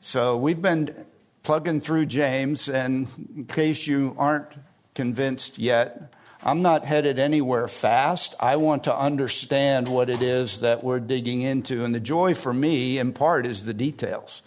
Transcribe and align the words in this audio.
So 0.00 0.36
we've 0.36 0.62
been 0.62 1.06
plugging 1.42 1.80
through 1.80 2.06
James, 2.06 2.68
and 2.68 3.08
in 3.34 3.46
case 3.46 3.84
you 3.88 4.14
aren't 4.16 4.46
convinced 4.94 5.58
yet, 5.58 6.12
I'm 6.40 6.62
not 6.62 6.84
headed 6.84 7.18
anywhere 7.18 7.66
fast. 7.66 8.36
I 8.38 8.56
want 8.56 8.84
to 8.84 8.96
understand 8.96 9.88
what 9.88 10.08
it 10.08 10.22
is 10.22 10.60
that 10.60 10.84
we're 10.84 11.00
digging 11.00 11.42
into. 11.42 11.84
And 11.84 11.92
the 11.92 12.00
joy 12.00 12.36
for 12.36 12.54
me, 12.54 12.98
in 12.98 13.12
part, 13.12 13.44
is 13.44 13.64
the 13.64 13.74
details. 13.74 14.42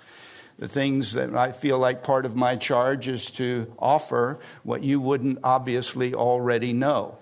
The 0.57 0.69
things 0.69 1.11
that 1.13 1.35
I 1.35 1.51
feel 1.51 1.77
like 1.77 2.01
part 2.01 2.25
of 2.25 2.33
my 2.33 2.55
charge 2.55 3.09
is 3.09 3.29
to 3.31 3.73
offer 3.77 4.39
what 4.63 4.83
you 4.83 5.01
wouldn't 5.01 5.39
obviously 5.43 6.13
already 6.13 6.71
know. 6.71 7.17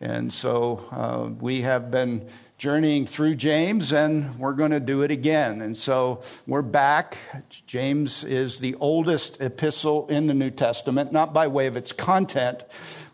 And 0.00 0.32
so 0.32 0.88
uh, 0.90 1.28
we 1.38 1.60
have 1.62 1.90
been 1.90 2.28
journeying 2.56 3.04
through 3.06 3.34
James, 3.34 3.92
and 3.92 4.38
we're 4.38 4.52
going 4.52 4.70
to 4.70 4.80
do 4.80 5.02
it 5.02 5.10
again. 5.10 5.60
And 5.60 5.76
so 5.76 6.22
we're 6.46 6.62
back. 6.62 7.18
James 7.66 8.22
is 8.22 8.60
the 8.60 8.76
oldest 8.76 9.40
epistle 9.40 10.06
in 10.06 10.28
the 10.28 10.34
New 10.34 10.50
Testament, 10.50 11.12
not 11.12 11.34
by 11.34 11.48
way 11.48 11.66
of 11.66 11.76
its 11.76 11.90
content, 11.90 12.62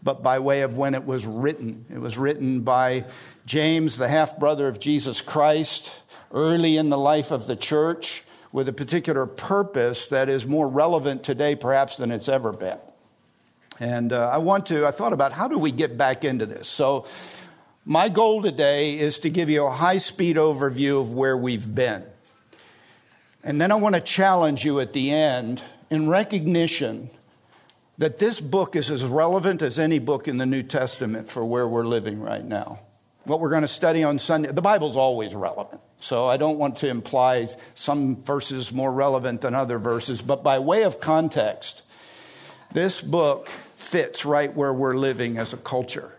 but 0.03 0.23
by 0.23 0.39
way 0.39 0.61
of 0.61 0.77
when 0.77 0.95
it 0.95 1.05
was 1.05 1.25
written. 1.25 1.87
It 1.91 1.99
was 1.99 2.19
written 2.19 2.61
by 2.61 3.07
James, 3.47 3.97
the 3.97 4.09
half 4.09 4.39
brother 4.39 4.69
of 4.69 4.79
Jesus 4.79 5.23
Christ, 5.23 5.93
early 6.33 6.77
in 6.77 6.91
the 6.91 6.99
life 6.99 7.31
of 7.31 7.47
the 7.47 7.57
church, 7.57 8.25
with 8.53 8.69
a 8.69 8.73
particular 8.73 9.25
purpose 9.27 10.09
that 10.11 10.29
is 10.29 10.47
more 10.47 10.69
relevant 10.69 11.25
today, 11.25 11.57
perhaps, 11.57 11.97
than 11.97 12.11
it's 12.11 12.29
ever 12.29 12.53
been. 12.53 12.79
And 13.81 14.13
uh, 14.13 14.29
I 14.29 14.39
want 14.39 14.67
to, 14.67 14.87
I 14.87 14.91
thought 14.91 15.15
about 15.15 15.33
how 15.33 15.49
do 15.49 15.57
we 15.57 15.73
get 15.73 15.97
back 15.97 16.25
into 16.25 16.45
this? 16.45 16.69
So, 16.69 17.07
my 17.85 18.09
goal 18.09 18.43
today 18.43 18.99
is 18.99 19.19
to 19.21 19.31
give 19.31 19.49
you 19.49 19.65
a 19.65 19.71
high 19.71 19.99
speed 19.99 20.37
overview 20.37 21.01
of 21.01 21.13
where 21.13 21.37
we've 21.37 21.75
been. 21.75 22.05
And 23.43 23.61
then 23.61 23.73
I 23.73 23.77
want 23.77 23.95
to 23.95 24.01
challenge 24.01 24.65
you 24.65 24.81
at 24.81 24.93
the 24.93 25.11
end 25.11 25.63
in 25.89 26.09
recognition 26.09 27.11
that 27.97 28.19
this 28.19 28.41
book 28.41 28.77
is 28.77 28.91
as 28.91 29.05
relevant 29.05 29.63
as 29.63 29.79
any 29.79 29.99
book 29.99 30.29
in 30.29 30.39
the 30.39 30.47
New 30.47 30.63
Testament 30.63 31.29
for 31.29 31.45
where 31.45 31.67
we're 31.67 31.87
living 31.87 32.21
right 32.21 32.45
now. 32.45 32.81
What 33.25 33.41
we're 33.41 33.51
going 33.51 33.63
to 33.63 33.69
study 33.69 34.03
on 34.03 34.19
Sunday, 34.19 34.53
the 34.53 34.63
Bible's 34.63 34.97
always 34.97 35.35
relevant. 35.35 35.81
So 36.01 36.27
I 36.27 36.39
don't 36.39 36.59
want 36.59 36.79
to 36.79 36.89
imply 36.89 37.47
some 37.75 38.23
verses 38.23 38.73
more 38.73 38.93
relevant 38.93 39.43
than 39.43 39.55
other 39.55 39.79
verses, 39.79 40.23
but 40.23 40.43
by 40.43 40.59
way 40.59 40.85
of 40.85 41.01
context, 41.01 41.83
this 42.73 43.03
book 43.03 43.49
fits 43.75 44.25
right 44.25 44.55
where 44.55 44.73
we're 44.73 44.97
living 44.97 45.37
as 45.37 45.53
a 45.53 45.59
culture. 45.59 46.13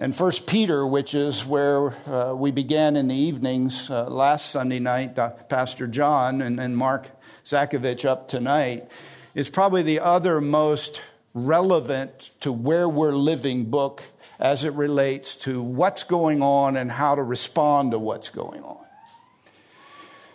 And 0.00 0.14
First 0.14 0.46
Peter, 0.46 0.86
which 0.86 1.12
is 1.12 1.44
where 1.44 1.90
uh, 2.06 2.32
we 2.32 2.52
began 2.52 2.94
in 2.94 3.08
the 3.08 3.16
evenings 3.16 3.90
uh, 3.90 4.04
last 4.04 4.52
Sunday 4.52 4.78
night, 4.78 5.18
uh, 5.18 5.30
Pastor 5.30 5.88
John 5.88 6.40
and, 6.40 6.60
and 6.60 6.76
Mark 6.76 7.08
Zakovich 7.44 8.04
up 8.04 8.28
tonight, 8.28 8.88
is 9.34 9.50
probably 9.50 9.82
the 9.82 9.98
other 9.98 10.40
most 10.40 11.02
relevant 11.34 12.30
to 12.42 12.52
where 12.52 12.88
we're 12.88 13.10
living 13.10 13.64
book 13.64 14.04
as 14.38 14.62
it 14.62 14.72
relates 14.74 15.34
to 15.34 15.60
what's 15.60 16.04
going 16.04 16.42
on 16.42 16.76
and 16.76 16.92
how 16.92 17.16
to 17.16 17.22
respond 17.24 17.90
to 17.90 17.98
what's 17.98 18.28
going 18.28 18.62
on. 18.62 18.78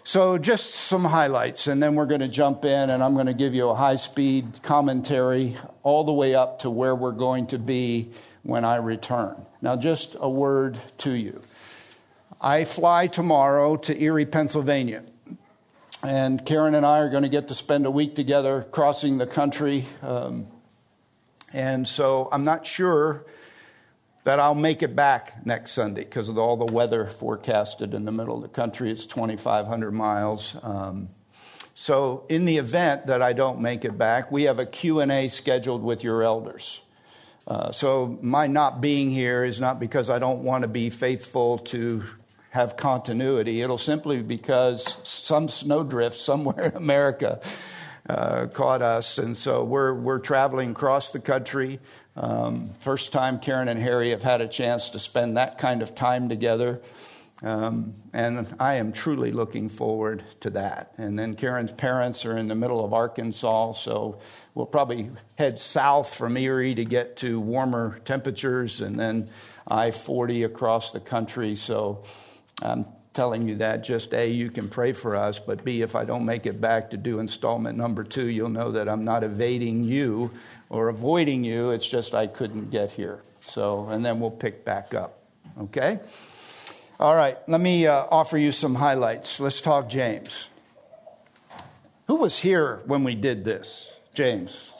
So, 0.03 0.37
just 0.37 0.71
some 0.71 1.05
highlights, 1.05 1.67
and 1.67 1.81
then 1.81 1.95
we're 1.95 2.07
going 2.07 2.19
to 2.19 2.27
jump 2.27 2.65
in, 2.65 2.89
and 2.89 3.01
I'm 3.01 3.13
going 3.13 3.27
to 3.27 3.33
give 3.33 3.53
you 3.53 3.69
a 3.69 3.75
high 3.75 3.95
speed 3.95 4.59
commentary 4.61 5.55
all 5.83 6.03
the 6.03 6.11
way 6.11 6.35
up 6.35 6.59
to 6.59 6.69
where 6.69 6.93
we're 6.93 7.13
going 7.13 7.47
to 7.47 7.57
be 7.57 8.11
when 8.43 8.63
I 8.65 8.75
return. 8.75 9.45
Now, 9.61 9.75
just 9.75 10.15
a 10.19 10.29
word 10.29 10.79
to 10.99 11.11
you. 11.11 11.41
I 12.39 12.65
fly 12.65 13.07
tomorrow 13.07 13.77
to 13.77 14.01
Erie, 14.01 14.25
Pennsylvania. 14.25 15.03
And 16.03 16.45
Karen 16.45 16.75
and 16.75 16.85
I 16.85 16.99
are 16.99 17.09
going 17.09 17.23
to 17.23 17.29
get 17.29 17.47
to 17.47 17.55
spend 17.55 17.85
a 17.85 17.91
week 17.91 18.15
together 18.15 18.67
crossing 18.71 19.17
the 19.17 19.25
country. 19.25 19.85
Um, 20.01 20.47
and 21.53 21.87
so 21.87 22.27
I'm 22.31 22.43
not 22.43 22.65
sure 22.65 23.25
that 24.25 24.39
I'll 24.39 24.55
make 24.55 24.83
it 24.83 24.95
back 24.95 25.45
next 25.45 25.71
Sunday 25.71 26.03
because 26.03 26.27
of 26.27 26.37
all 26.37 26.57
the 26.57 26.71
weather 26.71 27.07
forecasted 27.07 27.93
in 27.93 28.03
the 28.03 28.11
middle 28.11 28.35
of 28.35 28.41
the 28.41 28.49
country. 28.49 28.91
It's 28.91 29.05
2,500 29.05 29.91
miles. 29.91 30.57
Um, 30.61 31.09
so 31.75 32.25
in 32.27 32.43
the 32.43 32.57
event 32.57 33.07
that 33.07 33.21
I 33.21 33.31
don't 33.31 33.61
make 33.61 33.85
it 33.85 33.97
back, 33.97 34.31
we 34.31 34.43
have 34.43 34.59
a 34.59 34.65
Q&A 34.65 35.29
scheduled 35.29 35.83
with 35.83 36.03
your 36.03 36.23
elders. 36.23 36.81
Uh, 37.45 37.71
so 37.71 38.17
my 38.21 38.47
not 38.47 38.79
being 38.81 39.11
here 39.11 39.43
is 39.43 39.59
not 39.59 39.79
because 39.79 40.09
I 40.09 40.19
don't 40.19 40.43
want 40.43 40.61
to 40.61 40.67
be 40.67 40.89
faithful 40.89 41.57
to 41.59 42.03
have 42.51 42.77
continuity. 42.77 43.61
It'll 43.61 43.77
simply 43.77 44.17
be 44.17 44.37
because 44.37 44.97
some 45.03 45.49
snowdrift 45.49 46.15
somewhere 46.15 46.67
in 46.67 46.75
America 46.75 47.41
uh, 48.07 48.47
caught 48.47 48.81
us, 48.81 49.17
and 49.17 49.35
so 49.35 49.63
we're 49.63 49.93
we're 49.93 50.19
traveling 50.19 50.71
across 50.71 51.11
the 51.11 51.19
country. 51.19 51.79
Um, 52.15 52.69
first 52.79 53.11
time 53.11 53.39
Karen 53.39 53.67
and 53.67 53.79
Harry 53.79 54.11
have 54.11 54.21
had 54.21 54.39
a 54.41 54.47
chance 54.47 54.91
to 54.91 54.99
spend 54.99 55.37
that 55.37 55.57
kind 55.57 55.81
of 55.81 55.95
time 55.95 56.29
together. 56.29 56.81
Um, 57.41 57.93
and 58.13 58.55
I 58.59 58.75
am 58.75 58.93
truly 58.93 59.31
looking 59.31 59.67
forward 59.67 60.23
to 60.41 60.49
that. 60.51 60.93
And 60.97 61.19
then 61.19 61.35
Karen's 61.35 61.73
parents 61.73 62.25
are 62.25 62.37
in 62.37 62.47
the 62.47 62.55
middle 62.55 62.85
of 62.85 62.93
Arkansas, 62.93 63.73
so 63.73 64.19
we'll 64.55 64.65
probably 64.65 65.09
head 65.35 65.59
south 65.59 66.13
from 66.13 66.37
Erie 66.37 66.75
to 66.75 66.85
get 66.85 67.17
to 67.17 67.39
warmer 67.39 67.99
temperatures 68.05 68.81
and 68.81 68.99
then 68.99 69.29
I 69.67 69.91
40 69.91 70.43
across 70.43 70.91
the 70.91 70.99
country. 70.99 71.55
So 71.55 72.03
I'm 72.61 72.85
telling 73.13 73.47
you 73.47 73.55
that 73.55 73.83
just 73.83 74.13
A, 74.13 74.29
you 74.29 74.49
can 74.49 74.67
pray 74.69 74.91
for 74.91 75.15
us, 75.15 75.39
but 75.39 75.63
B, 75.63 75.81
if 75.81 75.95
I 75.95 76.03
don't 76.03 76.25
make 76.25 76.45
it 76.45 76.59
back 76.59 76.89
to 76.91 76.97
do 76.97 77.19
installment 77.19 77.77
number 77.77 78.03
two, 78.03 78.27
you'll 78.27 78.49
know 78.49 78.71
that 78.71 78.89
I'm 78.89 79.05
not 79.05 79.23
evading 79.23 79.83
you 79.83 80.31
or 80.69 80.89
avoiding 80.89 81.43
you. 81.43 81.71
It's 81.71 81.87
just 81.87 82.13
I 82.13 82.27
couldn't 82.27 82.71
get 82.71 82.91
here. 82.91 83.21
So, 83.39 83.87
and 83.89 84.03
then 84.03 84.19
we'll 84.19 84.31
pick 84.31 84.65
back 84.65 84.93
up. 84.93 85.19
Okay? 85.59 85.99
All 86.99 87.15
right, 87.15 87.37
let 87.47 87.59
me 87.59 87.85
uh, 87.85 88.05
offer 88.09 88.37
you 88.37 88.51
some 88.51 88.75
highlights. 88.75 89.39
Let's 89.39 89.61
talk 89.61 89.89
James. 89.89 90.49
Who 92.07 92.15
was 92.15 92.39
here 92.39 92.81
when 92.85 93.03
we 93.03 93.15
did 93.15 93.45
this? 93.45 93.92
James. 94.13 94.71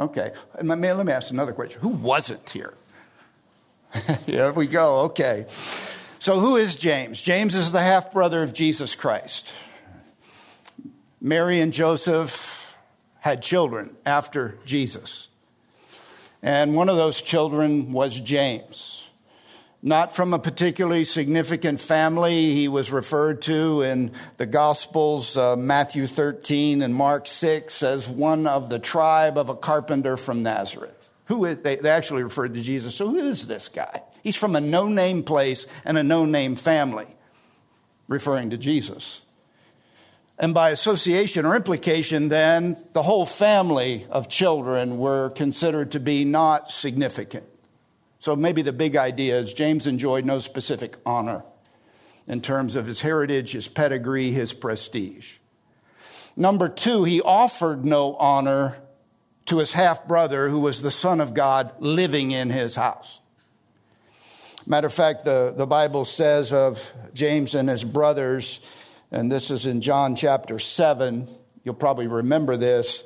Okay. 0.00 0.32
Let 0.62 0.78
me, 0.78 1.12
ask 1.12 1.30
another 1.30 1.52
question. 1.52 1.80
Who 1.80 1.88
wasn't 1.88 2.48
here? 2.48 2.74
here 4.26 4.52
we 4.52 4.66
go. 4.66 5.00
Okay. 5.00 5.46
So, 6.18 6.40
who 6.40 6.56
is 6.56 6.76
James? 6.76 7.20
James 7.20 7.54
is 7.54 7.72
the 7.72 7.82
half 7.82 8.12
brother 8.12 8.42
of 8.42 8.52
Jesus 8.52 8.94
Christ. 8.94 9.52
Mary 11.20 11.60
and 11.60 11.72
Joseph 11.72 12.76
had 13.20 13.42
children 13.42 13.96
after 14.06 14.58
Jesus. 14.64 15.28
And 16.42 16.74
one 16.76 16.88
of 16.88 16.96
those 16.96 17.20
children 17.20 17.92
was 17.92 18.18
James 18.20 19.02
not 19.82 20.14
from 20.14 20.34
a 20.34 20.38
particularly 20.38 21.04
significant 21.04 21.80
family. 21.80 22.54
He 22.54 22.68
was 22.68 22.90
referred 22.90 23.42
to 23.42 23.82
in 23.82 24.12
the 24.36 24.46
Gospels, 24.46 25.36
uh, 25.36 25.56
Matthew 25.56 26.06
13 26.06 26.82
and 26.82 26.94
Mark 26.94 27.26
6, 27.26 27.82
as 27.82 28.08
one 28.08 28.46
of 28.46 28.68
the 28.68 28.78
tribe 28.78 29.38
of 29.38 29.48
a 29.48 29.54
carpenter 29.54 30.16
from 30.16 30.42
Nazareth. 30.42 31.08
Who 31.26 31.44
is, 31.44 31.58
they, 31.58 31.76
they 31.76 31.90
actually 31.90 32.24
referred 32.24 32.54
to 32.54 32.60
Jesus. 32.60 32.94
So, 32.94 33.08
who 33.08 33.18
is 33.18 33.46
this 33.46 33.68
guy? 33.68 34.02
He's 34.22 34.36
from 34.36 34.56
a 34.56 34.60
no 34.60 34.88
name 34.88 35.22
place 35.22 35.66
and 35.84 35.96
a 35.96 36.02
no 36.02 36.24
name 36.24 36.56
family, 36.56 37.06
referring 38.08 38.50
to 38.50 38.56
Jesus. 38.56 39.20
And 40.38 40.54
by 40.54 40.70
association 40.70 41.44
or 41.44 41.56
implication, 41.56 42.28
then, 42.28 42.76
the 42.92 43.02
whole 43.02 43.26
family 43.26 44.06
of 44.10 44.28
children 44.28 44.98
were 44.98 45.30
considered 45.30 45.92
to 45.92 46.00
be 46.00 46.24
not 46.24 46.70
significant. 46.70 47.44
So 48.18 48.34
maybe 48.34 48.62
the 48.62 48.72
big 48.72 48.96
idea 48.96 49.38
is 49.38 49.52
James 49.52 49.86
enjoyed 49.86 50.24
no 50.24 50.38
specific 50.38 50.96
honor 51.06 51.44
in 52.26 52.40
terms 52.40 52.76
of 52.76 52.86
his 52.86 53.00
heritage, 53.00 53.52
his 53.52 53.68
pedigree, 53.68 54.32
his 54.32 54.52
prestige. 54.52 55.38
Number 56.36 56.68
two, 56.68 57.04
he 57.04 57.20
offered 57.20 57.84
no 57.84 58.14
honor 58.16 58.76
to 59.46 59.58
his 59.58 59.72
half 59.72 60.06
brother, 60.06 60.48
who 60.48 60.60
was 60.60 60.82
the 60.82 60.90
Son 60.90 61.20
of 61.20 61.32
God 61.32 61.72
living 61.78 62.32
in 62.32 62.50
his 62.50 62.74
house. 62.74 63.20
Matter 64.66 64.88
of 64.88 64.92
fact, 64.92 65.24
the, 65.24 65.54
the 65.56 65.66
Bible 65.66 66.04
says 66.04 66.52
of 66.52 66.92
James 67.14 67.54
and 67.54 67.68
his 67.68 67.82
brothers, 67.82 68.60
and 69.10 69.32
this 69.32 69.50
is 69.50 69.64
in 69.64 69.80
John 69.80 70.14
chapter 70.14 70.58
7, 70.58 71.26
you'll 71.64 71.74
probably 71.74 72.06
remember 72.06 72.58
this 72.58 73.02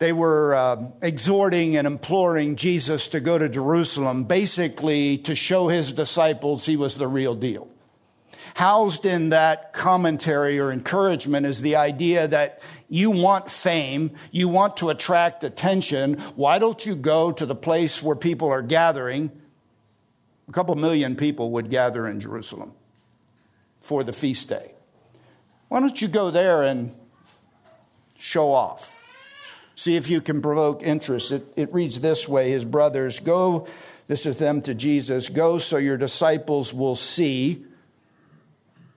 they 0.00 0.12
were 0.12 0.54
uh, 0.54 0.88
exhorting 1.02 1.76
and 1.76 1.86
imploring 1.86 2.56
Jesus 2.56 3.08
to 3.08 3.20
go 3.20 3.36
to 3.36 3.48
Jerusalem, 3.48 4.24
basically 4.24 5.18
to 5.18 5.36
show 5.36 5.68
his 5.68 5.92
disciples 5.92 6.64
he 6.64 6.76
was 6.76 6.96
the 6.96 7.06
real 7.06 7.34
deal. 7.34 7.68
Housed 8.54 9.04
in 9.04 9.28
that 9.28 9.74
commentary 9.74 10.58
or 10.58 10.72
encouragement 10.72 11.44
is 11.44 11.60
the 11.60 11.76
idea 11.76 12.26
that 12.28 12.62
you 12.88 13.10
want 13.10 13.50
fame, 13.50 14.12
you 14.32 14.48
want 14.48 14.78
to 14.78 14.88
attract 14.88 15.44
attention. 15.44 16.14
Why 16.34 16.58
don't 16.58 16.84
you 16.84 16.96
go 16.96 17.30
to 17.32 17.44
the 17.44 17.54
place 17.54 18.02
where 18.02 18.16
people 18.16 18.48
are 18.48 18.62
gathering? 18.62 19.30
A 20.48 20.52
couple 20.52 20.74
million 20.76 21.14
people 21.14 21.52
would 21.52 21.68
gather 21.68 22.08
in 22.08 22.20
Jerusalem 22.20 22.72
for 23.82 24.02
the 24.02 24.14
feast 24.14 24.48
day. 24.48 24.72
Why 25.68 25.80
don't 25.80 26.00
you 26.00 26.08
go 26.08 26.30
there 26.30 26.62
and 26.62 26.96
show 28.18 28.52
off. 28.52 28.96
See 29.80 29.96
if 29.96 30.10
you 30.10 30.20
can 30.20 30.42
provoke 30.42 30.82
interest. 30.82 31.30
It, 31.30 31.54
it 31.56 31.72
reads 31.72 32.00
this 32.00 32.28
way 32.28 32.50
His 32.50 32.66
brothers, 32.66 33.18
go, 33.18 33.66
this 34.08 34.26
is 34.26 34.36
them 34.36 34.60
to 34.62 34.74
Jesus, 34.74 35.30
go 35.30 35.58
so 35.58 35.78
your 35.78 35.96
disciples 35.96 36.74
will 36.74 36.94
see. 36.94 37.64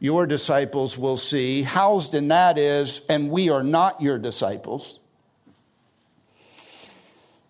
Your 0.01 0.27
disciples 0.27 0.97
will 0.97 1.15
see. 1.15 1.61
Housed 1.61 2.13
in 2.13 2.27
that 2.27 2.57
is, 2.57 2.99
and 3.07 3.31
we 3.31 3.47
are 3.47 3.63
not 3.63 4.01
your 4.01 4.17
disciples. 4.17 4.99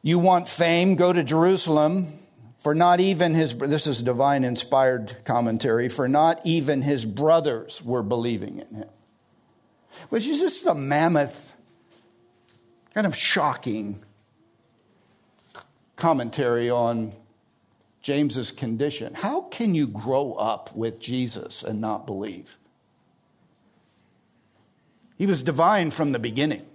You 0.04 0.20
want 0.20 0.48
fame? 0.48 0.94
Go 0.94 1.12
to 1.12 1.24
Jerusalem. 1.24 2.20
For 2.60 2.76
not 2.76 3.00
even 3.00 3.34
his, 3.34 3.56
this 3.56 3.88
is 3.88 4.04
divine 4.04 4.44
inspired 4.44 5.26
commentary, 5.26 5.90
for 5.90 6.08
not 6.08 6.40
even 6.44 6.84
his 6.84 7.04
brothers 7.04 7.82
were 7.82 8.04
believing 8.04 8.60
in 8.60 8.76
him. 8.76 8.90
Which 10.10 10.28
is 10.28 10.40
just 10.40 10.68
a 10.68 10.76
mammoth, 10.76 11.53
kind 12.94 13.08
of 13.08 13.16
shocking 13.16 14.02
commentary 15.96 16.70
on 16.70 17.14
James's 18.02 18.52
condition. 18.52 19.14
How 19.14 19.42
can 19.42 19.74
you 19.74 19.88
grow 19.88 20.34
up 20.34 20.76
with 20.76 21.00
Jesus 21.00 21.64
and 21.64 21.80
not 21.80 22.06
believe? 22.06 22.58
He 25.18 25.26
was 25.26 25.42
divine 25.44 25.92
from 25.92 26.12
the 26.12 26.20
beginning. 26.20 26.66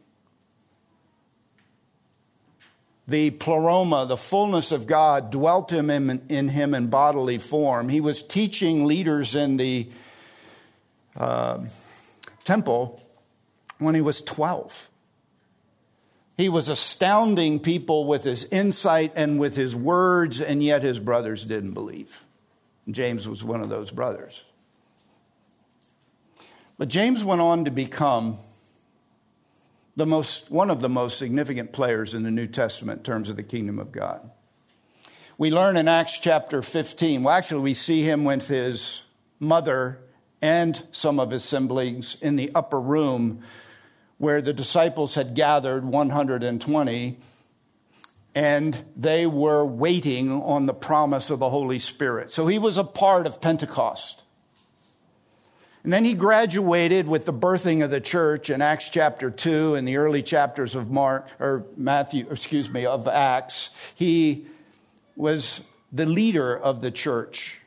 the 3.09 3.31
pleroma, 3.31 4.05
the 4.07 4.19
fullness 4.19 4.71
of 4.71 4.87
God, 4.87 5.31
dwelt 5.31 5.73
him 5.73 5.89
in, 5.89 6.23
in 6.29 6.51
him 6.51 6.75
in 6.75 6.89
bodily 6.89 7.39
form. 7.39 7.89
He 7.89 8.03
was 8.03 8.23
teaching 8.23 8.85
leaders 8.85 9.35
in 9.35 9.57
the 9.57 9.89
uh, 11.17 11.65
temple 12.45 13.03
when 13.79 13.95
he 13.95 14.03
was 14.03 14.21
12. 14.21 14.91
He 16.39 16.49
was 16.49 16.69
astounding 16.69 17.59
people 17.59 18.07
with 18.07 18.23
his 18.23 18.45
insight 18.45 19.13
and 19.17 19.41
with 19.41 19.57
his 19.57 19.75
words, 19.75 20.41
and 20.41 20.63
yet 20.63 20.85
his 20.85 21.01
brothers 21.01 21.45
didn't 21.45 21.73
believe. 21.73 22.25
James 22.89 23.29
was 23.29 23.43
one 23.43 23.61
of 23.61 23.69
those 23.69 23.91
brothers. 23.91 24.45
But 26.79 26.87
James 26.87 27.25
went 27.25 27.41
on 27.41 27.65
to 27.65 27.73
become 27.73 28.39
the 29.97 30.07
most, 30.07 30.49
one 30.49 30.71
of 30.71 30.81
the 30.81 30.89
most 30.89 31.19
significant 31.19 31.73
players 31.73 32.15
in 32.15 32.23
the 32.23 32.31
New 32.31 32.47
Testament 32.47 32.99
in 32.99 33.05
terms 33.05 33.29
of 33.29 33.35
the 33.35 33.43
kingdom 33.43 33.81
of 33.81 33.91
God. 33.91 34.31
We 35.39 35.51
learn 35.51 35.77
in 35.77 35.89
Acts 35.89 36.21
chapter 36.21 36.63
15, 36.63 37.25
well, 37.25 37.35
actually, 37.35 37.63
we 37.63 37.75
see 37.75 38.03
him 38.03 38.23
with 38.23 38.47
his 38.47 39.03
mother 39.41 39.99
and 40.41 40.81
some 40.93 41.19
of 41.19 41.33
his 41.33 41.43
siblings 41.43 42.17
in 42.23 42.37
the 42.37 42.53
upper 42.55 42.81
room 42.81 43.43
where 44.19 44.43
the 44.43 44.53
disciples 44.53 45.15
had 45.15 45.35
gathered 45.35 45.85
120 45.85 47.19
and 48.35 48.85
they 48.97 49.27
were 49.27 49.65
waiting 49.65 50.31
on 50.31 50.67
the 50.67 50.75
promise 50.75 51.31
of 51.31 51.39
the 51.39 51.51
Holy 51.51 51.79
Spirit. 51.79 52.31
So 52.31 52.47
he 52.47 52.59
was 52.59 52.77
a 52.77 52.85
part 52.85 53.27
of 53.27 53.41
Pentecost. 53.41 54.23
And 55.83 55.93
then 55.93 56.05
he 56.05 56.15
graduated 56.15 57.09
with 57.09 57.25
the 57.25 57.33
birthing 57.33 57.83
of 57.83 57.91
the 57.91 58.01
church 58.01 58.51
in 58.51 58.61
Acts 58.61 58.91
chapter 58.91 59.31
2 59.31 59.75
and 59.75 59.89
the 59.89 59.97
early 59.97 60.23
chapters 60.23 60.75
of 60.75 60.91
Mark 60.91 61.29
or 61.41 61.65
Matthew, 61.77 62.27
excuse 62.31 62.69
me, 62.69 62.85
of 62.85 63.09
Acts. 63.09 63.71
He 63.95 64.47
was 65.17 65.61
the 65.93 66.07
leader 66.07 66.57
of 66.57 66.81
the 66.83 66.91
church 66.91 67.61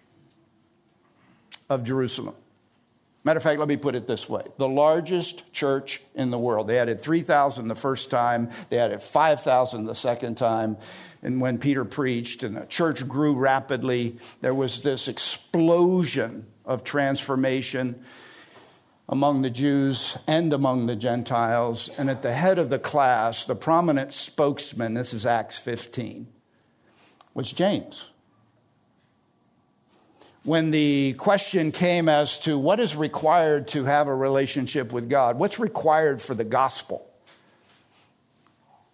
of 1.70 1.84
Jerusalem. 1.84 2.36
Matter 3.24 3.38
of 3.38 3.44
fact, 3.44 3.60
let 3.60 3.68
me 3.68 3.78
put 3.78 3.96
it 3.96 4.08
this 4.08 4.28
way 4.28 4.44
the 4.58 4.68
largest 4.68 5.52
church 5.54 6.02
in 6.16 6.32
the 6.32 6.40
world. 6.40 6.68
They 6.68 6.80
added 6.80 7.02
3,000 7.02 7.68
the 7.68 7.76
first 7.76 8.10
time, 8.10 8.50
they 8.70 8.80
added 8.80 9.02
5,000 9.02 9.86
the 9.86 9.96
second 9.96 10.36
time. 10.36 10.78
And 11.24 11.40
when 11.40 11.60
Peter 11.60 11.86
preached 11.86 12.42
and 12.42 12.56
the 12.56 12.66
church 12.66 13.08
grew 13.08 13.36
rapidly, 13.36 14.18
there 14.42 14.56
was 14.56 14.82
this 14.82 15.08
explosion 15.08 16.48
of 16.66 16.84
transformation 16.84 18.04
among 19.08 19.44
the 19.44 19.50
Jews 19.52 20.18
and 20.26 20.52
among 20.52 20.88
the 20.88 20.96
Gentiles. 20.96 21.92
And 21.98 22.10
at 22.10 22.24
the 22.24 22.34
head 22.34 22.58
of 22.58 22.72
the 22.72 22.80
class, 22.80 23.46
the 23.46 23.56
prominent 23.56 24.14
spokesman, 24.14 24.96
this 24.96 25.14
is 25.14 25.26
Acts 25.26 25.60
15, 25.60 26.28
was 27.36 27.52
James. 27.52 28.06
When 30.44 30.72
the 30.72 31.14
question 31.14 31.72
came 31.72 32.10
as 32.10 32.40
to 32.42 32.58
what 32.58 32.80
is 32.80 32.96
required 32.96 33.68
to 33.70 33.86
have 33.86 34.08
a 34.08 34.16
relationship 34.16 34.92
with 34.92 35.08
God, 35.08 35.38
what's 35.38 35.60
required 35.60 36.20
for 36.20 36.34
the 36.34 36.44
gospel? 36.44 37.08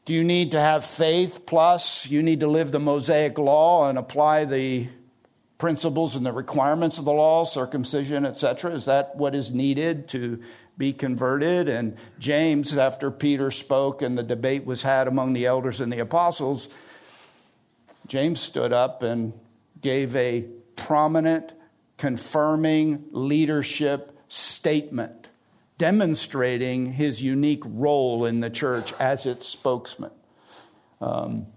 Do 0.03 0.13
you 0.13 0.25
need 0.25 0.51
to 0.51 0.59
have 0.59 0.85
faith 0.85 1.45
plus 1.45 2.09
you 2.09 2.21
need 2.21 2.41
to 2.41 2.47
live 2.47 2.71
the 2.71 2.79
Mosaic 2.79 3.37
law 3.37 3.89
and 3.89 3.97
apply 3.97 4.43
the 4.43 4.89
principles 5.57 6.17
and 6.17 6.25
the 6.25 6.33
requirements 6.33 6.97
of 6.97 7.05
the 7.05 7.13
law, 7.13 7.45
circumcision, 7.45 8.25
etc.? 8.25 8.73
Is 8.73 8.85
that 8.85 9.15
what 9.15 9.33
is 9.33 9.53
needed 9.53 10.09
to 10.09 10.41
be 10.77 10.91
converted? 10.91 11.69
And 11.69 11.95
James, 12.19 12.77
after 12.77 13.09
Peter 13.09 13.51
spoke 13.51 14.01
and 14.01 14.17
the 14.17 14.23
debate 14.23 14.65
was 14.65 14.81
had 14.81 15.07
among 15.07 15.31
the 15.31 15.45
elders 15.45 15.79
and 15.79 15.93
the 15.93 15.99
apostles, 15.99 16.67
James 18.05 18.41
stood 18.41 18.73
up 18.73 19.01
and 19.01 19.31
gave 19.81 20.13
a 20.15 20.45
prominent, 20.77 21.51
confirming 21.97 23.05
leadership 23.11 24.17
statement 24.29 25.27
demonstrating 25.77 26.93
his 26.93 27.21
unique 27.21 27.63
role 27.65 28.25
in 28.25 28.39
the 28.39 28.49
church 28.49 28.93
as 28.99 29.25
its 29.25 29.47
spokesman. 29.47 30.11
Um, 30.99 31.47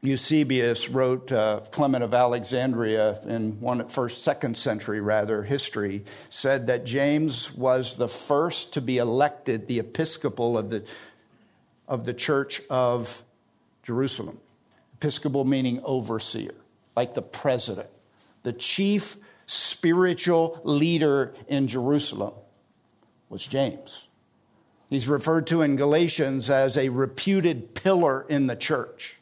Eusebius 0.00 0.88
wrote 0.88 1.30
uh, 1.30 1.60
Clement 1.70 2.02
of 2.02 2.12
Alexandria 2.12 3.20
in 3.24 3.60
one 3.60 3.86
first, 3.88 4.24
second 4.24 4.56
century 4.56 5.00
rather 5.00 5.44
history, 5.44 6.04
said 6.28 6.66
that 6.66 6.84
James 6.84 7.54
was 7.54 7.94
the 7.96 8.08
first 8.08 8.72
to 8.72 8.80
be 8.80 8.98
elected 8.98 9.68
the 9.68 9.78
episcopal 9.78 10.58
of 10.58 10.70
the 10.70 10.84
of 11.86 12.04
the 12.04 12.14
church 12.14 12.62
of 12.70 13.22
Jerusalem. 13.82 14.40
Episcopal 14.94 15.44
meaning 15.44 15.80
overseer, 15.84 16.54
like 16.96 17.14
the 17.14 17.22
president, 17.22 17.90
the 18.42 18.52
chief 18.52 19.16
spiritual 19.46 20.60
leader 20.64 21.34
in 21.48 21.68
Jerusalem 21.68 22.34
was 23.28 23.46
James. 23.46 24.08
He's 24.88 25.08
referred 25.08 25.46
to 25.48 25.62
in 25.62 25.76
Galatians 25.76 26.50
as 26.50 26.76
a 26.76 26.90
reputed 26.90 27.74
pillar 27.74 28.26
in 28.28 28.46
the 28.46 28.56
church. 28.56 29.16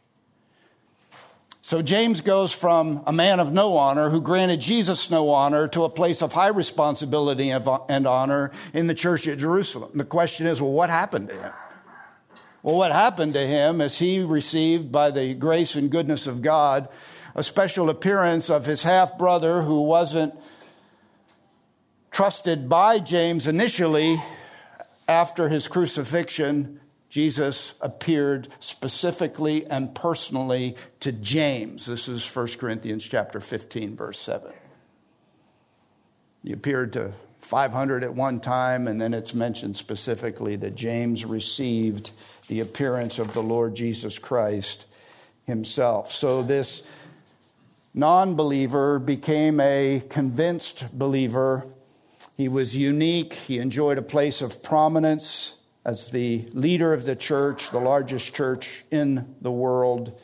So 1.63 1.83
James 1.83 2.21
goes 2.21 2.53
from 2.53 3.05
a 3.07 3.13
man 3.13 3.39
of 3.39 3.53
no 3.53 3.77
honor 3.77 4.11
who 4.11 4.21
granted 4.21 4.61
Jesus 4.61 5.09
no 5.11 5.29
honor 5.29 5.69
to 5.69 5.85
a 5.85 5.89
place 5.89 6.23
of 6.23 6.33
high 6.33 6.49
responsibility 6.49 7.51
and 7.51 8.07
honor 8.07 8.51
in 8.75 8.89
the 8.89 8.95
church 8.95 9.29
at 9.29 9.39
Jerusalem. 9.39 9.93
The 9.95 10.05
question 10.05 10.49
is, 10.49 10.61
well, 10.61 10.73
what 10.73 10.91
happened 10.91 11.29
to 11.29 11.41
him? 11.41 11.53
Well, 12.65 12.77
what 12.77 12.91
happened 12.91 13.35
to 13.35 13.47
him 13.47 13.81
is 13.81 13.99
he 13.99 14.19
received, 14.19 14.91
by 14.91 15.13
the 15.13 15.35
grace 15.35 15.77
and 15.77 15.89
goodness 15.89 16.27
of 16.27 16.43
God, 16.43 16.89
a 17.35 17.43
special 17.43 17.91
appearance 17.91 18.51
of 18.51 18.67
his 18.67 18.83
half 18.83 19.17
brother 19.19 19.63
who 19.63 19.83
wasn't 19.83 20.35
trusted 22.11 22.69
by 22.69 22.99
James 22.99 23.47
initially 23.47 24.23
after 25.09 25.49
his 25.49 25.69
crucifixion 25.69 26.81
Jesus 27.11 27.75
appeared 27.81 28.49
specifically 28.61 29.67
and 29.67 29.93
personally 29.95 30.77
to 31.01 31.11
James. 31.11 31.87
This 31.87 32.09
is 32.09 32.25
1 32.25 32.47
Corinthians 32.59 33.05
chapter 33.05 33.41
15 33.41 33.97
verse 33.97 34.21
7. 34.21 34.53
He 36.45 36.53
appeared 36.53 36.93
to 36.95 37.13
500 37.41 38.05
at 38.05 38.15
one 38.15 38.39
time 38.39 38.87
and 38.87 39.01
then 39.01 39.13
it's 39.13 39.35
mentioned 39.35 39.77
specifically 39.77 40.55
that 40.57 40.77
James 40.77 41.25
received 41.25 42.13
the 42.47 42.61
appearance 42.61 43.19
of 43.19 43.35
the 43.35 43.43
Lord 43.43 43.75
Jesus 43.75 44.19
Christ 44.19 44.87
himself. 45.47 46.13
So 46.13 46.45
this 46.45 46.85
non-believer 47.95 48.99
became 48.99 49.61
a 49.61 50.03
convinced 50.09 50.87
believer. 50.93 51.67
He 52.37 52.49
was 52.49 52.77
unique, 52.77 53.35
he 53.35 53.59
enjoyed 53.59 53.99
a 53.99 54.03
place 54.03 54.41
of 54.43 54.63
prominence 54.63 55.55
as 55.85 56.11
the 56.11 56.49
leader 56.53 56.93
of 56.93 57.05
the 57.05 57.17
church, 57.17 57.71
the 57.71 57.81
largest 57.81 58.35
church 58.35 58.85
in 58.91 59.35
the 59.41 59.51
world. 59.51 60.19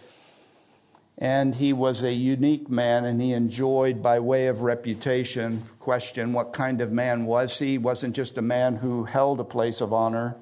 And 1.19 1.55
he 1.55 1.73
was 1.73 2.03
a 2.03 2.13
unique 2.13 2.69
man, 2.69 3.07
and 3.07 3.21
he 3.23 3.33
enjoyed, 3.33 4.03
by 4.03 4.21
way 4.21 4.49
of 4.49 4.61
reputation, 4.61 5.65
question 5.79 6.35
what 6.35 6.53
kind 6.53 6.83
of 6.83 6.93
man 6.93 7.25
was 7.25 7.59
he? 7.59 7.69
He 7.69 7.79
wasn't 7.79 8.15
just 8.15 8.37
a 8.37 8.43
man 8.43 8.77
who 8.77 9.05
held 9.05 9.41
a 9.41 9.45
place 9.45 9.81
of 9.81 9.95
honor. 9.95 10.37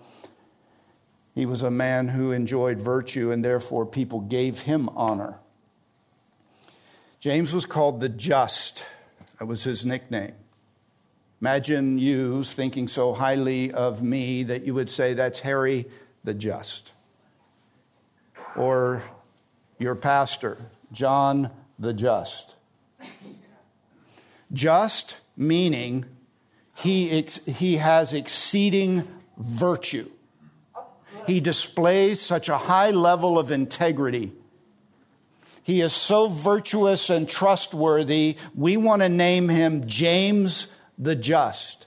He 1.35 1.47
was 1.47 1.63
a 1.63 1.71
man 1.71 2.09
who 2.09 2.33
enjoyed 2.33 2.81
virtue, 2.81 3.31
and 3.31 3.45
therefore 3.45 3.87
people 3.87 4.21
gave 4.21 4.61
him 4.61 4.89
honor. 4.91 5.39
James 7.25 7.55
was 7.55 7.65
called 7.65 8.03
the 8.03 8.11
Just. 8.11 8.85
That 9.39 9.47
was 9.47 9.65
his 9.65 9.83
nickname. 9.83 10.35
Imagine 11.41 11.97
you 11.97 12.45
thinking 12.45 12.87
so 12.87 13.15
highly 13.15 13.73
of 13.73 14.03
me 14.03 14.43
that 14.43 14.67
you 14.67 14.75
would 14.75 14.91
say, 14.91 15.15
That's 15.15 15.41
Harry 15.41 15.87
the 16.23 16.35
Just. 16.35 16.93
Or 18.57 19.05
your 19.79 19.95
pastor, 19.95 20.59
John 20.93 21.51
the 21.79 21.95
Just. 21.95 22.57
Just 24.53 25.17
meaning 25.35 26.05
he, 26.75 27.11
ex- 27.11 27.43
he 27.47 27.79
has 27.79 28.13
exceeding 28.13 29.09
virtue. 29.39 30.11
He 31.27 31.41
displays 31.41 32.21
such 32.21 32.51
a 32.51 32.59
high 32.59 32.91
level 32.91 33.39
of 33.39 33.51
integrity. 33.51 34.35
He 35.65 35.81
is 35.81 35.95
so 35.95 36.29
virtuous 36.29 37.09
and 37.11 37.27
trustworthy, 37.27 38.37
we 38.55 38.77
want 38.77 39.01
to 39.01 39.09
name 39.09 39.49
him 39.49 39.89
James 39.89 40.69
the 40.99 41.17
Just. 41.17 41.87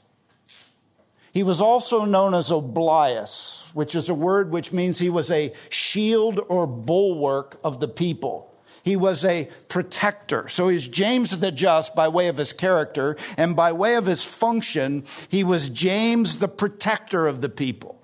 He 1.32 1.44
was 1.44 1.62
also 1.62 2.04
known 2.04 2.34
as 2.34 2.50
Oblias, 2.50 3.64
which 3.76 3.94
is 3.94 4.10
a 4.10 4.16
word 4.16 4.52
which 4.52 4.74
means 4.74 4.98
he 4.98 5.12
was 5.12 5.30
a 5.30 5.54
shield 5.70 6.44
or 6.50 6.66
bulwark 6.66 7.60
of 7.64 7.80
the 7.80 7.88
people. 7.88 8.52
He 8.82 8.96
was 8.96 9.24
a 9.24 9.48
protector. 9.68 10.50
So 10.50 10.70
he's 10.70 10.88
James 10.88 11.38
the 11.38 11.52
Just 11.52 11.94
by 11.94 12.08
way 12.08 12.30
of 12.30 12.38
his 12.38 12.54
character, 12.54 13.16
and 13.38 13.56
by 13.56 13.74
way 13.74 13.94
of 13.94 14.08
his 14.08 14.24
function, 14.26 15.06
he 15.30 15.44
was 15.44 15.70
James 15.70 16.40
the 16.40 16.48
protector 16.48 17.28
of 17.28 17.42
the 17.42 17.50
people. 17.50 18.02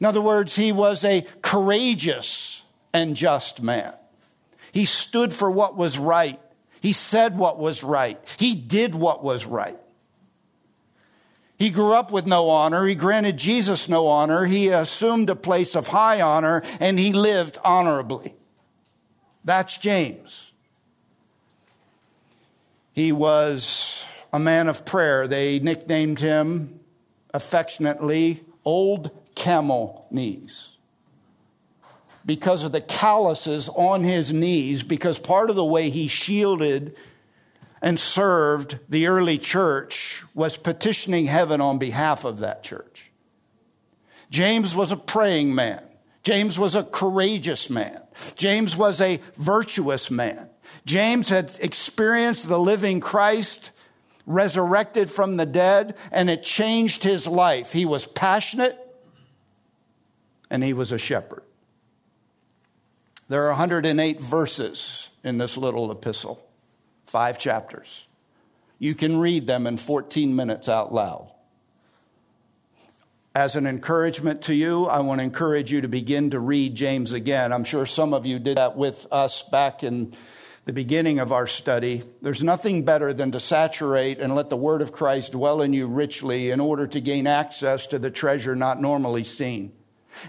In 0.00 0.06
other 0.06 0.22
words, 0.22 0.56
he 0.56 0.72
was 0.72 1.04
a 1.04 1.26
courageous 1.42 2.62
and 2.94 3.14
just 3.14 3.60
man. 3.60 3.92
He 4.72 4.84
stood 4.84 5.32
for 5.32 5.50
what 5.50 5.76
was 5.76 5.98
right. 5.98 6.40
He 6.80 6.92
said 6.92 7.36
what 7.36 7.58
was 7.58 7.82
right. 7.82 8.22
He 8.36 8.54
did 8.54 8.94
what 8.94 9.22
was 9.22 9.46
right. 9.46 9.78
He 11.58 11.70
grew 11.70 11.92
up 11.92 12.12
with 12.12 12.26
no 12.26 12.48
honor. 12.50 12.86
He 12.86 12.94
granted 12.94 13.36
Jesus 13.36 13.88
no 13.88 14.06
honor. 14.06 14.44
He 14.44 14.68
assumed 14.68 15.28
a 15.28 15.36
place 15.36 15.74
of 15.74 15.88
high 15.88 16.20
honor 16.20 16.62
and 16.78 16.98
he 16.98 17.12
lived 17.12 17.58
honorably. 17.64 18.34
That's 19.44 19.76
James. 19.76 20.52
He 22.92 23.10
was 23.10 24.02
a 24.32 24.38
man 24.38 24.68
of 24.68 24.84
prayer. 24.84 25.26
They 25.26 25.58
nicknamed 25.58 26.20
him 26.20 26.80
affectionately 27.34 28.44
Old 28.64 29.10
Camel 29.34 30.06
Knees 30.10 30.77
because 32.28 32.62
of 32.62 32.72
the 32.72 32.80
calluses 32.82 33.70
on 33.70 34.04
his 34.04 34.34
knees, 34.34 34.82
because 34.82 35.18
part 35.18 35.48
of 35.48 35.56
the 35.56 35.64
way 35.64 35.88
he 35.88 36.06
shielded 36.08 36.94
and 37.80 37.98
served 37.98 38.78
the 38.86 39.06
early 39.06 39.38
church 39.38 40.22
was 40.34 40.58
petitioning 40.58 41.24
heaven 41.24 41.62
on 41.62 41.78
behalf 41.78 42.26
of 42.26 42.40
that 42.40 42.62
church. 42.62 43.10
James 44.28 44.76
was 44.76 44.92
a 44.92 44.96
praying 44.96 45.54
man. 45.54 45.82
James 46.22 46.58
was 46.58 46.74
a 46.74 46.84
courageous 46.84 47.70
man. 47.70 47.98
James 48.34 48.76
was 48.76 49.00
a 49.00 49.22
virtuous 49.38 50.10
man. 50.10 50.50
James 50.84 51.30
had 51.30 51.50
experienced 51.60 52.46
the 52.46 52.60
living 52.60 53.00
Christ 53.00 53.70
resurrected 54.26 55.10
from 55.10 55.38
the 55.38 55.46
dead, 55.46 55.96
and 56.12 56.28
it 56.28 56.42
changed 56.42 57.04
his 57.04 57.26
life. 57.26 57.72
He 57.72 57.86
was 57.86 58.04
passionate 58.04 58.78
and 60.50 60.62
he 60.62 60.74
was 60.74 60.92
a 60.92 60.98
shepherd. 60.98 61.42
There 63.28 63.44
are 63.44 63.50
108 63.50 64.20
verses 64.20 65.10
in 65.22 65.36
this 65.36 65.58
little 65.58 65.92
epistle 65.92 66.42
five 67.04 67.38
chapters. 67.38 68.06
You 68.78 68.94
can 68.94 69.18
read 69.18 69.46
them 69.46 69.66
in 69.66 69.76
14 69.76 70.34
minutes 70.34 70.68
out 70.68 70.94
loud. 70.94 71.30
As 73.34 73.54
an 73.54 73.66
encouragement 73.66 74.42
to 74.42 74.54
you, 74.54 74.86
I 74.86 75.00
want 75.00 75.20
to 75.20 75.24
encourage 75.24 75.70
you 75.70 75.82
to 75.82 75.88
begin 75.88 76.30
to 76.30 76.38
read 76.38 76.74
James 76.74 77.12
again. 77.12 77.52
I'm 77.52 77.64
sure 77.64 77.86
some 77.86 78.14
of 78.14 78.24
you 78.24 78.38
did 78.38 78.56
that 78.56 78.76
with 78.76 79.06
us 79.10 79.42
back 79.42 79.82
in 79.82 80.14
the 80.64 80.72
beginning 80.72 81.18
of 81.18 81.30
our 81.30 81.46
study. 81.46 82.04
There's 82.22 82.42
nothing 82.42 82.84
better 82.84 83.12
than 83.12 83.32
to 83.32 83.40
saturate 83.40 84.20
and 84.20 84.34
let 84.34 84.48
the 84.48 84.56
word 84.56 84.82
of 84.82 84.92
Christ 84.92 85.32
dwell 85.32 85.60
in 85.60 85.72
you 85.72 85.86
richly 85.86 86.50
in 86.50 86.60
order 86.60 86.86
to 86.86 87.00
gain 87.00 87.26
access 87.26 87.86
to 87.88 87.98
the 87.98 88.10
treasure 88.10 88.54
not 88.54 88.80
normally 88.80 89.24
seen. 89.24 89.72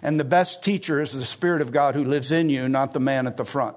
And 0.01 0.19
the 0.19 0.25
best 0.25 0.63
teacher 0.63 1.01
is 1.01 1.13
the 1.13 1.25
Spirit 1.25 1.61
of 1.61 1.71
God 1.71 1.95
who 1.95 2.03
lives 2.03 2.31
in 2.31 2.49
you, 2.49 2.67
not 2.67 2.93
the 2.93 2.99
man 2.99 3.27
at 3.27 3.37
the 3.37 3.45
front. 3.45 3.75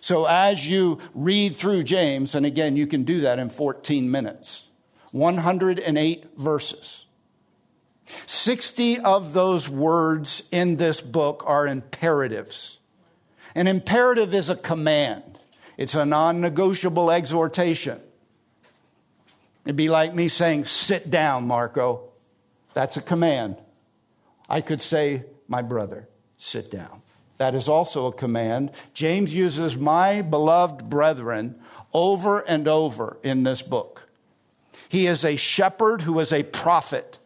So 0.00 0.26
as 0.26 0.68
you 0.68 0.98
read 1.14 1.56
through 1.56 1.84
James, 1.84 2.34
and 2.34 2.46
again, 2.46 2.76
you 2.76 2.86
can 2.86 3.04
do 3.04 3.20
that 3.22 3.38
in 3.38 3.50
14 3.50 4.10
minutes, 4.10 4.66
108 5.12 6.26
verses. 6.36 7.04
60 8.26 9.00
of 9.00 9.32
those 9.32 9.68
words 9.68 10.42
in 10.50 10.76
this 10.76 11.00
book 11.00 11.42
are 11.46 11.66
imperatives. 11.66 12.78
An 13.54 13.66
imperative 13.66 14.34
is 14.34 14.50
a 14.50 14.56
command, 14.56 15.38
it's 15.76 15.94
a 15.94 16.04
non 16.04 16.40
negotiable 16.40 17.10
exhortation. 17.10 18.00
It'd 19.64 19.76
be 19.76 19.90
like 19.90 20.14
me 20.14 20.28
saying, 20.28 20.64
Sit 20.64 21.10
down, 21.10 21.46
Marco. 21.46 22.04
That's 22.72 22.96
a 22.96 23.02
command. 23.02 23.56
I 24.48 24.60
could 24.60 24.80
say, 24.80 25.24
My 25.46 25.62
brother, 25.62 26.08
sit 26.36 26.70
down. 26.70 27.02
That 27.38 27.54
is 27.54 27.68
also 27.68 28.06
a 28.06 28.12
command. 28.12 28.72
James 28.94 29.32
uses 29.32 29.76
my 29.76 30.22
beloved 30.22 30.90
brethren 30.90 31.60
over 31.92 32.40
and 32.40 32.66
over 32.66 33.16
in 33.22 33.44
this 33.44 33.62
book. 33.62 34.08
He 34.88 35.06
is 35.06 35.24
a 35.24 35.36
shepherd 35.36 36.02
who 36.02 36.18
is 36.18 36.32
a 36.32 36.42
prophet. 36.42 37.18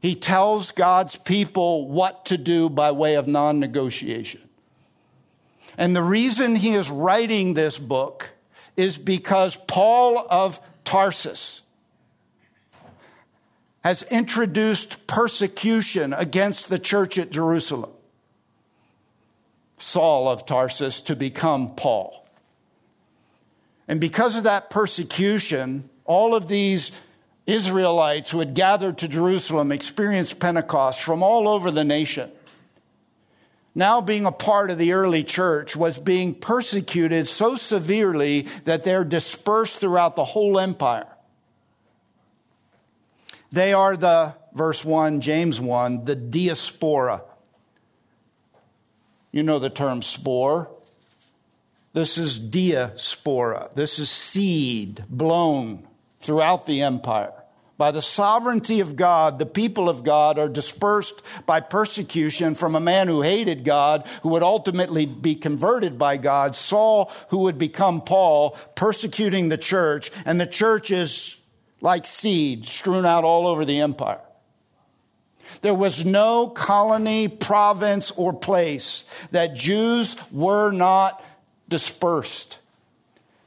He 0.00 0.14
tells 0.14 0.70
God's 0.70 1.16
people 1.16 1.88
what 1.88 2.24
to 2.26 2.38
do 2.38 2.70
by 2.70 2.92
way 2.92 3.14
of 3.14 3.26
non 3.26 3.60
negotiation. 3.60 4.40
And 5.76 5.94
the 5.94 6.02
reason 6.02 6.56
he 6.56 6.74
is 6.74 6.90
writing 6.90 7.54
this 7.54 7.78
book 7.78 8.30
is 8.76 8.96
because 8.96 9.56
Paul 9.56 10.26
of 10.30 10.60
Tarsus 10.84 11.60
has 13.82 14.02
introduced 14.04 15.06
persecution 15.06 16.12
against 16.12 16.68
the 16.68 16.78
church 16.78 17.18
at 17.18 17.30
Jerusalem. 17.30 17.92
Saul 19.78 20.28
of 20.28 20.44
Tarsus 20.44 21.00
to 21.02 21.14
become 21.14 21.74
Paul. 21.74 22.26
And 23.86 24.00
because 24.00 24.36
of 24.36 24.44
that 24.44 24.70
persecution, 24.70 25.88
all 26.04 26.34
of 26.34 26.48
these 26.48 26.92
Israelites 27.46 28.30
who 28.30 28.40
had 28.40 28.54
gathered 28.54 28.98
to 28.98 29.08
Jerusalem 29.08 29.72
experienced 29.72 30.38
Pentecost 30.38 31.00
from 31.00 31.22
all 31.22 31.48
over 31.48 31.70
the 31.70 31.84
nation. 31.84 32.30
Now, 33.74 34.00
being 34.00 34.26
a 34.26 34.32
part 34.32 34.70
of 34.70 34.78
the 34.78 34.92
early 34.92 35.22
church, 35.22 35.76
was 35.76 35.98
being 35.98 36.34
persecuted 36.34 37.28
so 37.28 37.54
severely 37.54 38.48
that 38.64 38.82
they're 38.82 39.04
dispersed 39.04 39.78
throughout 39.78 40.16
the 40.16 40.24
whole 40.24 40.58
empire. 40.58 41.06
They 43.50 43.72
are 43.72 43.96
the, 43.96 44.34
verse 44.52 44.84
1, 44.84 45.20
James 45.20 45.60
1, 45.60 46.04
the 46.04 46.16
diaspora. 46.16 47.22
You 49.32 49.42
know 49.42 49.58
the 49.58 49.70
term 49.70 50.02
spore. 50.02 50.70
This 51.92 52.18
is 52.18 52.38
diaspora. 52.38 53.70
This 53.74 53.98
is 53.98 54.10
seed 54.10 55.04
blown 55.08 55.86
throughout 56.20 56.66
the 56.66 56.82
empire. 56.82 57.32
By 57.78 57.92
the 57.92 58.02
sovereignty 58.02 58.80
of 58.80 58.96
God, 58.96 59.38
the 59.38 59.46
people 59.46 59.88
of 59.88 60.02
God 60.02 60.36
are 60.36 60.48
dispersed 60.48 61.22
by 61.46 61.60
persecution 61.60 62.56
from 62.56 62.74
a 62.74 62.80
man 62.80 63.06
who 63.06 63.22
hated 63.22 63.64
God, 63.64 64.06
who 64.22 64.30
would 64.30 64.42
ultimately 64.42 65.06
be 65.06 65.36
converted 65.36 65.96
by 65.96 66.16
God, 66.16 66.56
Saul, 66.56 67.12
who 67.30 67.38
would 67.38 67.56
become 67.56 68.00
Paul, 68.00 68.56
persecuting 68.74 69.48
the 69.48 69.56
church, 69.56 70.10
and 70.26 70.40
the 70.40 70.46
church 70.46 70.90
is 70.90 71.37
like 71.80 72.06
seed 72.06 72.66
strewn 72.66 73.06
out 73.06 73.24
all 73.24 73.46
over 73.46 73.64
the 73.64 73.80
empire. 73.80 74.20
There 75.62 75.74
was 75.74 76.04
no 76.04 76.48
colony, 76.48 77.28
province, 77.28 78.10
or 78.10 78.32
place 78.32 79.04
that 79.30 79.54
Jews 79.54 80.16
were 80.30 80.70
not 80.70 81.24
dispersed. 81.68 82.58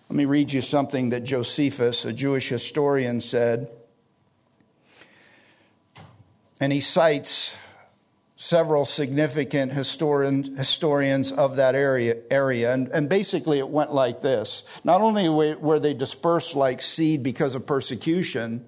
Let 0.09 0.17
me 0.17 0.25
read 0.25 0.51
you 0.51 0.61
something 0.61 1.09
that 1.11 1.23
Josephus, 1.23 2.03
a 2.03 2.11
Jewish 2.11 2.49
historian, 2.49 3.21
said. 3.21 3.69
And 6.59 6.73
he 6.73 6.79
cites 6.79 7.53
several 8.41 8.85
significant 8.85 9.71
historian, 9.71 10.55
historians 10.57 11.31
of 11.31 11.57
that 11.57 11.75
area. 11.75 12.17
area. 12.31 12.73
And, 12.73 12.87
and 12.87 13.07
basically, 13.07 13.59
it 13.59 13.69
went 13.69 13.93
like 13.93 14.23
this 14.23 14.63
Not 14.83 14.99
only 15.01 15.29
were 15.29 15.79
they 15.79 15.93
dispersed 15.93 16.55
like 16.55 16.81
seed 16.81 17.21
because 17.21 17.53
of 17.53 17.67
persecution, 17.67 18.65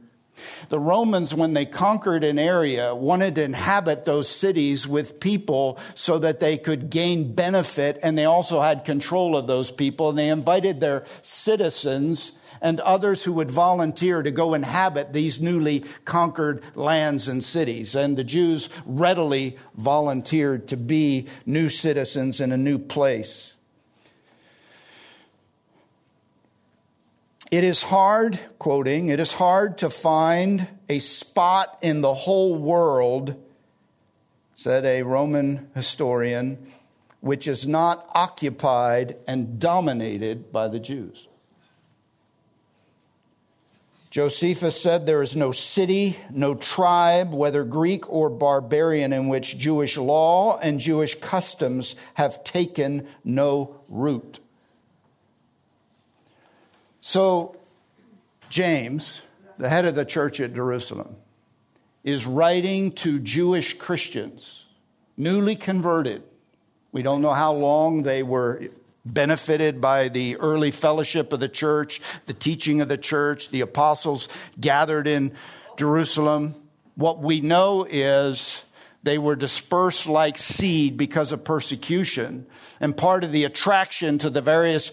the 0.69 0.79
Romans, 0.79 1.33
when 1.33 1.53
they 1.53 1.65
conquered 1.65 2.23
an 2.23 2.37
area, 2.37 2.93
wanted 2.93 3.35
to 3.35 3.43
inhabit 3.43 4.05
those 4.05 4.29
cities 4.29 4.87
with 4.87 5.19
people 5.19 5.79
so 5.95 6.19
that 6.19 6.39
they 6.39 6.57
could 6.57 6.91
gain 6.91 7.33
benefit, 7.33 7.99
and 8.03 8.15
they 8.15 8.25
also 8.25 8.61
had 8.61 8.85
control 8.85 9.35
of 9.35 9.47
those 9.47 9.71
people. 9.71 10.09
And 10.09 10.17
they 10.17 10.29
invited 10.29 10.81
their 10.81 11.05
citizens 11.23 12.33
and 12.63 12.79
others 12.79 13.23
who 13.23 13.33
would 13.33 13.51
volunteer 13.51 14.23
to 14.23 14.31
go 14.31 14.53
inhabit 14.53 15.11
these 15.11 15.41
newly 15.41 15.81
conquered 16.05 16.63
lands 16.75 17.27
and 17.27 17.43
cities. 17.43 17.93
And 17.93 18.17
the 18.17 18.23
Jews 18.23 18.69
readily 18.85 19.57
volunteered 19.75 20.69
to 20.69 20.77
be 20.77 21.27
new 21.45 21.67
citizens 21.67 22.39
in 22.39 22.53
a 22.53 22.57
new 22.57 22.79
place. 22.79 23.53
It 27.51 27.65
is 27.65 27.83
hard, 27.83 28.39
quoting, 28.57 29.09
it 29.09 29.19
is 29.19 29.33
hard 29.33 29.77
to 29.79 29.89
find 29.89 30.67
a 30.89 30.99
spot 30.99 31.77
in 31.81 32.01
the 32.01 32.13
whole 32.13 32.55
world, 32.55 33.35
said 34.55 34.85
a 34.85 35.03
Roman 35.03 35.69
historian, 35.75 36.73
which 37.19 37.45
is 37.45 37.67
not 37.67 38.09
occupied 38.15 39.17
and 39.27 39.59
dominated 39.59 40.51
by 40.51 40.69
the 40.69 40.79
Jews. 40.79 41.27
Josephus 44.13 44.79
said 44.79 45.07
there 45.07 45.23
is 45.23 45.35
no 45.35 45.51
city, 45.51 46.17
no 46.29 46.53
tribe, 46.53 47.33
whether 47.33 47.63
Greek 47.63 48.07
or 48.07 48.29
barbarian, 48.29 49.11
in 49.11 49.27
which 49.27 49.57
Jewish 49.57 49.97
law 49.97 50.59
and 50.59 50.79
Jewish 50.79 51.19
customs 51.19 51.95
have 52.13 52.43
taken 52.43 53.07
no 53.23 53.77
root. 53.89 54.39
So, 57.01 57.55
James, 58.49 59.23
the 59.57 59.67
head 59.67 59.85
of 59.85 59.95
the 59.95 60.05
church 60.05 60.39
at 60.39 60.53
Jerusalem, 60.53 61.15
is 62.03 62.27
writing 62.27 62.91
to 62.91 63.19
Jewish 63.19 63.79
Christians, 63.79 64.67
newly 65.17 65.55
converted. 65.55 66.21
We 66.91 67.01
don't 67.01 67.23
know 67.23 67.33
how 67.33 67.53
long 67.53 68.03
they 68.03 68.21
were 68.21 68.61
benefited 69.05 69.81
by 69.81 70.07
the 70.09 70.37
early 70.37 70.71
fellowship 70.71 71.33
of 71.33 71.39
the 71.39 71.49
church, 71.49 72.01
the 72.25 72.33
teaching 72.33 72.81
of 72.81 72.87
the 72.87 72.97
church, 72.97 73.49
the 73.49 73.61
apostles 73.61 74.29
gathered 74.59 75.07
in 75.07 75.33
Jerusalem. 75.77 76.55
What 76.95 77.19
we 77.19 77.41
know 77.41 77.85
is 77.89 78.61
they 79.03 79.17
were 79.17 79.35
dispersed 79.35 80.07
like 80.07 80.37
seed 80.37 80.95
because 80.95 81.31
of 81.31 81.43
persecution. 81.43 82.47
And 82.79 82.95
part 82.95 83.23
of 83.23 83.31
the 83.31 83.43
attraction 83.43 84.17
to 84.19 84.29
the 84.29 84.41
various 84.41 84.91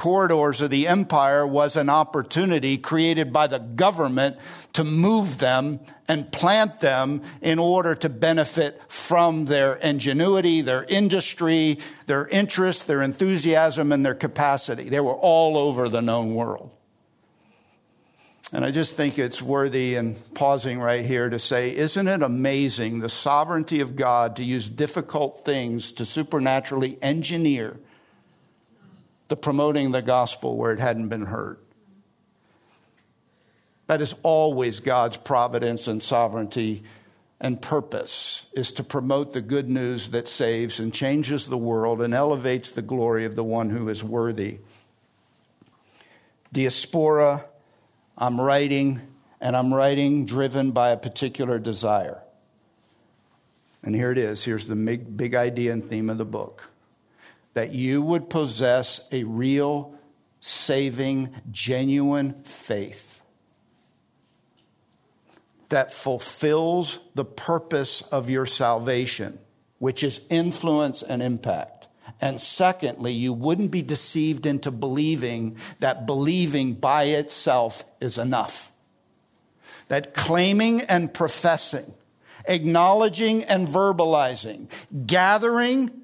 corridors 0.00 0.62
of 0.62 0.70
the 0.70 0.88
empire 0.88 1.46
was 1.46 1.76
an 1.76 1.90
opportunity 1.90 2.78
created 2.78 3.30
by 3.34 3.46
the 3.46 3.58
government 3.58 4.34
to 4.72 4.82
move 4.82 5.36
them 5.36 5.78
and 6.08 6.32
plant 6.32 6.80
them 6.80 7.20
in 7.42 7.58
order 7.58 7.94
to 7.94 8.08
benefit 8.08 8.80
from 8.88 9.44
their 9.44 9.74
ingenuity, 9.74 10.62
their 10.62 10.84
industry, 10.84 11.78
their 12.06 12.26
interest, 12.28 12.86
their 12.86 13.02
enthusiasm, 13.02 13.92
and 13.92 14.02
their 14.02 14.14
capacity. 14.14 14.88
They 14.88 15.00
were 15.00 15.12
all 15.12 15.58
over 15.58 15.90
the 15.90 16.00
known 16.00 16.34
world. 16.34 16.70
And 18.54 18.64
I 18.64 18.70
just 18.70 18.96
think 18.96 19.18
it's 19.18 19.42
worthy 19.42 19.96
in 19.96 20.14
pausing 20.32 20.80
right 20.80 21.04
here 21.04 21.28
to 21.28 21.38
say, 21.38 21.76
isn't 21.76 22.08
it 22.08 22.22
amazing 22.22 23.00
the 23.00 23.10
sovereignty 23.10 23.80
of 23.80 23.96
God 23.96 24.36
to 24.36 24.44
use 24.44 24.70
difficult 24.70 25.44
things 25.44 25.92
to 25.92 26.06
supernaturally 26.06 26.96
engineer 27.02 27.76
the 29.30 29.36
promoting 29.36 29.92
the 29.92 30.02
gospel 30.02 30.56
where 30.56 30.72
it 30.72 30.80
hadn't 30.80 31.08
been 31.08 31.26
heard. 31.26 31.56
That 33.86 34.02
is 34.02 34.14
always 34.24 34.80
God's 34.80 35.16
providence 35.16 35.86
and 35.86 36.02
sovereignty 36.02 36.82
and 37.40 37.62
purpose 37.62 38.44
is 38.52 38.72
to 38.72 38.84
promote 38.84 39.32
the 39.32 39.40
good 39.40 39.70
news 39.70 40.10
that 40.10 40.26
saves 40.26 40.80
and 40.80 40.92
changes 40.92 41.46
the 41.46 41.56
world 41.56 42.02
and 42.02 42.12
elevates 42.12 42.72
the 42.72 42.82
glory 42.82 43.24
of 43.24 43.36
the 43.36 43.44
one 43.44 43.70
who 43.70 43.88
is 43.88 44.02
worthy. 44.02 44.58
Diaspora, 46.52 47.46
I'm 48.18 48.40
writing, 48.40 49.00
and 49.40 49.56
I'm 49.56 49.72
writing 49.72 50.26
driven 50.26 50.72
by 50.72 50.90
a 50.90 50.96
particular 50.96 51.60
desire. 51.60 52.20
And 53.84 53.94
here 53.94 54.10
it 54.10 54.18
is. 54.18 54.44
Here's 54.44 54.66
the 54.66 54.76
big, 54.76 55.16
big 55.16 55.36
idea 55.36 55.72
and 55.72 55.88
theme 55.88 56.10
of 56.10 56.18
the 56.18 56.24
book 56.24 56.69
that 57.54 57.72
you 57.72 58.02
would 58.02 58.30
possess 58.30 59.00
a 59.12 59.24
real, 59.24 59.94
saving, 60.40 61.34
genuine 61.50 62.42
faith 62.44 63.10
that 65.70 65.92
fulfills 65.92 66.98
the 67.14 67.24
purpose 67.24 68.02
of 68.02 68.28
your 68.28 68.44
salvation, 68.44 69.38
which 69.78 70.02
is 70.04 70.20
influence 70.28 71.02
and 71.02 71.22
impact. 71.22 71.86
And 72.20 72.40
secondly, 72.40 73.12
you 73.12 73.32
wouldn't 73.32 73.70
be 73.70 73.82
deceived 73.82 74.46
into 74.46 74.70
believing 74.70 75.56
that 75.78 76.06
believing 76.06 76.74
by 76.74 77.04
itself 77.04 77.84
is 78.00 78.18
enough. 78.18 78.72
That 79.88 80.12
claiming 80.12 80.82
and 80.82 81.14
professing, 81.14 81.94
acknowledging 82.46 83.44
and 83.44 83.66
verbalizing, 83.66 84.68
gathering 85.06 85.99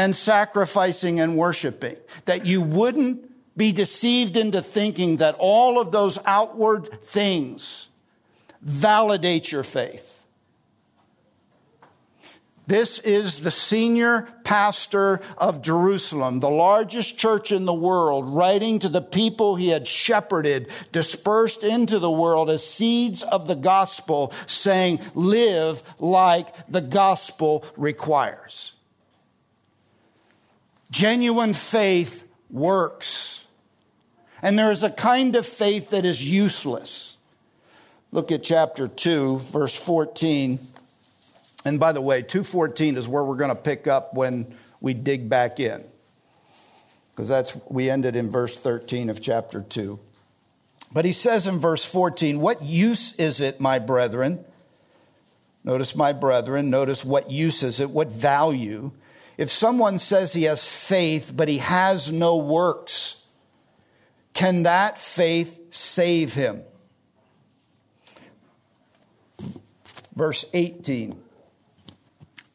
and 0.00 0.16
sacrificing 0.16 1.20
and 1.20 1.36
worshiping. 1.36 1.96
That 2.24 2.46
you 2.46 2.62
wouldn't 2.62 3.30
be 3.54 3.70
deceived 3.70 4.38
into 4.38 4.62
thinking 4.62 5.18
that 5.18 5.36
all 5.38 5.78
of 5.78 5.92
those 5.92 6.18
outward 6.24 7.02
things 7.02 7.88
validate 8.62 9.52
your 9.52 9.62
faith. 9.62 10.06
This 12.66 12.98
is 13.00 13.40
the 13.40 13.50
senior 13.50 14.26
pastor 14.44 15.20
of 15.36 15.60
Jerusalem, 15.60 16.40
the 16.40 16.48
largest 16.48 17.18
church 17.18 17.52
in 17.52 17.66
the 17.66 17.74
world, 17.74 18.26
writing 18.26 18.78
to 18.78 18.88
the 18.88 19.02
people 19.02 19.56
he 19.56 19.68
had 19.68 19.86
shepherded, 19.86 20.70
dispersed 20.92 21.62
into 21.62 21.98
the 21.98 22.10
world 22.10 22.48
as 22.48 22.66
seeds 22.66 23.22
of 23.22 23.46
the 23.46 23.56
gospel, 23.56 24.32
saying, 24.46 25.00
Live 25.14 25.82
like 25.98 26.54
the 26.70 26.80
gospel 26.80 27.64
requires. 27.76 28.72
Genuine 30.90 31.54
faith 31.54 32.24
works. 32.50 33.44
And 34.42 34.58
there 34.58 34.72
is 34.72 34.82
a 34.82 34.90
kind 34.90 35.36
of 35.36 35.46
faith 35.46 35.90
that 35.90 36.04
is 36.04 36.26
useless. 36.26 37.16
Look 38.12 38.32
at 38.32 38.42
chapter 38.42 38.88
2, 38.88 39.38
verse 39.38 39.76
14. 39.76 40.58
And 41.64 41.78
by 41.78 41.92
the 41.92 42.00
way, 42.00 42.22
214 42.22 42.96
is 42.96 43.06
where 43.06 43.22
we're 43.22 43.36
going 43.36 43.50
to 43.50 43.54
pick 43.54 43.86
up 43.86 44.14
when 44.14 44.56
we 44.80 44.94
dig 44.94 45.28
back 45.28 45.60
in. 45.60 45.84
Because 47.12 47.28
that's 47.28 47.56
we 47.68 47.90
ended 47.90 48.16
in 48.16 48.30
verse 48.30 48.58
13 48.58 49.10
of 49.10 49.20
chapter 49.20 49.62
2. 49.62 49.98
But 50.92 51.04
he 51.04 51.12
says 51.12 51.46
in 51.46 51.58
verse 51.58 51.84
14, 51.84 52.40
What 52.40 52.62
use 52.62 53.12
is 53.14 53.40
it, 53.40 53.60
my 53.60 53.78
brethren? 53.78 54.44
Notice 55.62 55.94
my 55.94 56.12
brethren, 56.12 56.70
notice 56.70 57.04
what 57.04 57.30
use 57.30 57.62
is 57.62 57.80
it, 57.80 57.90
what 57.90 58.08
value 58.08 58.92
if 59.40 59.50
someone 59.50 59.98
says 59.98 60.34
he 60.34 60.42
has 60.42 60.68
faith, 60.68 61.32
but 61.34 61.48
he 61.48 61.56
has 61.56 62.12
no 62.12 62.36
works, 62.36 63.24
can 64.34 64.64
that 64.64 64.98
faith 64.98 65.58
save 65.70 66.34
him? 66.34 66.62
Verse 70.14 70.44
18. 70.52 71.18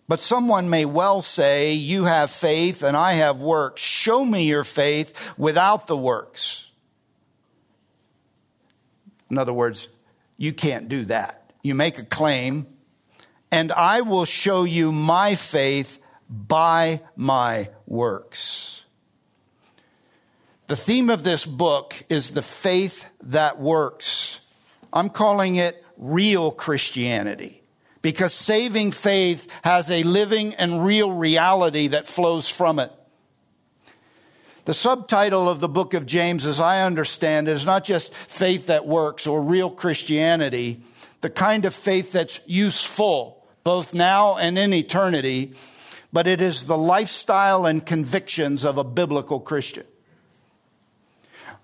But 0.08 0.20
someone 0.20 0.70
may 0.70 0.86
well 0.86 1.24
say, 1.24 1.74
You 1.74 2.04
have 2.04 2.30
faith 2.30 2.84
and 2.84 2.96
I 2.96 3.14
have 3.14 3.42
works. 3.42 3.82
Show 3.82 4.24
me 4.24 4.44
your 4.44 4.64
faith 4.64 5.34
without 5.40 5.88
the 5.88 5.98
works. 5.98 6.70
In 9.32 9.40
other 9.40 9.54
words, 9.54 9.90
you 10.38 10.54
can't 10.54 10.88
do 10.88 11.06
that. 11.06 11.52
You 11.64 11.74
make 11.74 11.98
a 11.98 12.04
claim, 12.06 12.68
and 13.52 13.72
I 13.72 14.02
will 14.02 14.26
show 14.26 14.66
you 14.66 14.92
my 14.92 15.34
faith 15.34 15.98
by 16.30 17.02
my 17.16 17.70
works. 17.86 18.84
The 20.68 20.76
theme 20.76 21.10
of 21.10 21.24
this 21.24 21.46
book 21.46 22.04
is 22.10 22.32
the 22.32 22.42
faith 22.42 23.06
that 23.22 23.60
works. 23.60 24.40
I'm 24.92 25.10
calling 25.10 25.56
it 25.56 25.84
real 25.98 26.52
Christianity 26.52 27.62
because 28.02 28.34
saving 28.34 28.92
faith 28.92 29.48
has 29.64 29.92
a 29.92 30.04
living 30.04 30.56
and 30.56 30.84
real 30.84 31.14
reality 31.14 31.88
that 31.90 32.08
flows 32.08 32.50
from 32.50 32.80
it. 32.80 32.92
The 34.66 34.74
subtitle 34.74 35.48
of 35.48 35.60
the 35.60 35.70
book 35.70 35.94
of 35.94 36.08
James, 36.08 36.48
as 36.48 36.60
I 36.60 36.82
understand, 36.82 37.48
it, 37.48 37.52
is 37.52 37.66
not 37.66 37.84
just 37.84 38.14
faith 38.14 38.66
that 38.68 38.88
works 38.88 39.28
or 39.28 39.44
real 39.44 39.70
Christianity, 39.70 40.82
the 41.22 41.30
kind 41.30 41.66
of 41.66 41.76
faith 41.76 42.12
that's 42.12 42.40
useful 42.48 43.46
both 43.64 43.94
now 43.94 44.38
and 44.38 44.58
in 44.58 44.74
eternity 44.74 45.54
but 46.16 46.28
it 46.28 46.42
is 46.42 46.64
the 46.64 46.78
lifestyle 46.78 47.66
and 47.66 47.86
convictions 47.86 48.64
of 48.64 48.78
a 48.78 48.86
biblical 48.86 49.38
Christian. 49.38 49.84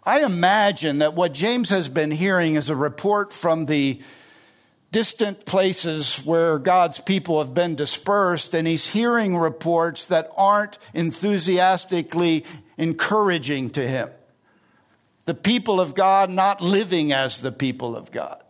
I 0.04 0.26
imagine 0.26 0.98
that 0.98 1.14
what 1.14 1.32
James 1.32 1.70
has 1.70 1.88
been 1.88 2.12
hearing 2.12 2.56
is 2.56 2.70
a 2.70 2.76
report 2.76 3.32
from 3.32 3.66
the 3.68 4.02
distant 4.92 5.46
places 5.46 6.18
where 6.26 6.60
God's 6.60 7.00
people 7.00 7.40
have 7.40 7.54
been 7.54 7.76
dispersed, 7.76 8.54
and 8.54 8.68
he's 8.68 8.88
hearing 8.88 9.38
reports 9.38 10.08
that 10.08 10.30
aren't 10.36 10.78
enthusiastically 10.94 12.44
encouraging 12.78 13.70
to 13.70 13.88
him. 13.88 14.10
the 15.26 15.34
people 15.34 15.80
of 15.80 15.96
God 15.96 16.30
not 16.30 16.60
living 16.60 17.14
as 17.14 17.40
the 17.40 17.54
people 17.54 17.96
of 17.96 18.12
God. 18.12 18.44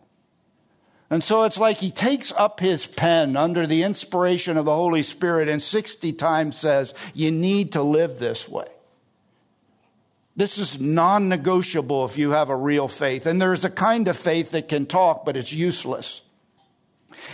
And 1.12 1.22
so 1.22 1.42
it's 1.42 1.58
like 1.58 1.76
he 1.76 1.90
takes 1.90 2.32
up 2.32 2.58
his 2.58 2.86
pen 2.86 3.36
under 3.36 3.66
the 3.66 3.82
inspiration 3.82 4.56
of 4.56 4.64
the 4.64 4.74
Holy 4.74 5.02
Spirit 5.02 5.46
and 5.46 5.62
60 5.62 6.10
times 6.14 6.56
says, 6.56 6.94
You 7.12 7.30
need 7.30 7.72
to 7.72 7.82
live 7.82 8.18
this 8.18 8.48
way. 8.48 8.64
This 10.34 10.56
is 10.56 10.80
non 10.80 11.28
negotiable 11.28 12.06
if 12.06 12.16
you 12.16 12.30
have 12.30 12.48
a 12.48 12.56
real 12.56 12.88
faith. 12.88 13.26
And 13.26 13.42
there's 13.42 13.62
a 13.62 13.68
kind 13.68 14.08
of 14.08 14.16
faith 14.16 14.52
that 14.52 14.70
can 14.70 14.86
talk, 14.86 15.26
but 15.26 15.36
it's 15.36 15.52
useless. 15.52 16.22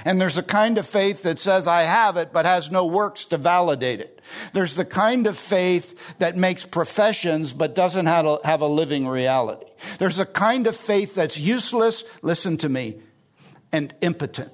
And 0.05 0.21
there's 0.21 0.38
a 0.38 0.43
kind 0.43 0.77
of 0.77 0.85
faith 0.85 1.23
that 1.23 1.38
says, 1.38 1.69
I 1.69 1.83
have 1.83 2.17
it, 2.17 2.33
but 2.33 2.47
has 2.47 2.73
no 2.73 2.85
works 2.85 3.27
to 3.27 3.38
validate 3.38 4.01
it. 4.01 4.21
There's 4.55 4.75
the 4.75 4.85
kind 4.85 5.29
of 5.29 5.38
faith 5.38 6.19
that 6.19 6.37
makes 6.37 6.64
professions, 6.64 7.53
but 7.53 7.77
doesn't 7.77 8.07
have 8.07 8.27
a, 8.27 8.41
have 8.43 8.61
a 8.61 8.67
living 8.67 9.07
reality. 9.07 9.67
There's 10.01 10.19
a 10.19 10.27
kind 10.27 10.67
of 10.67 10.75
faith 10.75 11.14
that's 11.14 11.38
useless, 11.38 12.03
listen 12.23 12.57
to 12.57 12.69
me, 12.69 13.03
and 13.72 13.94
impotent. 14.00 14.52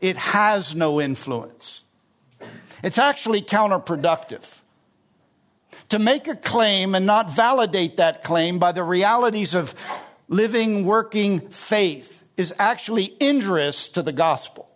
It 0.00 0.16
has 0.16 0.74
no 0.74 1.00
influence. 1.00 1.84
It's 2.82 2.98
actually 2.98 3.42
counterproductive. 3.42 4.60
To 5.90 5.98
make 5.98 6.28
a 6.28 6.36
claim 6.36 6.94
and 6.94 7.06
not 7.06 7.30
validate 7.30 7.96
that 7.96 8.22
claim 8.22 8.58
by 8.58 8.72
the 8.72 8.82
realities 8.82 9.54
of 9.54 9.74
living, 10.28 10.84
working 10.84 11.40
faith 11.48 12.24
is 12.36 12.54
actually 12.58 13.16
injurious 13.20 13.88
to 13.90 14.02
the 14.02 14.12
gospel. 14.12 14.70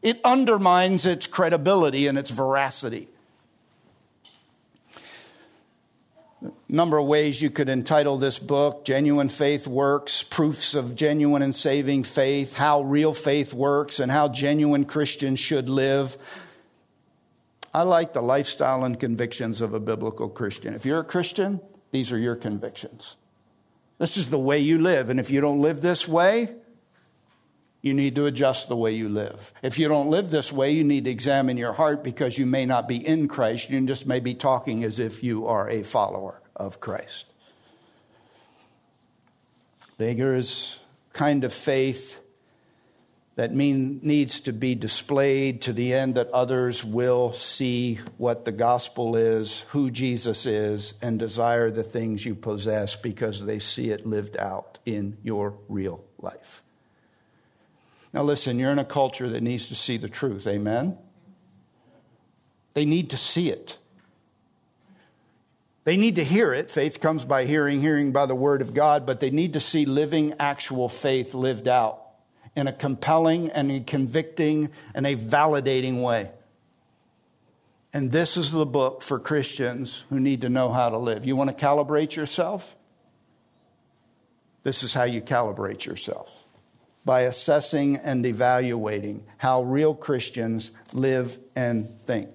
It 0.00 0.20
undermines 0.24 1.04
its 1.06 1.26
credibility 1.26 2.06
and 2.06 2.16
its 2.16 2.30
veracity. 2.30 3.08
Number 6.68 6.98
of 6.98 7.06
ways 7.06 7.40
you 7.40 7.50
could 7.50 7.68
entitle 7.68 8.18
this 8.18 8.38
book 8.38 8.84
Genuine 8.84 9.28
Faith 9.28 9.66
Works, 9.66 10.22
Proofs 10.22 10.74
of 10.74 10.94
Genuine 10.94 11.42
and 11.42 11.56
Saving 11.56 12.04
Faith, 12.04 12.56
How 12.56 12.82
Real 12.82 13.14
Faith 13.14 13.54
Works, 13.54 13.98
and 13.98 14.12
How 14.12 14.28
Genuine 14.28 14.84
Christians 14.84 15.40
Should 15.40 15.68
Live. 15.68 16.18
I 17.72 17.82
like 17.82 18.12
the 18.12 18.22
lifestyle 18.22 18.84
and 18.84 18.98
convictions 18.98 19.60
of 19.60 19.72
a 19.72 19.80
biblical 19.80 20.28
Christian. 20.28 20.74
If 20.74 20.84
you're 20.84 21.00
a 21.00 21.04
Christian, 21.04 21.60
these 21.90 22.12
are 22.12 22.18
your 22.18 22.36
convictions. 22.36 23.16
This 23.98 24.16
is 24.16 24.30
the 24.30 24.38
way 24.38 24.58
you 24.58 24.78
live. 24.78 25.10
And 25.10 25.18
if 25.18 25.30
you 25.30 25.40
don't 25.40 25.60
live 25.60 25.80
this 25.80 26.06
way, 26.06 26.54
you 27.80 27.94
need 27.94 28.14
to 28.16 28.26
adjust 28.26 28.68
the 28.68 28.76
way 28.76 28.92
you 28.92 29.08
live. 29.08 29.52
If 29.62 29.78
you 29.78 29.88
don't 29.88 30.10
live 30.10 30.30
this 30.30 30.52
way, 30.52 30.72
you 30.72 30.84
need 30.84 31.04
to 31.04 31.10
examine 31.10 31.56
your 31.56 31.72
heart 31.72 32.02
because 32.02 32.36
you 32.36 32.46
may 32.46 32.66
not 32.66 32.88
be 32.88 32.96
in 32.96 33.28
Christ. 33.28 33.70
You 33.70 33.80
just 33.86 34.06
may 34.06 34.20
be 34.20 34.34
talking 34.34 34.84
as 34.84 34.98
if 34.98 35.22
you 35.22 35.46
are 35.46 35.68
a 35.70 35.82
follower 35.82 36.40
of 36.58 36.80
Christ. 36.80 37.26
There 39.96 40.34
is 40.34 40.78
kind 41.12 41.44
of 41.44 41.52
faith 41.52 42.18
that 43.38 43.54
mean, 43.54 44.00
needs 44.02 44.40
to 44.40 44.52
be 44.52 44.74
displayed 44.74 45.62
to 45.62 45.72
the 45.72 45.94
end 45.94 46.16
that 46.16 46.28
others 46.30 46.84
will 46.84 47.32
see 47.34 48.00
what 48.16 48.44
the 48.44 48.50
gospel 48.50 49.14
is, 49.14 49.64
who 49.68 49.92
Jesus 49.92 50.44
is, 50.44 50.94
and 51.00 51.20
desire 51.20 51.70
the 51.70 51.84
things 51.84 52.26
you 52.26 52.34
possess 52.34 52.96
because 52.96 53.44
they 53.44 53.60
see 53.60 53.90
it 53.90 54.04
lived 54.04 54.36
out 54.36 54.80
in 54.84 55.16
your 55.22 55.56
real 55.68 56.04
life. 56.18 56.62
Now, 58.12 58.24
listen, 58.24 58.58
you're 58.58 58.72
in 58.72 58.80
a 58.80 58.84
culture 58.84 59.28
that 59.28 59.42
needs 59.42 59.68
to 59.68 59.76
see 59.76 59.98
the 59.98 60.08
truth. 60.08 60.44
Amen? 60.48 60.98
They 62.74 62.84
need 62.84 63.10
to 63.10 63.16
see 63.16 63.50
it. 63.50 63.78
They 65.88 65.96
need 65.96 66.16
to 66.16 66.24
hear 66.24 66.52
it. 66.52 66.70
Faith 66.70 67.00
comes 67.00 67.24
by 67.24 67.46
hearing, 67.46 67.80
hearing 67.80 68.12
by 68.12 68.26
the 68.26 68.34
word 68.34 68.60
of 68.60 68.74
God, 68.74 69.06
but 69.06 69.20
they 69.20 69.30
need 69.30 69.54
to 69.54 69.60
see 69.60 69.86
living, 69.86 70.34
actual 70.38 70.86
faith 70.86 71.32
lived 71.32 71.66
out 71.66 72.02
in 72.54 72.66
a 72.66 72.74
compelling 72.74 73.48
and 73.48 73.72
a 73.72 73.80
convicting 73.80 74.68
and 74.92 75.06
a 75.06 75.16
validating 75.16 76.02
way. 76.02 76.30
And 77.94 78.12
this 78.12 78.36
is 78.36 78.52
the 78.52 78.66
book 78.66 79.00
for 79.00 79.18
Christians 79.18 80.04
who 80.10 80.20
need 80.20 80.42
to 80.42 80.50
know 80.50 80.70
how 80.70 80.90
to 80.90 80.98
live. 80.98 81.24
You 81.24 81.36
want 81.36 81.56
to 81.56 81.66
calibrate 81.66 82.14
yourself? 82.14 82.76
This 84.64 84.82
is 84.82 84.92
how 84.92 85.04
you 85.04 85.22
calibrate 85.22 85.86
yourself 85.86 86.30
by 87.06 87.22
assessing 87.22 87.96
and 87.96 88.26
evaluating 88.26 89.24
how 89.38 89.62
real 89.62 89.94
Christians 89.94 90.70
live 90.92 91.38
and 91.56 91.88
think. 92.04 92.28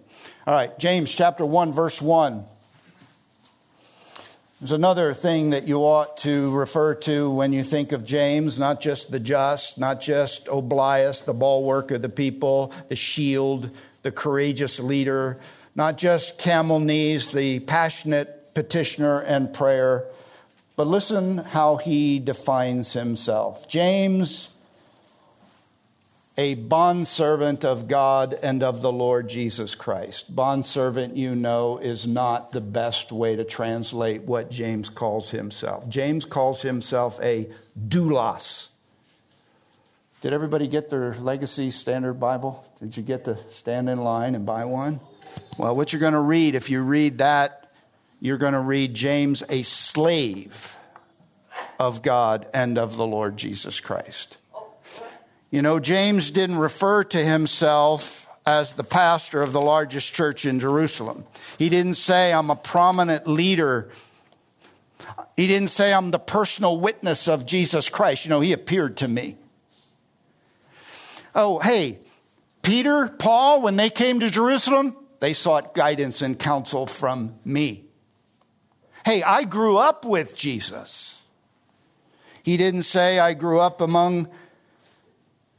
All 0.48 0.56
right, 0.56 0.76
James 0.80 1.14
chapter 1.14 1.46
1, 1.46 1.72
verse 1.72 2.02
1. 2.02 2.46
There's 4.64 4.72
another 4.72 5.14
thing 5.14 5.50
that 5.50 5.68
you 5.68 5.80
ought 5.80 6.16
to 6.20 6.50
refer 6.52 6.96
to 6.96 7.30
when 7.30 7.52
you 7.52 7.66
think 7.66 7.92
of 7.92 8.06
James, 8.06 8.58
not 8.58 8.80
just 8.80 9.12
the 9.12 9.20
just, 9.20 9.78
not 9.78 10.00
just 10.00 10.48
Oblias, 10.48 11.26
the 11.26 11.34
bulwark 11.34 11.92
of 11.92 12.02
the 12.02 12.08
people, 12.08 12.72
the 12.88 12.96
shield, 12.96 13.70
the 14.04 14.12
courageous 14.14 14.80
leader, 14.80 15.38
not 15.76 15.98
just 15.98 16.38
camel 16.38 16.80
knees, 16.80 17.32
the 17.32 17.60
passionate 17.60 18.54
petitioner 18.54 19.20
and 19.20 19.54
prayer, 19.54 20.06
but 20.78 20.88
listen 20.88 21.40
how 21.40 21.76
he 21.76 22.20
defines 22.20 22.94
himself. 22.94 23.68
James 23.68 24.53
a 26.38 26.56
bondservant 26.56 27.64
of 27.64 27.88
God 27.88 28.34
and 28.42 28.64
of 28.64 28.82
the 28.82 28.92
Lord 28.92 29.30
Jesus 29.30 29.76
Christ. 29.76 30.36
Bondservant, 30.36 31.16
you 31.16 31.36
know, 31.36 31.78
is 31.78 32.08
not 32.08 32.52
the 32.52 32.62
best 32.62 33.12
way 33.12 33.36
to 33.36 33.44
translate 33.44 34.24
what 34.24 34.50
James 34.50 34.90
calls 34.90 35.30
himself. 35.30 35.88
James 35.88 36.26
calls 36.26 36.64
himself 36.64 37.20
a 37.22 37.50
doulos. 37.88 38.70
Did 40.22 40.34
everybody 40.34 40.68
get 40.68 40.90
their 40.90 41.14
legacy 41.16 41.70
standard 41.70 42.14
Bible? 42.14 42.66
Did 42.80 42.98
you 42.98 43.04
get 43.04 43.26
to 43.26 43.38
stand 43.52 43.90
in 43.90 44.00
line 44.00 44.36
and 44.36 44.46
buy 44.46 44.66
one? 44.66 45.02
Well, 45.58 45.76
what 45.76 45.94
you're 45.94 46.00
going 46.00 46.14
to 46.14 46.20
read, 46.20 46.56
if 46.56 46.70
you 46.70 46.82
read 46.82 47.20
that, 47.20 47.72
you're 48.20 48.38
going 48.38 48.54
to 48.54 48.60
read 48.60 48.94
James, 48.94 49.44
a 49.50 49.62
slave 49.64 50.78
of 51.80 52.02
God 52.02 52.48
and 52.54 52.78
of 52.78 52.96
the 52.96 53.06
Lord 53.06 53.38
Jesus 53.38 53.80
Christ. 53.80 54.38
You 55.54 55.62
know, 55.62 55.80
James 55.80 56.32
didn't 56.32 56.58
refer 56.58 57.04
to 57.04 57.24
himself 57.24 58.28
as 58.44 58.74
the 58.74 58.84
pastor 58.84 59.44
of 59.44 59.54
the 59.54 59.62
largest 59.62 60.12
church 60.12 60.46
in 60.46 60.60
Jerusalem. 60.60 61.28
He 61.60 61.70
didn't 61.70 61.94
say, 61.94 62.34
I'm 62.34 62.50
a 62.50 62.56
prominent 62.56 63.28
leader. 63.28 63.92
He 65.38 65.46
didn't 65.46 65.70
say, 65.70 65.94
I'm 65.94 66.10
the 66.10 66.18
personal 66.18 66.80
witness 66.80 67.28
of 67.28 67.46
Jesus 67.46 67.88
Christ. 67.88 68.26
You 68.26 68.30
know, 68.30 68.40
he 68.40 68.52
appeared 68.52 68.98
to 68.98 69.08
me. 69.08 69.38
Oh, 71.36 71.60
hey, 71.60 72.00
Peter, 72.64 73.08
Paul, 73.08 73.62
when 73.62 73.76
they 73.76 73.92
came 73.92 74.22
to 74.22 74.32
Jerusalem, 74.32 74.98
they 75.20 75.36
sought 75.36 75.76
guidance 75.76 76.24
and 76.24 76.40
counsel 76.40 76.88
from 76.88 77.36
me. 77.46 77.86
Hey, 79.06 79.22
I 79.22 79.44
grew 79.44 79.78
up 79.78 80.04
with 80.04 80.36
Jesus. 80.36 81.22
He 82.42 82.58
didn't 82.58 82.84
say, 82.84 83.20
I 83.20 83.36
grew 83.36 83.60
up 83.60 83.82
among 83.82 84.30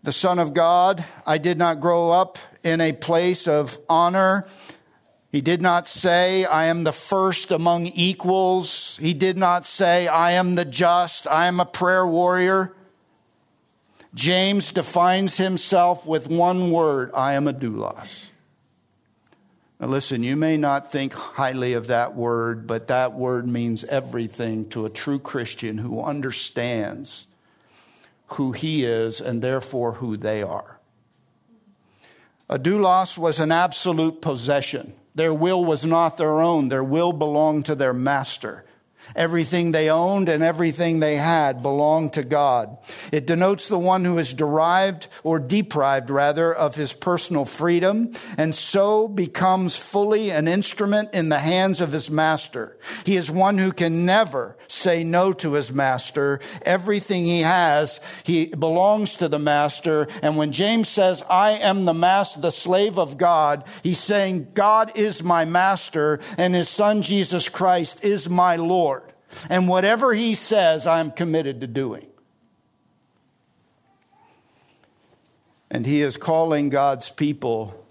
the 0.04 0.12
Son 0.12 0.38
of 0.38 0.52
God. 0.52 1.02
I 1.26 1.38
did 1.38 1.58
not 1.58 1.80
grow 1.80 2.10
up 2.10 2.38
in 2.62 2.80
a 2.80 2.92
place 2.92 3.48
of 3.48 3.78
honor. 3.88 4.46
He 5.32 5.40
did 5.40 5.62
not 5.62 5.88
say, 5.88 6.44
I 6.44 6.66
am 6.66 6.84
the 6.84 6.92
first 6.92 7.50
among 7.50 7.86
equals. 7.86 8.98
He 9.00 9.14
did 9.14 9.38
not 9.38 9.64
say, 9.64 10.06
I 10.06 10.32
am 10.32 10.54
the 10.54 10.66
just. 10.66 11.26
I 11.26 11.46
am 11.46 11.58
a 11.58 11.64
prayer 11.64 12.06
warrior. 12.06 12.74
James 14.14 14.72
defines 14.72 15.38
himself 15.38 16.06
with 16.06 16.28
one 16.28 16.70
word 16.70 17.10
I 17.14 17.32
am 17.32 17.48
a 17.48 17.54
doulos. 17.54 18.26
Now, 19.80 19.88
listen, 19.88 20.22
you 20.22 20.36
may 20.36 20.56
not 20.58 20.92
think 20.92 21.14
highly 21.14 21.72
of 21.72 21.88
that 21.88 22.14
word, 22.14 22.66
but 22.66 22.88
that 22.88 23.14
word 23.14 23.48
means 23.48 23.84
everything 23.84 24.68
to 24.68 24.84
a 24.84 24.90
true 24.90 25.18
Christian 25.18 25.78
who 25.78 26.00
understands 26.00 27.26
who 28.36 28.52
he 28.52 28.84
is 28.84 29.20
and 29.20 29.42
therefore 29.42 29.94
who 29.94 30.16
they 30.16 30.42
are. 30.42 30.78
A 32.48 32.58
doulos 32.58 33.16
was 33.16 33.40
an 33.40 33.50
absolute 33.50 34.20
possession. 34.20 34.94
Their 35.14 35.32
will 35.32 35.64
was 35.64 35.86
not 35.86 36.18
their 36.18 36.40
own, 36.40 36.68
their 36.68 36.84
will 36.84 37.12
belonged 37.12 37.66
to 37.66 37.74
their 37.74 37.92
master. 37.92 38.64
Everything 39.16 39.72
they 39.72 39.90
owned 39.90 40.28
and 40.28 40.42
everything 40.42 41.00
they 41.00 41.16
had 41.16 41.62
belonged 41.62 42.14
to 42.14 42.24
God. 42.24 42.76
It 43.12 43.26
denotes 43.26 43.68
the 43.68 43.78
one 43.78 44.04
who 44.04 44.18
is 44.18 44.32
derived 44.32 45.06
or 45.22 45.38
deprived 45.38 46.10
rather 46.10 46.52
of 46.52 46.74
his 46.74 46.92
personal 46.92 47.44
freedom 47.44 48.14
and 48.36 48.54
so 48.54 49.08
becomes 49.08 49.76
fully 49.76 50.30
an 50.30 50.48
instrument 50.48 51.10
in 51.14 51.28
the 51.28 51.38
hands 51.38 51.80
of 51.80 51.92
his 51.92 52.10
master. 52.10 52.76
He 53.04 53.16
is 53.16 53.30
one 53.30 53.58
who 53.58 53.72
can 53.72 54.04
never 54.04 54.56
say 54.68 55.04
no 55.04 55.32
to 55.34 55.52
his 55.52 55.72
master. 55.72 56.40
Everything 56.62 57.24
he 57.24 57.40
has, 57.40 58.00
he 58.24 58.46
belongs 58.46 59.16
to 59.16 59.28
the 59.28 59.38
master. 59.38 60.08
And 60.22 60.36
when 60.36 60.52
James 60.52 60.88
says, 60.88 61.22
I 61.28 61.52
am 61.52 61.84
the 61.84 61.94
master, 61.94 62.40
the 62.40 62.50
slave 62.50 62.98
of 62.98 63.18
God, 63.18 63.64
he's 63.82 63.98
saying, 63.98 64.48
God 64.54 64.92
is 64.96 65.22
my 65.22 65.44
master 65.44 66.20
and 66.38 66.54
his 66.54 66.68
son 66.68 67.02
Jesus 67.02 67.48
Christ 67.48 68.04
is 68.04 68.28
my 68.28 68.56
Lord. 68.56 68.93
And 69.48 69.68
whatever 69.68 70.14
he 70.14 70.34
says, 70.34 70.86
I'm 70.86 71.10
committed 71.10 71.60
to 71.60 71.66
doing. 71.66 72.06
And 75.70 75.86
he 75.86 76.02
is 76.02 76.16
calling 76.16 76.68
God's 76.68 77.10
people 77.10 77.84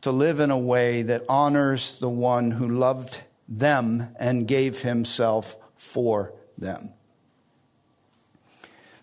to 0.00 0.10
live 0.10 0.40
in 0.40 0.50
a 0.50 0.58
way 0.58 1.02
that 1.02 1.24
honors 1.28 1.98
the 1.98 2.08
one 2.08 2.52
who 2.52 2.68
loved 2.68 3.20
them 3.48 4.08
and 4.18 4.46
gave 4.48 4.82
himself 4.82 5.56
for 5.76 6.32
them. 6.56 6.90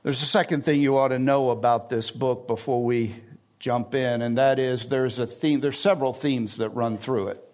There's 0.03 0.21
a 0.21 0.27
second 0.27 0.65
thing 0.65 0.81
you 0.81 0.97
ought 0.97 1.09
to 1.09 1.19
know 1.19 1.49
about 1.49 1.89
this 1.89 2.11
book 2.11 2.47
before 2.47 2.83
we 2.83 3.15
jump 3.59 3.95
in, 3.95 4.21
and 4.21 4.37
that 4.37 4.59
is 4.59 4.87
there's 4.87 5.17
a 5.17 5.25
theme, 5.25 5.61
there's 5.61 5.79
several 5.79 6.13
themes 6.13 6.57
that 6.57 6.69
run 6.69 6.97
through 6.97 7.29
it. 7.29 7.44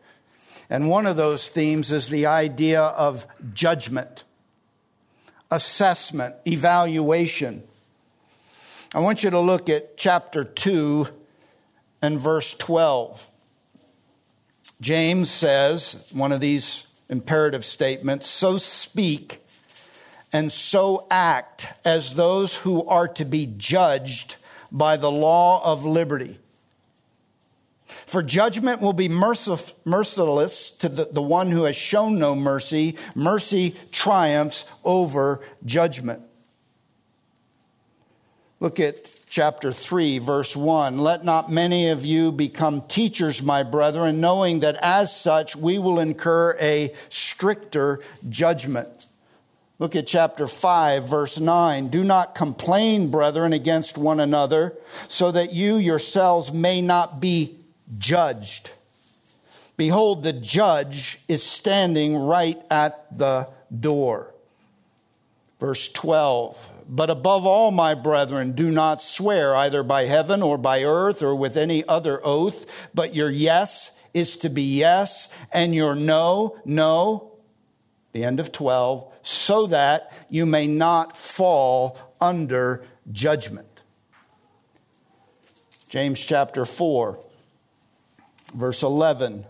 And 0.71 0.89
one 0.89 1.05
of 1.05 1.17
those 1.17 1.49
themes 1.49 1.91
is 1.91 2.07
the 2.07 2.27
idea 2.27 2.81
of 2.81 3.27
judgment, 3.53 4.23
assessment, 5.51 6.35
evaluation. 6.47 7.63
I 8.95 8.99
want 8.99 9.21
you 9.21 9.29
to 9.31 9.39
look 9.41 9.67
at 9.67 9.97
chapter 9.97 10.45
2 10.45 11.09
and 12.01 12.17
verse 12.17 12.53
12. 12.53 13.29
James 14.79 15.29
says, 15.29 16.07
one 16.13 16.31
of 16.31 16.39
these 16.39 16.85
imperative 17.09 17.65
statements, 17.65 18.25
so 18.25 18.55
speak 18.55 19.45
and 20.31 20.49
so 20.49 21.05
act 21.11 21.67
as 21.83 22.13
those 22.13 22.55
who 22.55 22.87
are 22.87 23.09
to 23.09 23.25
be 23.25 23.45
judged 23.45 24.37
by 24.71 24.95
the 24.95 25.11
law 25.11 25.61
of 25.65 25.83
liberty. 25.83 26.39
For 28.11 28.21
judgment 28.21 28.81
will 28.81 28.91
be 28.91 29.07
merciless 29.07 30.71
to 30.71 30.89
the, 30.89 31.05
the 31.13 31.21
one 31.21 31.49
who 31.49 31.63
has 31.63 31.77
shown 31.77 32.19
no 32.19 32.35
mercy. 32.35 32.97
Mercy 33.15 33.73
triumphs 33.93 34.65
over 34.83 35.39
judgment. 35.65 36.21
Look 38.59 38.81
at 38.81 38.97
chapter 39.29 39.71
3, 39.71 40.19
verse 40.19 40.57
1. 40.57 40.97
Let 40.97 41.23
not 41.23 41.49
many 41.49 41.87
of 41.87 42.03
you 42.03 42.33
become 42.33 42.81
teachers, 42.81 43.41
my 43.41 43.63
brethren, 43.63 44.19
knowing 44.19 44.59
that 44.59 44.75
as 44.81 45.15
such 45.15 45.55
we 45.55 45.79
will 45.79 45.97
incur 45.97 46.57
a 46.59 46.93
stricter 47.07 48.01
judgment. 48.27 49.07
Look 49.79 49.95
at 49.95 50.05
chapter 50.05 50.47
5, 50.47 51.05
verse 51.05 51.39
9. 51.39 51.87
Do 51.87 52.03
not 52.03 52.35
complain, 52.35 53.09
brethren, 53.09 53.53
against 53.53 53.97
one 53.97 54.19
another, 54.19 54.73
so 55.07 55.31
that 55.31 55.53
you 55.53 55.77
yourselves 55.77 56.51
may 56.51 56.81
not 56.81 57.21
be 57.21 57.57
judged. 57.97 58.71
Behold, 59.77 60.23
the 60.23 60.33
judge 60.33 61.19
is 61.27 61.43
standing 61.43 62.15
right 62.15 62.61
at 62.69 63.17
the 63.17 63.47
door. 63.79 64.33
Verse 65.59 65.91
12. 65.91 66.69
But 66.87 67.09
above 67.09 67.45
all, 67.45 67.71
my 67.71 67.93
brethren, 67.93 68.51
do 68.53 68.69
not 68.69 69.01
swear 69.01 69.55
either 69.55 69.83
by 69.83 70.05
heaven 70.05 70.41
or 70.41 70.57
by 70.57 70.83
earth 70.83 71.23
or 71.23 71.35
with 71.35 71.55
any 71.55 71.87
other 71.87 72.19
oath, 72.23 72.65
but 72.93 73.15
your 73.15 73.29
yes 73.29 73.91
is 74.13 74.37
to 74.37 74.49
be 74.49 74.63
yes, 74.63 75.29
and 75.53 75.73
your 75.73 75.95
no, 75.95 76.57
no, 76.65 77.31
the 78.11 78.25
end 78.25 78.39
of 78.39 78.51
12, 78.51 79.09
so 79.23 79.67
that 79.67 80.11
you 80.29 80.45
may 80.45 80.67
not 80.67 81.15
fall 81.15 81.97
under 82.19 82.83
judgment. 83.11 83.67
James 85.87 86.19
chapter 86.19 86.65
4, 86.65 87.19
verse 88.53 88.83
11. 88.83 89.45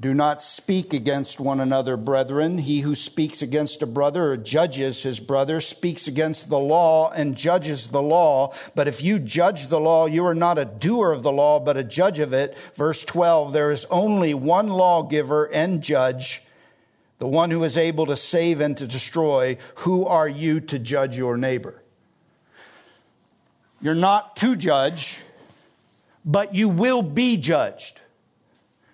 Do 0.00 0.14
not 0.14 0.40
speak 0.40 0.92
against 0.92 1.40
one 1.40 1.58
another, 1.58 1.96
brethren. 1.96 2.58
He 2.58 2.80
who 2.80 2.94
speaks 2.94 3.42
against 3.42 3.82
a 3.82 3.86
brother 3.86 4.30
or 4.30 4.36
judges 4.36 5.02
his 5.02 5.18
brother 5.18 5.60
speaks 5.60 6.06
against 6.06 6.48
the 6.48 6.58
law 6.58 7.10
and 7.10 7.36
judges 7.36 7.88
the 7.88 8.02
law. 8.02 8.54
But 8.76 8.86
if 8.86 9.02
you 9.02 9.18
judge 9.18 9.66
the 9.66 9.80
law, 9.80 10.06
you 10.06 10.24
are 10.24 10.36
not 10.36 10.56
a 10.56 10.64
doer 10.64 11.10
of 11.10 11.24
the 11.24 11.32
law, 11.32 11.58
but 11.58 11.76
a 11.76 11.82
judge 11.82 12.20
of 12.20 12.32
it. 12.32 12.56
Verse 12.74 13.04
12, 13.04 13.52
there 13.52 13.72
is 13.72 13.86
only 13.86 14.34
one 14.34 14.68
lawgiver 14.68 15.46
and 15.46 15.82
judge, 15.82 16.42
the 17.18 17.26
one 17.26 17.50
who 17.50 17.64
is 17.64 17.76
able 17.76 18.06
to 18.06 18.16
save 18.16 18.60
and 18.60 18.76
to 18.76 18.86
destroy. 18.86 19.58
Who 19.76 20.06
are 20.06 20.28
you 20.28 20.60
to 20.60 20.78
judge 20.78 21.16
your 21.16 21.36
neighbor? 21.36 21.82
You're 23.80 23.94
not 23.96 24.36
to 24.36 24.54
judge, 24.54 25.18
but 26.28 26.54
you 26.54 26.68
will 26.68 27.00
be 27.00 27.38
judged 27.38 28.00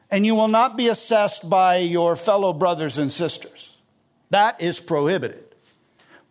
and 0.09 0.25
you 0.25 0.37
will 0.37 0.49
not 0.49 0.77
be 0.77 0.87
assessed 0.87 1.51
by 1.51 1.79
your 1.79 2.15
fellow 2.15 2.53
brothers 2.53 2.97
and 2.97 3.11
sisters. 3.11 3.77
That 4.31 4.61
is 4.61 4.79
prohibited. 4.79 5.45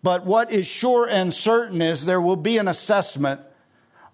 But 0.02 0.26
what 0.26 0.52
is 0.52 0.66
sure 0.66 1.08
and 1.08 1.34
certain 1.34 1.82
is 1.82 2.06
there 2.06 2.22
will 2.22 2.38
be 2.38 2.58
an 2.58 2.70
assessment 2.70 3.42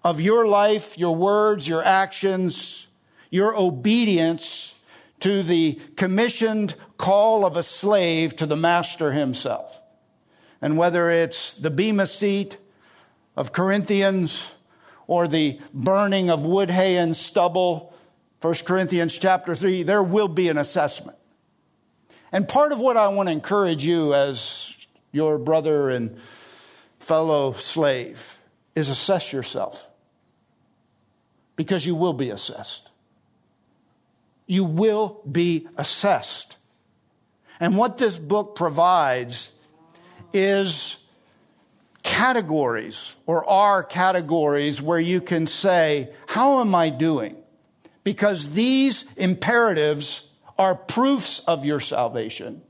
of 0.02 0.20
your 0.20 0.46
life, 0.46 0.98
your 0.98 1.14
words, 1.14 1.68
your 1.68 1.84
actions, 1.84 2.88
your 3.30 3.56
obedience 3.56 4.74
to 5.20 5.44
the 5.44 5.78
commissioned 5.94 6.74
call 6.96 7.46
of 7.46 7.56
a 7.56 7.62
slave 7.62 8.34
to 8.36 8.46
the 8.46 8.56
master 8.56 9.12
himself. 9.12 9.80
And 10.60 10.76
whether 10.76 11.08
it's 11.10 11.54
the 11.54 11.70
Bema 11.70 12.08
seat 12.08 12.56
of 13.36 13.52
Corinthians 13.52 14.50
or 15.10 15.26
the 15.26 15.58
burning 15.74 16.30
of 16.30 16.46
wood, 16.46 16.70
hay, 16.70 16.96
and 16.96 17.16
stubble 17.16 17.92
1 18.42 18.54
Corinthians 18.64 19.18
chapter 19.18 19.56
3, 19.56 19.82
there 19.82 20.04
will 20.04 20.28
be 20.28 20.48
an 20.48 20.56
assessment. 20.56 21.18
And 22.30 22.48
part 22.48 22.70
of 22.70 22.78
what 22.78 22.96
I 22.96 23.08
want 23.08 23.28
to 23.28 23.32
encourage 23.32 23.84
you 23.84 24.14
as 24.14 24.72
your 25.10 25.36
brother 25.36 25.90
and 25.90 26.16
fellow 27.00 27.54
slave 27.54 28.38
is 28.76 28.88
assess 28.88 29.32
yourself. 29.32 29.88
Because 31.56 31.84
you 31.84 31.96
will 31.96 32.12
be 32.12 32.30
assessed. 32.30 32.88
You 34.46 34.62
will 34.62 35.22
be 35.28 35.66
assessed. 35.76 36.56
And 37.58 37.76
what 37.76 37.98
this 37.98 38.16
book 38.16 38.54
provides 38.54 39.50
is 40.32 40.98
categories 42.10 43.14
or 43.26 43.48
are 43.48 43.82
categories 43.82 44.82
where 44.82 45.00
you 45.00 45.20
can 45.20 45.46
say, 45.46 46.12
How 46.26 46.60
am 46.60 46.74
I 46.74 46.90
doing? 46.90 47.36
because 48.04 48.50
these 48.50 49.04
imperatives 49.16 50.28
are 50.58 50.74
proofs 50.74 51.40
of 51.40 51.64
your 51.64 51.80
salvation, 51.80 52.62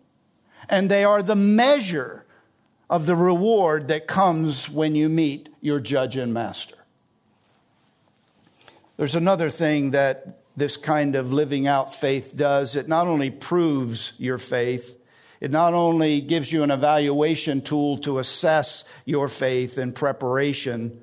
and 0.68 0.90
they 0.90 1.04
are 1.04 1.22
the 1.22 1.36
measure 1.36 2.24
of 2.88 3.06
the 3.06 3.16
reward 3.16 3.88
that 3.88 4.06
comes 4.06 4.68
when 4.68 4.94
you 4.94 5.08
meet 5.08 5.48
your 5.60 5.80
judge 5.80 6.16
and 6.16 6.34
master. 6.34 6.76
There's 8.96 9.14
another 9.14 9.50
thing 9.50 9.92
that 9.92 10.40
this 10.56 10.76
kind 10.76 11.14
of 11.14 11.32
living 11.32 11.66
out 11.66 11.94
faith 11.94 12.36
does 12.36 12.76
it 12.76 12.88
not 12.88 13.06
only 13.06 13.30
proves 13.30 14.12
your 14.18 14.38
faith, 14.38 14.96
it 15.40 15.50
not 15.50 15.72
only 15.74 16.20
gives 16.20 16.52
you 16.52 16.62
an 16.62 16.70
evaluation 16.70 17.62
tool 17.62 17.96
to 17.98 18.18
assess 18.18 18.84
your 19.04 19.28
faith 19.28 19.78
in 19.78 19.92
preparation 19.92 21.00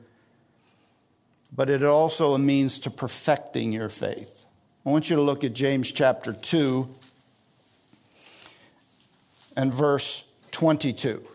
but 1.57 1.69
it 1.69 1.83
also 1.83 2.37
means 2.37 2.79
to 2.79 2.91
perfecting 2.91 3.71
your 3.71 3.89
faith. 3.89 4.45
I 4.85 4.89
want 4.89 5.09
you 5.09 5.15
to 5.15 5.21
look 5.21 5.43
at 5.43 5.53
James 5.53 5.91
chapter 5.91 6.33
2 6.33 6.87
and 9.55 9.73
verse 9.73 10.23
22. 10.51 11.25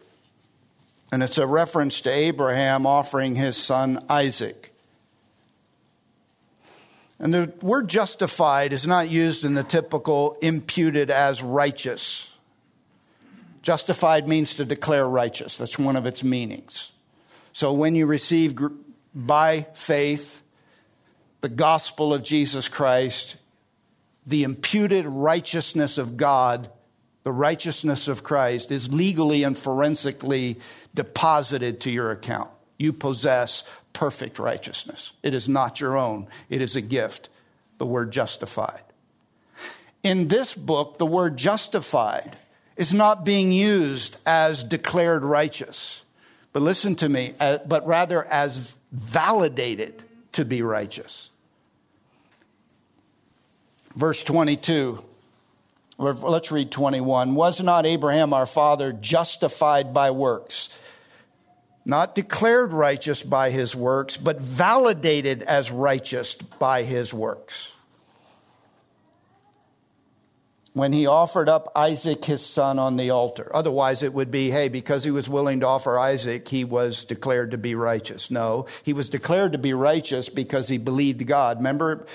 And 1.10 1.22
it's 1.22 1.38
a 1.38 1.46
reference 1.46 2.00
to 2.02 2.10
Abraham 2.10 2.86
offering 2.86 3.34
his 3.34 3.56
son 3.56 4.02
Isaac. 4.08 4.72
And 7.18 7.34
the 7.34 7.52
word 7.60 7.88
justified 7.88 8.72
is 8.72 8.86
not 8.86 9.08
used 9.08 9.44
in 9.44 9.54
the 9.54 9.62
typical 9.62 10.36
imputed 10.40 11.10
as 11.10 11.42
righteous. 11.42 12.31
Justified 13.62 14.26
means 14.26 14.54
to 14.54 14.64
declare 14.64 15.08
righteous. 15.08 15.56
That's 15.56 15.78
one 15.78 15.96
of 15.96 16.04
its 16.04 16.24
meanings. 16.24 16.92
So 17.52 17.72
when 17.72 17.94
you 17.94 18.06
receive 18.06 18.58
by 19.14 19.66
faith 19.74 20.42
the 21.40 21.48
gospel 21.48 22.12
of 22.12 22.24
Jesus 22.24 22.68
Christ, 22.68 23.36
the 24.26 24.42
imputed 24.42 25.06
righteousness 25.06 25.98
of 25.98 26.16
God, 26.16 26.70
the 27.22 27.32
righteousness 27.32 28.08
of 28.08 28.22
Christ, 28.22 28.70
is 28.70 28.92
legally 28.92 29.42
and 29.44 29.56
forensically 29.56 30.58
deposited 30.94 31.80
to 31.82 31.90
your 31.90 32.10
account. 32.10 32.50
You 32.78 32.92
possess 32.92 33.64
perfect 33.92 34.38
righteousness. 34.38 35.12
It 35.22 35.34
is 35.34 35.48
not 35.48 35.80
your 35.80 35.96
own, 35.96 36.26
it 36.48 36.60
is 36.60 36.74
a 36.74 36.80
gift. 36.80 37.28
The 37.78 37.86
word 37.86 38.12
justified. 38.12 38.82
In 40.04 40.28
this 40.28 40.54
book, 40.54 40.98
the 40.98 41.06
word 41.06 41.36
justified 41.36 42.36
is 42.76 42.94
not 42.94 43.24
being 43.24 43.52
used 43.52 44.16
as 44.26 44.64
declared 44.64 45.24
righteous, 45.24 46.02
but 46.52 46.62
listen 46.62 46.94
to 46.96 47.08
me, 47.08 47.34
uh, 47.40 47.58
but 47.66 47.86
rather 47.86 48.24
as 48.26 48.76
validated 48.92 50.02
to 50.32 50.44
be 50.44 50.62
righteous. 50.62 51.30
Verse 53.94 54.22
22 54.22 55.04
Let's 55.98 56.50
read 56.50 56.72
21. 56.72 57.34
Was 57.36 57.62
not 57.62 57.86
Abraham 57.86 58.32
our 58.32 58.46
father 58.46 58.92
justified 58.92 59.94
by 59.94 60.10
works? 60.10 60.68
Not 61.84 62.14
declared 62.14 62.72
righteous 62.72 63.22
by 63.22 63.50
his 63.50 63.76
works, 63.76 64.16
but 64.16 64.40
validated 64.40 65.42
as 65.42 65.70
righteous 65.70 66.34
by 66.34 66.82
his 66.82 67.14
works. 67.14 67.70
When 70.74 70.94
he 70.94 71.06
offered 71.06 71.50
up 71.50 71.70
Isaac, 71.76 72.24
his 72.24 72.44
son, 72.44 72.78
on 72.78 72.96
the 72.96 73.10
altar. 73.10 73.50
Otherwise, 73.54 74.02
it 74.02 74.14
would 74.14 74.30
be, 74.30 74.50
hey, 74.50 74.68
because 74.68 75.04
he 75.04 75.10
was 75.10 75.28
willing 75.28 75.60
to 75.60 75.66
offer 75.66 75.98
Isaac, 75.98 76.48
he 76.48 76.64
was 76.64 77.04
declared 77.04 77.50
to 77.50 77.58
be 77.58 77.74
righteous. 77.74 78.30
No, 78.30 78.66
he 78.82 78.94
was 78.94 79.10
declared 79.10 79.52
to 79.52 79.58
be 79.58 79.74
righteous 79.74 80.30
because 80.30 80.68
he 80.68 80.78
believed 80.78 81.26
God. 81.26 81.58
Remember, 81.58 82.06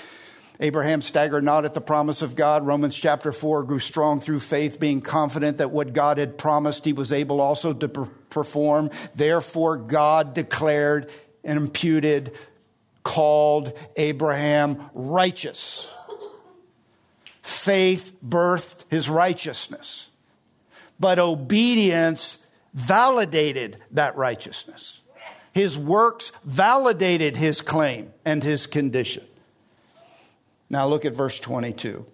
Abraham 0.58 1.02
staggered 1.02 1.44
not 1.44 1.64
at 1.64 1.74
the 1.74 1.80
promise 1.80 2.20
of 2.20 2.34
God. 2.34 2.66
Romans 2.66 2.96
chapter 2.96 3.30
4 3.30 3.62
grew 3.62 3.78
strong 3.78 4.20
through 4.20 4.40
faith, 4.40 4.80
being 4.80 5.00
confident 5.00 5.58
that 5.58 5.70
what 5.70 5.92
God 5.92 6.18
had 6.18 6.36
promised 6.36 6.84
he 6.84 6.92
was 6.92 7.12
able 7.12 7.40
also 7.40 7.72
to 7.72 7.88
perform. 7.88 8.90
Therefore, 9.14 9.76
God 9.76 10.34
declared 10.34 11.10
and 11.44 11.58
imputed, 11.58 12.34
called 13.04 13.72
Abraham 13.96 14.90
righteous. 14.94 15.88
Faith 17.48 18.12
birthed 18.22 18.84
his 18.90 19.08
righteousness, 19.08 20.10
but 21.00 21.18
obedience 21.18 22.46
validated 22.74 23.78
that 23.90 24.14
righteousness. 24.18 25.00
His 25.52 25.78
works 25.78 26.30
validated 26.44 27.38
his 27.38 27.62
claim 27.62 28.12
and 28.22 28.44
his 28.44 28.66
condition. 28.66 29.24
Now 30.68 30.86
look 30.88 31.06
at 31.06 31.14
verse 31.14 31.40
22. 31.40 32.04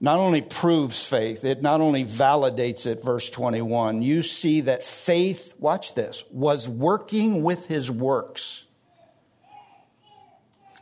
Not 0.00 0.18
only 0.18 0.40
proves 0.40 1.04
faith, 1.04 1.44
it 1.44 1.60
not 1.60 1.82
only 1.82 2.02
validates 2.02 2.86
it, 2.86 3.04
verse 3.04 3.28
21. 3.28 4.00
You 4.00 4.22
see 4.22 4.62
that 4.62 4.82
faith, 4.82 5.52
watch 5.58 5.94
this, 5.94 6.24
was 6.30 6.66
working 6.66 7.42
with 7.42 7.66
his 7.66 7.90
works. 7.90 8.64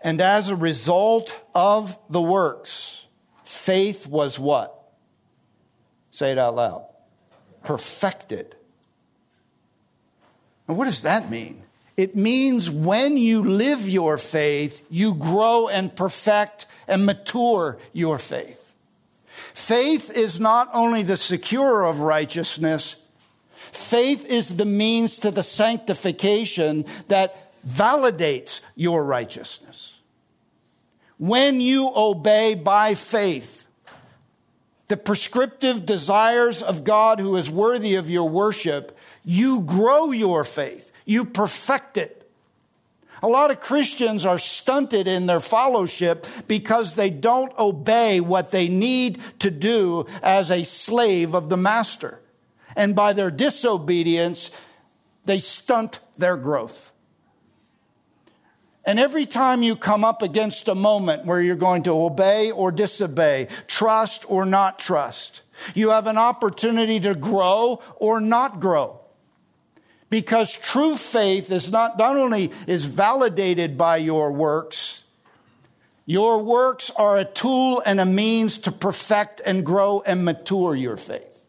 And 0.03 0.21
as 0.21 0.51
a 0.51 0.57
result 0.57 1.39
of 1.55 1.97
the 2.11 2.21
works, 2.21 3.05
faith 3.45 4.07
was 4.07 4.39
what? 4.39 4.77
Say 6.11 6.33
it 6.33 6.39
out 6.39 6.57
loud. 6.57 6.87
Perfected. 7.65 8.57
And 10.67 10.77
what 10.77 10.87
does 10.87 11.03
that 11.03 11.31
mean? 11.31 11.63
It 11.97 12.17
means 12.17 12.71
when 12.71 13.17
you 13.17 13.43
live 13.43 13.89
your 13.89 14.19
faith, 14.19 14.85
you 14.91 15.15
grow 15.15 15.69
and 15.69 15.95
perfect 15.95 16.67
and 16.89 17.07
mature 17.07 17.79
your 17.93 18.19
faith. 18.19 18.73
Faith 19.55 20.11
is 20.11 20.41
not 20.41 20.69
only 20.73 21.03
the 21.03 21.17
securer 21.17 21.85
of 21.85 22.01
righteousness, 22.01 22.97
faith 23.71 24.25
is 24.27 24.57
the 24.57 24.65
means 24.65 25.19
to 25.19 25.31
the 25.31 25.43
sanctification 25.43 26.87
that 27.09 27.53
validates 27.67 28.61
your 28.75 29.05
righteousness. 29.05 29.92
When 31.23 31.61
you 31.61 31.89
obey 31.95 32.57
by 32.57 32.97
faith, 32.97 33.69
the 34.89 34.97
prescriptive 34.97 35.87
desires 35.87 36.65
of 36.65 36.83
God 36.83 37.21
who 37.21 37.37
is 37.37 37.49
worthy 37.49 37.95
of 37.95 38.11
your 38.11 38.29
worship, 38.29 38.99
you 39.25 39.61
grow 39.61 40.11
your 40.11 40.43
faith. 40.43 40.91
You 41.05 41.25
perfect 41.25 41.97
it. 41.97 42.29
A 43.23 43.29
lot 43.29 43.53
of 43.53 43.61
Christians 43.61 44.27
are 44.27 44.37
stunted 44.37 45.07
in 45.07 45.27
their 45.27 45.39
fellowship 45.39 46.27
because 46.49 46.97
they 46.97 47.09
don't 47.09 47.57
obey 47.57 48.19
what 48.19 48.51
they 48.51 48.67
need 48.67 49.21
to 49.39 49.51
do 49.53 50.07
as 50.25 50.51
a 50.51 50.65
slave 50.65 51.37
of 51.37 51.51
the 51.51 51.57
master. 51.57 52.19
And 52.75 52.97
by 52.97 53.13
their 53.13 53.31
disobedience, 53.31 54.51
they 55.25 55.39
stunt 55.39 56.01
their 56.19 56.37
growth. 56.37 56.92
And 58.85 58.99
every 58.99 59.27
time 59.27 59.63
you 59.63 59.77
come 59.77 60.05
up 60.05 60.23
against 60.23 60.67
a 60.67 60.75
moment 60.75 61.25
where 61.25 61.41
you're 61.41 61.55
going 61.55 61.85
to 61.85 61.93
obey 61.93 62.51
or 62.51 62.73
disobey, 62.73 63.49
trust 63.69 64.25
or 64.29 64.45
not 64.45 64.79
trust, 64.79 65.43
you 65.75 65.91
have 65.91 66.09
an 66.09 66.19
opportunity 66.19 66.99
to 67.01 67.15
grow 67.15 67.81
or 67.97 68.21
not 68.21 68.59
grow. 68.59 68.99
Because 70.11 70.53
true 70.53 70.97
faith 70.97 71.51
is 71.51 71.71
not, 71.71 71.97
not 71.97 72.17
only 72.17 72.51
is 72.67 72.85
validated 72.85 73.79
by 73.79 73.99
your 73.99 74.33
works, 74.33 75.05
your 76.05 76.43
works 76.43 76.91
are 76.97 77.17
a 77.17 77.25
tool 77.25 77.83
and 77.87 78.01
a 78.01 78.05
means 78.05 78.59
to 78.59 78.73
perfect 78.73 79.41
and 79.47 79.65
grow 79.65 80.03
and 80.05 80.25
mature 80.25 80.75
your 80.75 80.97
faith. 80.97 81.47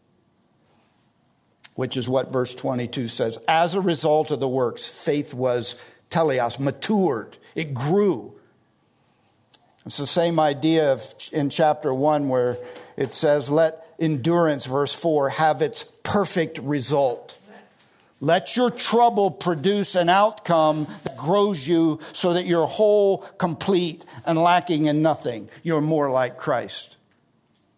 Which 1.74 1.96
is 1.96 2.08
what 2.08 2.32
verse 2.32 2.54
22 2.54 3.08
says. 3.08 3.36
As 3.48 3.74
a 3.74 3.80
result 3.80 4.30
of 4.30 4.38
the 4.38 4.48
works, 4.48 4.86
faith 4.86 5.34
was 5.34 5.74
teleos, 6.14 6.58
matured. 6.58 7.36
It 7.54 7.74
grew. 7.74 8.34
It's 9.86 9.98
the 9.98 10.06
same 10.06 10.38
idea 10.40 10.92
of, 10.92 11.02
in 11.32 11.50
chapter 11.50 11.92
1 11.92 12.28
where 12.28 12.56
it 12.96 13.12
says, 13.12 13.50
let 13.50 13.86
endurance, 13.98 14.64
verse 14.64 14.94
4, 14.94 15.30
have 15.30 15.60
its 15.60 15.84
perfect 16.02 16.58
result. 16.58 17.38
Let 18.20 18.56
your 18.56 18.70
trouble 18.70 19.30
produce 19.30 19.94
an 19.94 20.08
outcome 20.08 20.86
that 21.02 21.16
grows 21.16 21.66
you 21.66 22.00
so 22.12 22.32
that 22.32 22.46
you're 22.46 22.66
whole, 22.66 23.18
complete, 23.36 24.04
and 24.24 24.38
lacking 24.38 24.86
in 24.86 25.02
nothing. 25.02 25.50
You're 25.62 25.82
more 25.82 26.10
like 26.10 26.38
Christ. 26.38 26.96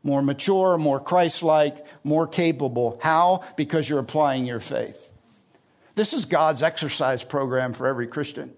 More 0.04 0.22
mature, 0.22 0.78
more 0.78 1.00
Christ 1.00 1.42
like, 1.42 1.84
more 2.04 2.28
capable. 2.28 3.00
How? 3.02 3.42
Because 3.56 3.88
you're 3.88 3.98
applying 3.98 4.46
your 4.46 4.60
faith. 4.60 5.05
This 5.96 6.12
is 6.12 6.26
God's 6.26 6.62
exercise 6.62 7.24
program 7.24 7.72
for 7.72 7.86
every 7.86 8.06
Christian. 8.06 8.52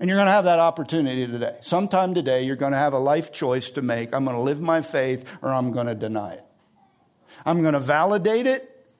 And 0.00 0.08
you're 0.08 0.16
going 0.16 0.26
to 0.26 0.32
have 0.32 0.44
that 0.44 0.58
opportunity 0.58 1.26
today. 1.26 1.56
Sometime 1.60 2.14
today, 2.14 2.42
you're 2.42 2.56
going 2.56 2.72
to 2.72 2.78
have 2.78 2.92
a 2.92 2.98
life 2.98 3.32
choice 3.32 3.70
to 3.70 3.82
make. 3.82 4.12
I'm 4.12 4.24
going 4.24 4.36
to 4.36 4.42
live 4.42 4.60
my 4.60 4.82
faith 4.82 5.28
or 5.40 5.50
I'm 5.50 5.72
going 5.72 5.86
to 5.86 5.94
deny 5.94 6.34
it. 6.34 6.44
I'm 7.46 7.62
going 7.62 7.74
to 7.74 7.80
validate 7.80 8.46
it 8.46 8.92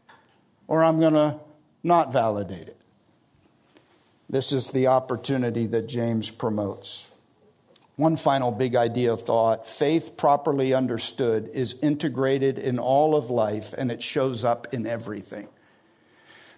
or 0.69 0.85
I'm 0.85 1.01
going 1.01 1.15
to 1.15 1.41
not 1.83 2.13
validate 2.13 2.69
it. 2.69 2.81
This 4.31 4.53
is 4.53 4.71
the 4.71 4.87
opportunity 4.87 5.67
that 5.67 5.89
James 5.89 6.31
promotes. 6.31 7.09
One 7.97 8.17
final 8.17 8.53
big 8.53 8.77
idea 8.77 9.17
thought 9.17 9.67
faith 9.67 10.17
properly 10.17 10.75
understood 10.75 11.51
is 11.55 11.75
integrated 11.83 12.57
in 12.57 12.79
all 12.79 13.17
of 13.17 13.31
life 13.31 13.75
and 13.77 13.91
it 13.91 14.01
shows 14.01 14.45
up 14.45 14.73
in 14.73 14.87
everything. 14.87 15.49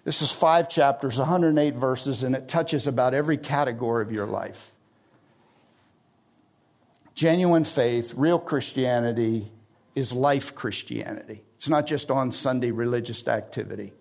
This 0.03 0.21
is 0.21 0.31
five 0.31 0.67
chapters, 0.67 1.19
108 1.19 1.75
verses, 1.75 2.23
and 2.23 2.35
it 2.35 2.47
touches 2.47 2.87
about 2.87 3.13
every 3.13 3.37
category 3.37 4.03
of 4.03 4.11
your 4.11 4.25
life. 4.25 4.71
Genuine 7.13 7.65
faith, 7.65 8.13
real 8.15 8.39
Christianity, 8.39 9.51
is 9.93 10.11
life 10.11 10.55
Christianity. 10.55 11.43
It's 11.57 11.69
not 11.69 11.85
just 11.85 12.09
on 12.09 12.31
Sunday 12.31 12.71
religious 12.71 13.27
activity. 13.27 13.93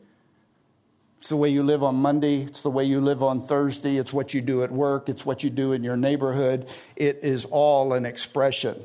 It's 1.19 1.29
the 1.29 1.37
way 1.37 1.51
you 1.51 1.63
live 1.63 1.83
on 1.83 1.97
Monday. 1.97 2.43
It's 2.43 2.63
the 2.63 2.71
way 2.71 2.85
you 2.85 3.03
live 3.03 3.23
on 3.23 3.43
Thursday. 3.43 3.99
It's 3.99 4.13
what 4.13 4.33
you 4.33 4.41
do 4.41 4.63
at 4.63 4.73
work. 4.73 5.11
It's 5.11 5.27
what 5.27 5.45
you 5.45 5.51
do 5.51 5.73
in 5.73 5.85
your 5.85 5.97
neighborhood. 5.97 6.67
It 6.97 7.21
is 7.23 7.45
all 7.45 7.93
an 7.93 8.07
expression 8.07 8.83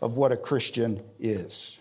of 0.00 0.14
what 0.14 0.32
a 0.32 0.36
Christian 0.36 1.00
is. 1.20 1.78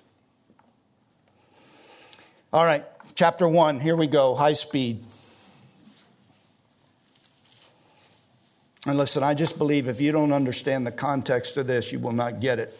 All 2.54 2.63
right, 2.63 2.86
chapter 3.15 3.47
one, 3.47 3.80
here 3.80 3.95
we 3.95 4.08
go, 4.08 4.36
high 4.36 4.54
speed. 4.54 5.04
And 8.86 8.97
listen, 8.97 9.23
I 9.23 9.34
just 9.34 9.58
believe 9.58 9.88
if 9.88 9.99
you 9.99 10.12
don't 10.12 10.32
understand 10.32 10.86
the 10.86 10.91
context 10.91 11.58
of 11.58 11.65
this, 11.65 11.91
you 11.91 11.99
will 11.99 12.12
not 12.12 12.39
get 12.39 12.60
it. 12.60 12.78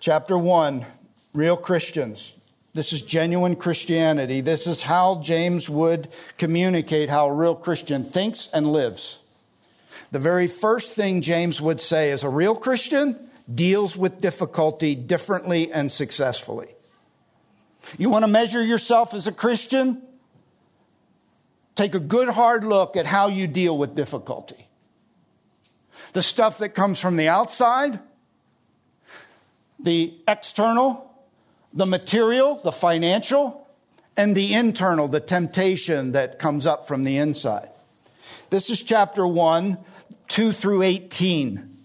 Chapter 0.00 0.36
one, 0.36 0.84
real 1.32 1.56
Christians. 1.56 2.34
This 2.74 2.92
is 2.92 3.00
genuine 3.00 3.56
Christianity. 3.56 4.42
This 4.42 4.66
is 4.66 4.82
how 4.82 5.22
James 5.22 5.70
would 5.70 6.08
communicate 6.36 7.08
how 7.08 7.28
a 7.28 7.32
real 7.32 7.54
Christian 7.54 8.04
thinks 8.04 8.48
and 8.52 8.70
lives. 8.70 9.18
The 10.10 10.18
very 10.18 10.46
first 10.46 10.94
thing 10.94 11.22
James 11.22 11.60
would 11.60 11.80
say 11.80 12.10
is 12.10 12.22
a 12.22 12.28
real 12.28 12.54
Christian 12.54 13.30
deals 13.52 13.96
with 13.96 14.20
difficulty 14.20 14.94
differently 14.94 15.72
and 15.72 15.90
successfully. 15.90 16.68
You 17.96 18.10
want 18.10 18.24
to 18.24 18.30
measure 18.30 18.62
yourself 18.62 19.14
as 19.14 19.26
a 19.26 19.32
Christian? 19.32 20.02
Take 21.74 21.94
a 21.94 22.00
good 22.00 22.28
hard 22.28 22.64
look 22.64 22.96
at 22.96 23.06
how 23.06 23.28
you 23.28 23.46
deal 23.46 23.78
with 23.78 23.94
difficulty. 23.94 24.68
The 26.12 26.22
stuff 26.22 26.58
that 26.58 26.70
comes 26.70 26.98
from 26.98 27.16
the 27.16 27.28
outside, 27.28 28.00
the 29.78 30.14
external, 30.26 31.04
the 31.72 31.86
material, 31.86 32.60
the 32.62 32.72
financial, 32.72 33.66
and 34.16 34.36
the 34.36 34.54
internal, 34.54 35.06
the 35.06 35.20
temptation 35.20 36.12
that 36.12 36.38
comes 36.38 36.66
up 36.66 36.88
from 36.88 37.04
the 37.04 37.16
inside. 37.18 37.70
This 38.50 38.70
is 38.70 38.82
chapter 38.82 39.26
1, 39.26 39.78
2 40.28 40.52
through 40.52 40.82
18. 40.82 41.76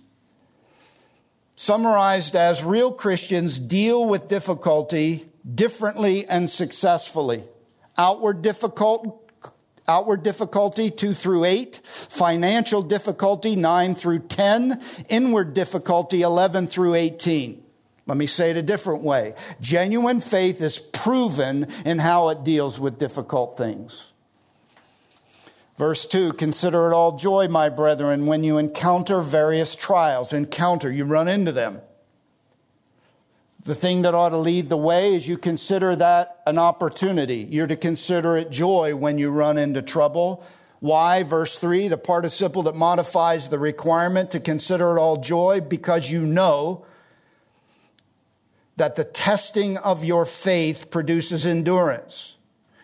summarized 1.56 2.36
as 2.36 2.64
real 2.64 2.92
Christians 2.92 3.60
deal 3.60 4.06
with 4.06 4.28
difficulty 4.28 5.30
differently 5.52 6.26
and 6.28 6.50
successfully. 6.50 7.44
Outward 7.98 8.42
difficult, 8.42 9.30
outward 9.88 10.24
difficulty 10.24 10.90
2 10.90 11.14
through 11.14 11.46
8, 11.46 11.82
financial 11.84 12.82
difficulty 12.82 13.56
9 13.56 13.96
through 13.96 14.20
10, 14.20 14.82
inward 15.10 15.54
difficulty 15.54 16.22
11 16.22 16.68
through 16.68 16.96
18. 16.96 17.64
Let 18.06 18.18
me 18.18 18.28
say 18.28 18.52
it 18.52 18.58
a 18.58 18.62
different 18.62 19.04
way. 19.04 19.34
Genuine 19.62 20.20
faith 20.20 20.62
is 20.62 20.80
proven 20.80 21.68
in 21.86 22.00
how 22.00 22.30
it 22.30 22.44
deals 22.44 22.80
with 22.80 23.00
difficult 23.00 23.58
things. 23.58 24.08
Verse 25.78 26.06
2 26.06 26.34
Consider 26.34 26.92
it 26.92 26.94
all 26.94 27.18
joy, 27.18 27.48
my 27.48 27.70
brethren, 27.70 28.26
when 28.26 28.44
you 28.44 28.58
encounter 28.58 29.22
various 29.22 29.76
trials. 29.76 30.34
Encounter, 30.34 30.92
you 30.92 31.06
run 31.06 31.28
into 31.28 31.52
them. 31.52 31.82
The 33.66 33.76
thing 33.76 34.02
that 34.02 34.14
ought 34.14 34.30
to 34.30 34.38
lead 34.38 34.70
the 34.70 34.78
way 34.78 35.16
is 35.16 35.28
you 35.28 35.38
consider 35.38 35.96
that 35.96 36.42
an 36.46 36.58
opportunity. 36.58 37.48
You're 37.50 37.68
to 37.68 37.78
consider 37.78 38.36
it 38.36 38.52
joy 38.52 38.96
when 38.96 39.18
you 39.18 39.30
run 39.30 39.58
into 39.58 39.82
trouble. 39.82 40.44
Why? 40.80 41.24
Verse 41.24 41.58
3 41.58 41.88
the 41.88 41.98
participle 41.98 42.64
that 42.64 42.76
modifies 42.76 43.48
the 43.48 43.60
requirement 43.60 44.32
to 44.32 44.42
consider 44.42 44.98
it 44.98 45.00
all 45.00 45.18
joy 45.18 45.62
because 45.62 46.10
you 46.10 46.26
know 46.26 46.86
that 48.76 48.96
the 48.96 49.06
testing 49.06 49.78
of 49.78 50.04
your 50.04 50.26
faith 50.26 50.90
produces 50.90 51.46
endurance. 51.46 52.36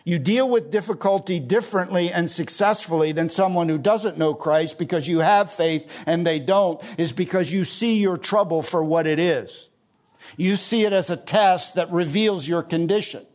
You 0.04 0.18
deal 0.18 0.48
with 0.48 0.70
difficulty 0.70 1.38
differently 1.38 2.10
and 2.10 2.30
successfully 2.30 3.12
than 3.12 3.28
someone 3.28 3.68
who 3.68 3.78
doesn't 3.78 4.16
know 4.16 4.34
Christ 4.34 4.78
because 4.78 5.06
you 5.06 5.18
have 5.18 5.52
faith 5.52 5.90
and 6.06 6.26
they 6.26 6.38
don't, 6.38 6.80
is 6.96 7.12
because 7.12 7.52
you 7.52 7.64
see 7.64 7.98
your 7.98 8.16
trouble 8.16 8.62
for 8.62 8.82
what 8.82 9.06
it 9.06 9.18
is. 9.18 9.69
You 10.36 10.56
see 10.56 10.84
it 10.84 10.92
as 10.92 11.10
a 11.10 11.16
test 11.16 11.74
that 11.74 11.90
reveals 11.90 12.46
your 12.46 12.62
condition. 12.62 13.26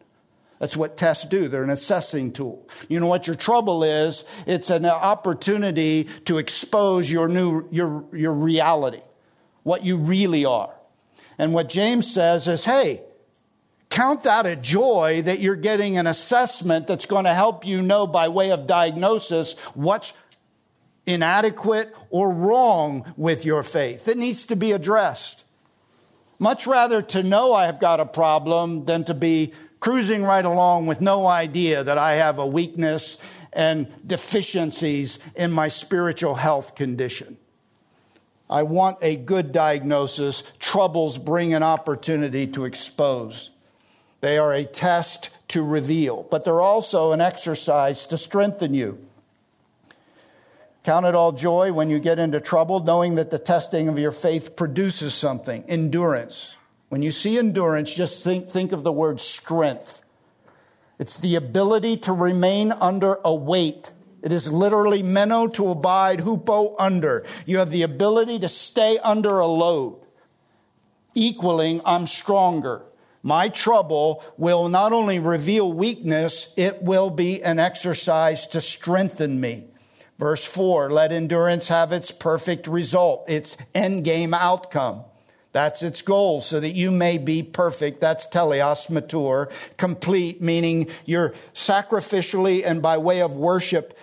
That's 0.60 0.78
what 0.78 0.98
tests 0.98 1.26
do. 1.26 1.48
They're 1.48 1.64
an 1.64 1.70
assessing 1.70 2.32
tool. 2.32 2.68
You 2.88 3.00
know 3.00 3.08
what 3.08 3.28
your 3.28 3.36
trouble 3.36 3.84
is? 3.84 4.24
It's 4.48 4.70
an 4.70 4.86
opportunity 4.86 6.08
to 6.26 6.38
expose 6.38 7.12
your 7.12 7.28
new, 7.28 7.68
your, 7.72 8.06
your 8.14 8.34
reality, 8.34 9.02
what 9.64 9.84
you 9.84 9.98
really 9.98 10.46
are. 10.46 10.74
And 11.38 11.54
what 11.54 11.70
James 11.70 12.12
says 12.12 12.48
is, 12.48 12.66
hey, 12.66 13.02
count 13.90 14.24
that 14.24 14.46
a 14.46 14.56
joy 14.56 15.22
that 15.24 15.40
you're 15.40 15.56
getting 15.56 15.98
an 15.98 16.08
assessment 16.08 16.88
that's 16.88 17.06
going 17.06 17.26
to 17.26 17.34
help 17.34 17.66
you 17.66 17.82
know 17.82 18.08
by 18.08 18.28
way 18.28 18.52
of 18.52 18.68
diagnosis 18.68 19.54
what's 19.74 20.12
inadequate 21.06 21.96
or 22.10 22.30
wrong 22.30 23.14
with 23.16 23.46
your 23.46 23.64
faith. 23.64 24.08
It 24.08 24.18
needs 24.18 24.46
to 24.48 24.56
be 24.56 24.72
addressed. 24.74 25.45
Much 26.38 26.68
rather 26.68 27.02
to 27.02 27.24
know 27.24 27.54
I 27.54 27.66
have 27.66 27.80
got 27.80 28.00
a 28.00 28.06
problem 28.06 28.86
than 28.86 29.04
to 29.06 29.14
be 29.14 29.54
cruising 29.80 30.24
right 30.24 30.44
along 30.44 30.88
with 30.88 31.02
no 31.02 31.28
idea 31.28 31.84
that 31.84 31.98
I 31.98 32.16
have 32.16 32.40
a 32.40 32.48
weakness 32.48 33.18
and 33.54 33.88
deficiencies 34.06 35.20
in 35.36 35.52
my 35.52 35.70
spiritual 35.70 36.36
health 36.36 36.76
condition. 36.76 37.38
I 38.50 38.64
want 38.64 38.98
a 39.02 39.16
good 39.16 39.52
diagnosis. 39.52 40.44
Troubles 40.60 41.18
bring 41.18 41.54
an 41.54 41.64
opportunity 41.64 42.48
to 42.48 42.66
expose. 42.66 43.50
They 44.22 44.38
are 44.38 44.54
a 44.54 44.66
test 44.66 45.30
to 45.50 45.64
reveal, 45.64 46.28
but 46.30 46.44
they're 46.44 46.62
also 46.62 47.12
an 47.12 47.22
exercise 47.22 48.06
to 48.08 48.18
strengthen 48.18 48.74
you. 48.74 49.00
Count 50.86 51.06
it 51.06 51.16
all 51.16 51.34
joy 51.34 51.74
when 51.74 51.90
you 51.90 52.00
get 52.00 52.20
into 52.20 52.40
trouble, 52.40 52.80
knowing 52.80 53.16
that 53.16 53.32
the 53.32 53.40
testing 53.40 53.90
of 53.90 54.00
your 54.00 54.12
faith 54.12 54.56
produces 54.56 55.14
something 55.14 55.66
endurance. 55.68 56.56
When 56.88 57.02
you 57.02 57.12
see 57.12 57.38
endurance, 57.38 57.94
just 57.94 58.24
think, 58.24 58.48
think 58.48 58.72
of 58.72 58.84
the 58.84 58.92
word 58.92 59.20
strength. 59.20 60.02
It's 60.98 61.18
the 61.18 61.36
ability 61.36 61.98
to 61.98 62.14
remain 62.14 62.72
under 62.72 63.18
a 63.26 63.36
weight 63.36 63.92
it 64.26 64.32
is 64.32 64.52
literally 64.52 65.04
meno 65.04 65.46
to 65.50 65.70
abide, 65.70 66.22
hupo 66.22 66.76
under. 66.80 67.24
You 67.46 67.60
have 67.60 67.70
the 67.70 67.84
ability 67.84 68.40
to 68.40 68.48
stay 68.48 68.98
under 68.98 69.38
a 69.38 69.46
load, 69.46 70.00
equaling 71.14 71.80
I'm 71.86 72.08
stronger. 72.08 72.82
My 73.22 73.50
trouble 73.50 74.24
will 74.36 74.68
not 74.68 74.94
only 74.94 75.20
reveal 75.20 75.72
weakness, 75.72 76.48
it 76.58 76.82
will 76.82 77.12
be 77.12 77.44
an 77.44 77.60
exercise 77.60 78.48
to 78.48 78.62
strengthen 78.62 79.40
me. 79.40 79.68
Verse 80.18 80.46
4 80.46 80.92
let 80.92 81.12
endurance 81.12 81.68
have 81.68 81.92
its 81.92 82.12
perfect 82.12 82.68
result, 82.68 83.30
its 83.30 83.58
end 83.74 84.06
game 84.06 84.34
outcome. 84.34 85.04
That's 85.52 85.84
its 85.84 86.02
goal, 86.02 86.42
so 86.42 86.60
that 86.60 86.74
you 86.74 86.92
may 86.92 87.18
be 87.18 87.42
perfect. 87.42 88.02
That's 88.02 88.28
teleos, 88.28 88.90
mature, 88.90 89.50
complete, 89.78 90.42
meaning 90.42 90.90
you're 91.06 91.34
sacrificially 91.54 92.66
and 92.66 92.82
by 92.82 92.98
way 92.98 93.22
of 93.22 93.34
worship 93.34 93.98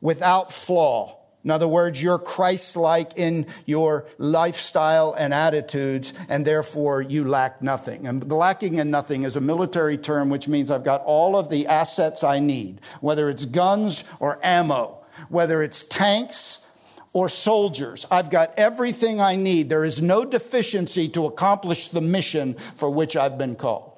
without 0.00 0.50
flaw. 0.50 1.18
In 1.44 1.50
other 1.50 1.68
words, 1.68 2.02
you're 2.02 2.18
Christ 2.18 2.76
like 2.76 3.16
in 3.16 3.46
your 3.66 4.06
lifestyle 4.18 5.12
and 5.12 5.32
attitudes, 5.32 6.12
and 6.28 6.46
therefore 6.46 7.02
you 7.02 7.26
lack 7.26 7.62
nothing. 7.62 8.06
And 8.06 8.30
lacking 8.30 8.76
in 8.76 8.90
nothing 8.90 9.24
is 9.24 9.36
a 9.36 9.40
military 9.40 9.98
term 9.98 10.30
which 10.30 10.48
means 10.48 10.70
I've 10.70 10.84
got 10.84 11.02
all 11.04 11.36
of 11.36 11.48
the 11.48 11.66
assets 11.66 12.24
I 12.24 12.40
need, 12.40 12.80
whether 13.00 13.28
it's 13.30 13.44
guns 13.44 14.04
or 14.18 14.38
ammo, 14.42 14.99
whether 15.28 15.62
it's 15.62 15.82
tanks 15.82 16.64
or 17.12 17.28
soldiers. 17.28 18.06
I've 18.10 18.30
got 18.30 18.54
everything 18.56 19.20
I 19.20 19.36
need. 19.36 19.68
There 19.68 19.84
is 19.84 20.00
no 20.00 20.24
deficiency 20.24 21.08
to 21.10 21.26
accomplish 21.26 21.88
the 21.88 22.00
mission 22.00 22.56
for 22.76 22.90
which 22.90 23.16
I've 23.16 23.38
been 23.38 23.56
called. 23.56 23.92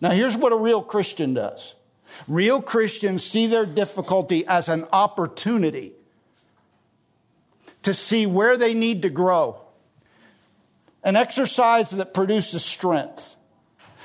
Now, 0.00 0.10
here's 0.10 0.36
what 0.36 0.52
a 0.52 0.56
real 0.56 0.82
Christian 0.82 1.34
does 1.34 1.74
Real 2.26 2.60
Christians 2.60 3.22
see 3.22 3.46
their 3.46 3.66
difficulty 3.66 4.46
as 4.46 4.68
an 4.68 4.86
opportunity 4.92 5.92
to 7.82 7.94
see 7.94 8.26
where 8.26 8.56
they 8.56 8.74
need 8.74 9.02
to 9.02 9.10
grow. 9.10 9.60
An 11.04 11.16
exercise 11.16 11.90
that 11.90 12.12
produces 12.12 12.64
strength, 12.64 13.36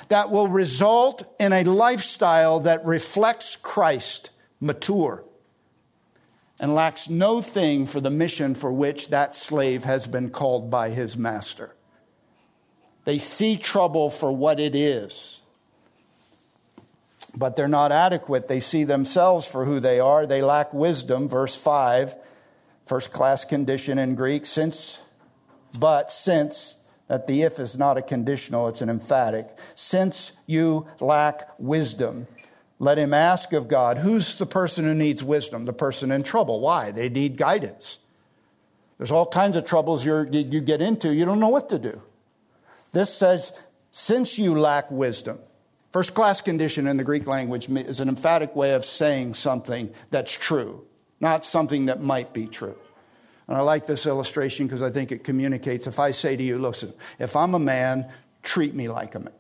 that 0.10 0.30
will 0.30 0.48
result 0.48 1.24
in 1.40 1.52
a 1.54 1.64
lifestyle 1.64 2.60
that 2.62 2.86
reflects 2.86 3.56
Christ, 3.56 4.30
mature, 4.60 5.24
and 6.60 6.76
lacks 6.76 7.10
no 7.10 7.42
thing 7.42 7.86
for 7.86 8.00
the 8.00 8.10
mission 8.10 8.56
for 8.56 8.72
which 8.72 9.10
that 9.10 9.36
slave 9.36 9.84
has 9.84 10.08
been 10.08 10.30
called 10.30 10.70
by 10.70 10.90
his 10.90 11.18
master. 11.18 11.76
They 13.06 13.18
see 13.18 13.58
trouble 13.58 14.10
for 14.10 14.32
what 14.32 14.60
it 14.60 14.76
is 14.76 15.40
but 17.36 17.56
they're 17.56 17.68
not 17.68 17.92
adequate. 17.92 18.48
They 18.48 18.60
see 18.60 18.84
themselves 18.84 19.48
for 19.48 19.66
who 19.66 19.80
they 19.80 20.00
are. 20.00 20.26
They 20.26 20.42
lack 20.42 20.74
wisdom. 20.74 21.28
Verse 21.28 21.56
5, 21.56 22.16
first 22.86 23.12
class 23.12 23.46
condition 23.46 23.98
in 23.98 24.16
Greek, 24.16 24.46
since, 24.46 25.00
but 25.78 26.12
since, 26.12 26.78
that 27.08 27.28
the 27.28 27.42
if 27.42 27.60
is 27.60 27.78
not 27.78 27.98
a 27.98 28.02
conditional, 28.02 28.68
it's 28.68 28.82
an 28.82 28.90
emphatic. 28.90 29.48
Since 29.76 30.34
you 30.46 30.88
lack 31.00 31.50
wisdom, 31.60 32.28
let 32.80 32.98
him 32.98 33.14
ask 33.14 33.54
of 33.54 33.68
God. 33.68 33.98
Who's 33.98 34.38
the 34.38 34.46
person 34.46 34.86
who 34.86 34.94
needs 34.94 35.24
wisdom? 35.24 35.66
The 35.66 35.74
person 35.74 36.12
in 36.12 36.24
trouble. 36.24 36.60
Why? 36.60 36.92
They 36.92 37.10
need 37.10 37.38
guidance. 37.38 38.00
There's 38.98 39.12
all 39.12 39.26
kinds 39.26 39.58
of 39.58 39.66
troubles 39.66 40.06
you 40.06 40.26
get 40.26 40.82
into, 40.82 41.14
you 41.14 41.26
don't 41.26 41.40
know 41.40 41.50
what 41.50 41.70
to 41.70 41.80
do. 41.80 42.02
This 42.92 43.14
says, 43.14 43.52
since 43.92 44.38
you 44.38 44.58
lack 44.58 44.90
wisdom. 44.92 45.40
First 45.92 46.14
class 46.14 46.42
condition 46.42 46.88
in 46.88 46.98
the 46.98 47.04
Greek 47.04 47.28
language 47.28 47.70
is 47.70 48.00
an 48.00 48.10
emphatic 48.10 48.56
way 48.56 48.74
of 48.74 48.86
saying 48.86 49.36
something 49.36 49.94
that's 50.10 50.32
true, 50.32 50.86
not 51.20 51.46
something 51.46 51.86
that 51.86 52.02
might 52.02 52.34
be 52.34 52.48
true. 52.48 52.76
And 53.48 53.58
I 53.58 53.62
like 53.62 53.86
this 53.86 54.06
illustration 54.06 54.66
because 54.66 54.82
I 54.82 54.90
think 54.90 55.12
it 55.12 55.24
communicates. 55.24 55.86
If 55.86 56.00
I 56.00 56.12
say 56.12 56.36
to 56.36 56.44
you, 56.44 56.58
listen, 56.58 56.94
if 57.20 57.36
I'm 57.36 57.54
a 57.54 57.60
man, 57.60 58.12
treat 58.42 58.74
me 58.74 58.90
like 58.90 59.16
a 59.16 59.20
man. 59.20 59.34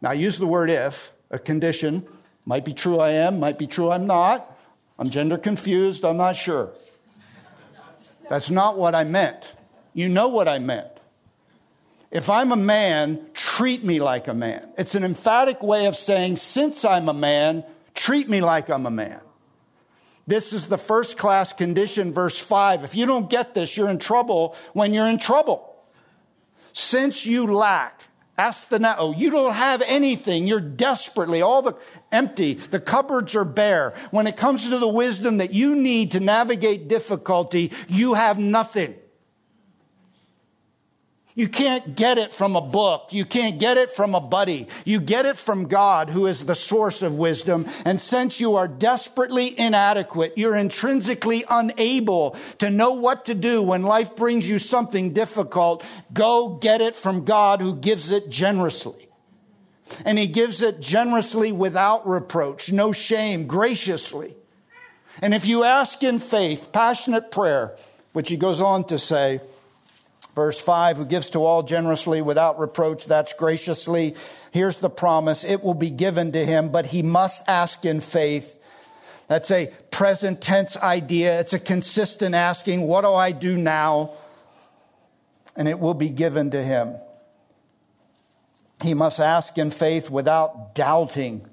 Now, 0.00 0.10
I 0.10 0.14
use 0.14 0.38
the 0.38 0.46
word 0.46 0.70
if, 0.70 1.12
a 1.34 1.38
condition. 1.38 2.06
Might 2.46 2.64
be 2.64 2.72
true 2.72 2.98
I 2.98 3.10
am, 3.10 3.40
might 3.40 3.58
be 3.58 3.66
true 3.66 3.90
I'm 3.90 4.06
not. 4.06 4.50
I'm 4.98 5.10
gender 5.10 5.36
confused, 5.36 6.04
I'm 6.04 6.16
not 6.16 6.36
sure. 6.36 6.70
That's 8.30 8.50
not 8.50 8.78
what 8.78 8.94
I 8.94 9.04
meant. 9.04 9.52
You 9.92 10.08
know 10.08 10.28
what 10.28 10.48
I 10.48 10.58
meant. 10.58 10.88
If 12.10 12.30
I'm 12.30 12.52
a 12.52 12.56
man, 12.56 13.26
treat 13.34 13.84
me 13.84 14.00
like 14.00 14.28
a 14.28 14.34
man. 14.34 14.68
It's 14.78 14.94
an 14.94 15.02
emphatic 15.02 15.62
way 15.62 15.86
of 15.86 15.96
saying, 15.96 16.36
since 16.36 16.84
I'm 16.84 17.08
a 17.08 17.14
man, 17.14 17.64
treat 17.94 18.28
me 18.28 18.40
like 18.40 18.70
I'm 18.70 18.86
a 18.86 18.90
man. 18.90 19.20
This 20.26 20.52
is 20.52 20.66
the 20.66 20.78
first 20.78 21.16
class 21.16 21.52
condition, 21.52 22.12
verse 22.12 22.38
5. 22.38 22.84
If 22.84 22.94
you 22.94 23.04
don't 23.04 23.28
get 23.28 23.54
this, 23.54 23.76
you're 23.76 23.90
in 23.90 23.98
trouble 23.98 24.56
when 24.72 24.94
you're 24.94 25.06
in 25.06 25.18
trouble. 25.18 25.74
Since 26.72 27.26
you 27.26 27.52
lack, 27.52 28.00
ask 28.36 28.68
the 28.68 28.78
now, 28.78 28.96
oh, 28.98 29.12
you 29.12 29.30
don't 29.30 29.54
have 29.54 29.82
anything. 29.82 30.46
You're 30.46 30.60
desperately 30.60 31.42
all 31.42 31.62
the 31.62 31.76
empty. 32.10 32.54
The 32.54 32.80
cupboards 32.80 33.34
are 33.34 33.44
bare. 33.44 33.94
When 34.10 34.26
it 34.26 34.36
comes 34.36 34.68
to 34.68 34.78
the 34.78 34.88
wisdom 34.88 35.38
that 35.38 35.52
you 35.52 35.74
need 35.74 36.12
to 36.12 36.20
navigate 36.20 36.88
difficulty, 36.88 37.72
you 37.88 38.14
have 38.14 38.38
nothing. 38.38 38.94
You 41.36 41.48
can't 41.48 41.96
get 41.96 42.16
it 42.16 42.32
from 42.32 42.54
a 42.54 42.60
book. 42.60 43.08
You 43.12 43.24
can't 43.24 43.58
get 43.58 43.76
it 43.76 43.90
from 43.90 44.14
a 44.14 44.20
buddy. 44.20 44.68
You 44.84 45.00
get 45.00 45.26
it 45.26 45.36
from 45.36 45.66
God, 45.66 46.08
who 46.08 46.26
is 46.28 46.44
the 46.44 46.54
source 46.54 47.02
of 47.02 47.16
wisdom. 47.16 47.66
And 47.84 48.00
since 48.00 48.38
you 48.38 48.54
are 48.54 48.68
desperately 48.68 49.58
inadequate, 49.58 50.34
you're 50.36 50.54
intrinsically 50.54 51.44
unable 51.50 52.36
to 52.58 52.70
know 52.70 52.92
what 52.92 53.24
to 53.24 53.34
do 53.34 53.62
when 53.62 53.82
life 53.82 54.14
brings 54.14 54.48
you 54.48 54.60
something 54.60 55.12
difficult, 55.12 55.82
go 56.12 56.50
get 56.50 56.80
it 56.80 56.94
from 56.94 57.24
God, 57.24 57.60
who 57.60 57.74
gives 57.74 58.12
it 58.12 58.30
generously. 58.30 59.08
And 60.04 60.20
he 60.20 60.28
gives 60.28 60.62
it 60.62 60.80
generously 60.80 61.50
without 61.50 62.08
reproach, 62.08 62.70
no 62.70 62.92
shame, 62.92 63.48
graciously. 63.48 64.36
And 65.20 65.34
if 65.34 65.46
you 65.46 65.64
ask 65.64 66.00
in 66.04 66.20
faith, 66.20 66.70
passionate 66.72 67.32
prayer, 67.32 67.76
which 68.12 68.28
he 68.28 68.36
goes 68.36 68.60
on 68.60 68.84
to 68.84 69.00
say, 69.00 69.40
Verse 70.34 70.60
5, 70.60 70.96
who 70.96 71.04
gives 71.04 71.30
to 71.30 71.44
all 71.44 71.62
generously 71.62 72.20
without 72.20 72.58
reproach, 72.58 73.06
that's 73.06 73.32
graciously. 73.34 74.16
Here's 74.50 74.78
the 74.78 74.90
promise 74.90 75.44
it 75.44 75.62
will 75.62 75.74
be 75.74 75.90
given 75.90 76.32
to 76.32 76.44
him, 76.44 76.70
but 76.70 76.86
he 76.86 77.02
must 77.02 77.48
ask 77.48 77.84
in 77.84 78.00
faith. 78.00 78.58
That's 79.28 79.50
a 79.50 79.72
present 79.90 80.40
tense 80.40 80.76
idea. 80.76 81.38
It's 81.40 81.52
a 81.52 81.58
consistent 81.58 82.34
asking, 82.34 82.82
What 82.82 83.02
do 83.02 83.12
I 83.12 83.30
do 83.30 83.56
now? 83.56 84.12
And 85.56 85.68
it 85.68 85.78
will 85.78 85.94
be 85.94 86.08
given 86.08 86.50
to 86.50 86.62
him. 86.62 86.96
He 88.82 88.92
must 88.92 89.20
ask 89.20 89.56
in 89.56 89.70
faith 89.70 90.10
without 90.10 90.74
doubting. 90.74 91.48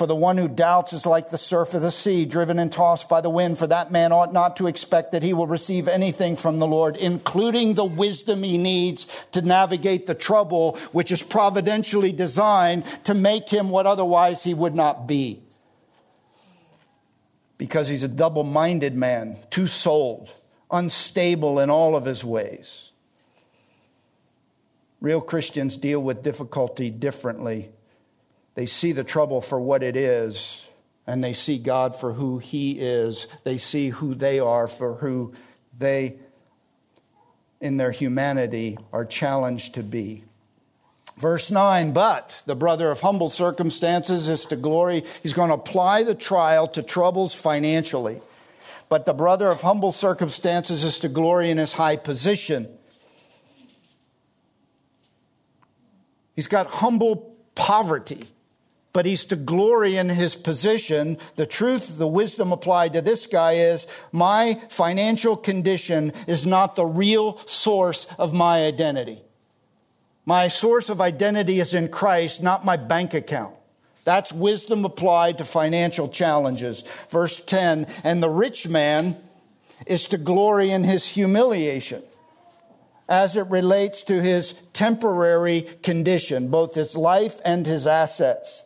For 0.00 0.06
the 0.06 0.16
one 0.16 0.38
who 0.38 0.48
doubts 0.48 0.94
is 0.94 1.04
like 1.04 1.28
the 1.28 1.36
surf 1.36 1.74
of 1.74 1.82
the 1.82 1.90
sea, 1.90 2.24
driven 2.24 2.58
and 2.58 2.72
tossed 2.72 3.06
by 3.10 3.20
the 3.20 3.28
wind. 3.28 3.58
For 3.58 3.66
that 3.66 3.92
man 3.92 4.12
ought 4.12 4.32
not 4.32 4.56
to 4.56 4.66
expect 4.66 5.12
that 5.12 5.22
he 5.22 5.34
will 5.34 5.46
receive 5.46 5.86
anything 5.86 6.36
from 6.36 6.58
the 6.58 6.66
Lord, 6.66 6.96
including 6.96 7.74
the 7.74 7.84
wisdom 7.84 8.42
he 8.42 8.56
needs 8.56 9.06
to 9.32 9.42
navigate 9.42 10.06
the 10.06 10.14
trouble, 10.14 10.78
which 10.92 11.12
is 11.12 11.22
providentially 11.22 12.12
designed 12.12 12.86
to 13.04 13.12
make 13.12 13.50
him 13.50 13.68
what 13.68 13.84
otherwise 13.84 14.42
he 14.42 14.54
would 14.54 14.74
not 14.74 15.06
be. 15.06 15.42
Because 17.58 17.88
he's 17.88 18.02
a 18.02 18.08
double 18.08 18.42
minded 18.42 18.96
man, 18.96 19.36
two 19.50 19.66
souled, 19.66 20.32
unstable 20.70 21.60
in 21.60 21.68
all 21.68 21.94
of 21.94 22.06
his 22.06 22.24
ways. 22.24 22.90
Real 25.02 25.20
Christians 25.20 25.76
deal 25.76 26.02
with 26.02 26.22
difficulty 26.22 26.88
differently 26.88 27.68
they 28.60 28.66
see 28.66 28.92
the 28.92 29.04
trouble 29.04 29.40
for 29.40 29.58
what 29.58 29.82
it 29.82 29.96
is, 29.96 30.66
and 31.06 31.24
they 31.24 31.32
see 31.32 31.56
God 31.56 31.96
for 31.96 32.12
who 32.12 32.36
He 32.36 32.72
is. 32.72 33.26
They 33.42 33.56
see 33.56 33.88
who 33.88 34.14
they 34.14 34.38
are 34.38 34.68
for 34.68 34.96
who 34.96 35.32
they, 35.78 36.18
in 37.58 37.78
their 37.78 37.90
humanity, 37.90 38.76
are 38.92 39.06
challenged 39.06 39.76
to 39.76 39.82
be. 39.82 40.24
Verse 41.16 41.50
9, 41.50 41.94
but 41.94 42.36
the 42.44 42.54
brother 42.54 42.90
of 42.90 43.00
humble 43.00 43.30
circumstances 43.30 44.28
is 44.28 44.44
to 44.44 44.56
glory. 44.56 45.04
He's 45.22 45.32
going 45.32 45.48
to 45.48 45.54
apply 45.54 46.02
the 46.02 46.14
trial 46.14 46.68
to 46.68 46.82
troubles 46.82 47.32
financially. 47.34 48.20
But 48.90 49.06
the 49.06 49.14
brother 49.14 49.50
of 49.50 49.62
humble 49.62 49.90
circumstances 49.90 50.84
is 50.84 50.98
to 50.98 51.08
glory 51.08 51.48
in 51.48 51.56
his 51.56 51.72
high 51.72 51.96
position. 51.96 52.68
He's 56.36 56.46
got 56.46 56.66
humble 56.66 57.38
poverty 57.54 58.28
but 58.92 59.06
he's 59.06 59.24
to 59.26 59.36
glory 59.36 59.96
in 59.96 60.08
his 60.08 60.34
position. 60.34 61.18
The 61.36 61.46
truth, 61.46 61.96
the 61.98 62.08
wisdom 62.08 62.52
applied 62.52 62.92
to 62.94 63.00
this 63.00 63.26
guy 63.26 63.52
is 63.52 63.86
my 64.12 64.60
financial 64.68 65.36
condition 65.36 66.12
is 66.26 66.44
not 66.44 66.74
the 66.74 66.86
real 66.86 67.38
source 67.46 68.06
of 68.18 68.34
my 68.34 68.64
identity. 68.66 69.22
My 70.26 70.48
source 70.48 70.88
of 70.88 71.00
identity 71.00 71.60
is 71.60 71.72
in 71.72 71.88
Christ, 71.88 72.42
not 72.42 72.64
my 72.64 72.76
bank 72.76 73.14
account. 73.14 73.54
That's 74.04 74.32
wisdom 74.32 74.84
applied 74.84 75.38
to 75.38 75.44
financial 75.44 76.08
challenges. 76.08 76.82
Verse 77.10 77.40
10 77.40 77.86
And 78.02 78.22
the 78.22 78.30
rich 78.30 78.66
man 78.66 79.16
is 79.86 80.08
to 80.08 80.18
glory 80.18 80.70
in 80.70 80.84
his 80.84 81.06
humiliation 81.06 82.02
as 83.08 83.36
it 83.36 83.46
relates 83.48 84.04
to 84.04 84.22
his 84.22 84.54
temporary 84.72 85.62
condition, 85.82 86.48
both 86.48 86.74
his 86.74 86.96
life 86.96 87.40
and 87.44 87.66
his 87.66 87.86
assets 87.86 88.62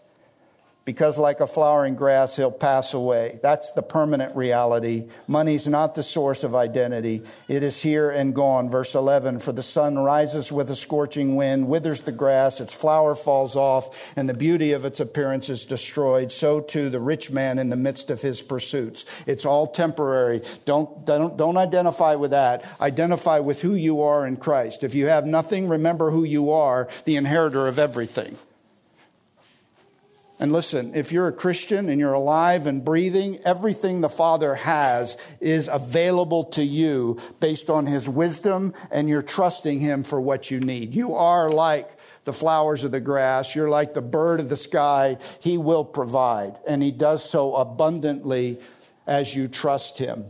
because 0.85 1.17
like 1.17 1.41
a 1.41 1.47
flowering 1.47 1.95
grass, 1.95 2.37
he'll 2.37 2.51
pass 2.51 2.93
away. 2.93 3.39
That's 3.43 3.73
the 3.73 3.83
permanent 3.83 4.37
reality. 4.37 5.09
Money's 5.27 5.67
not 5.67 5.95
the 5.95 6.03
source 6.03 6.45
of 6.45 6.55
identity. 6.55 7.23
It 7.49 7.63
is 7.63 7.81
here 7.81 8.11
and 8.11 8.35
gone. 8.35 8.69
Verse 8.69 8.95
11, 8.95 9.39
for 9.39 9.53
the 9.53 9.63
sun 9.63 9.99
rises 9.99 10.53
with 10.53 10.71
a 10.71 10.77
scorching 10.77 11.37
wind, 11.37 11.69
withers 11.69 12.01
the 12.01 12.13
grass, 12.13 12.61
its 12.61 12.75
flower 12.75 13.15
falls 13.15 13.57
off, 13.57 14.13
and 14.17 14.29
the 14.29 14.35
beauty 14.35 14.73
of 14.73 14.85
its 14.85 15.01
appearance 15.01 15.49
is 15.49 15.65
destroyed. 15.65 16.31
So 16.31 16.61
too 16.61 16.91
the 16.91 17.01
rich 17.01 17.31
man 17.31 17.59
in 17.59 17.71
the 17.71 17.77
midst 17.77 18.11
of 18.11 18.21
his 18.21 18.43
pursuits. 18.43 19.07
It's 19.27 19.47
all 19.47 19.67
temporary. 19.67 20.43
Don't, 20.67 21.07
don't, 21.07 21.37
don't 21.37 21.57
identify 21.57 22.15
with 22.15 22.33
that. 22.33 22.65
Identify 22.81 23.39
with 23.39 23.63
who 23.63 23.75
you 23.75 24.03
are 24.03 24.27
in 24.27 24.37
Christ. 24.37 24.85
If 24.85 24.95
you 24.95 25.07
have 25.07 25.25
nothing, 25.25 25.69
remember 25.69 26.11
who 26.11 26.25
you 26.25 26.51
are, 26.51 26.89
the 27.07 27.17
inheritor 27.17 27.69
of 27.69 27.79
everything. 27.79 28.37
And 30.45 30.53
listen, 30.53 30.95
if 30.95 31.11
you're 31.11 31.29
a 31.29 31.33
Christian 31.33 31.89
and 31.89 31.99
you're 31.99 32.13
alive 32.13 32.67
and 32.67 32.85
breathing, 32.85 33.39
everything 33.47 34.03
the 34.03 34.11
Father 34.11 34.55
has 34.55 35.17
is 35.41 35.71
available 35.73 36.45
to 36.51 36.63
you 36.63 37.19
based 37.41 37.71
on 37.71 37.87
His 37.87 38.11
wisdom, 38.11 38.75
and 38.91 39.09
you're 39.09 39.23
trusting 39.23 39.81
Him 39.81 40.03
for 40.03 40.21
what 40.21 40.51
you 40.51 40.61
need. 40.61 40.95
You 40.95 41.15
are 41.15 41.51
like 41.51 41.89
the 42.25 42.33
flowers 42.35 42.85
of 42.85 42.91
the 42.91 43.01
grass, 43.01 43.55
you're 43.55 43.71
like 43.71 43.95
the 43.95 44.03
bird 44.03 44.39
of 44.39 44.51
the 44.51 44.57
sky. 44.59 45.17
He 45.41 45.57
will 45.57 45.83
provide, 45.83 46.59
and 46.69 46.83
He 46.83 46.91
does 46.91 47.25
so 47.25 47.55
abundantly 47.55 48.61
as 49.07 49.35
you 49.35 49.49
trust 49.49 49.97
Him. 49.97 50.27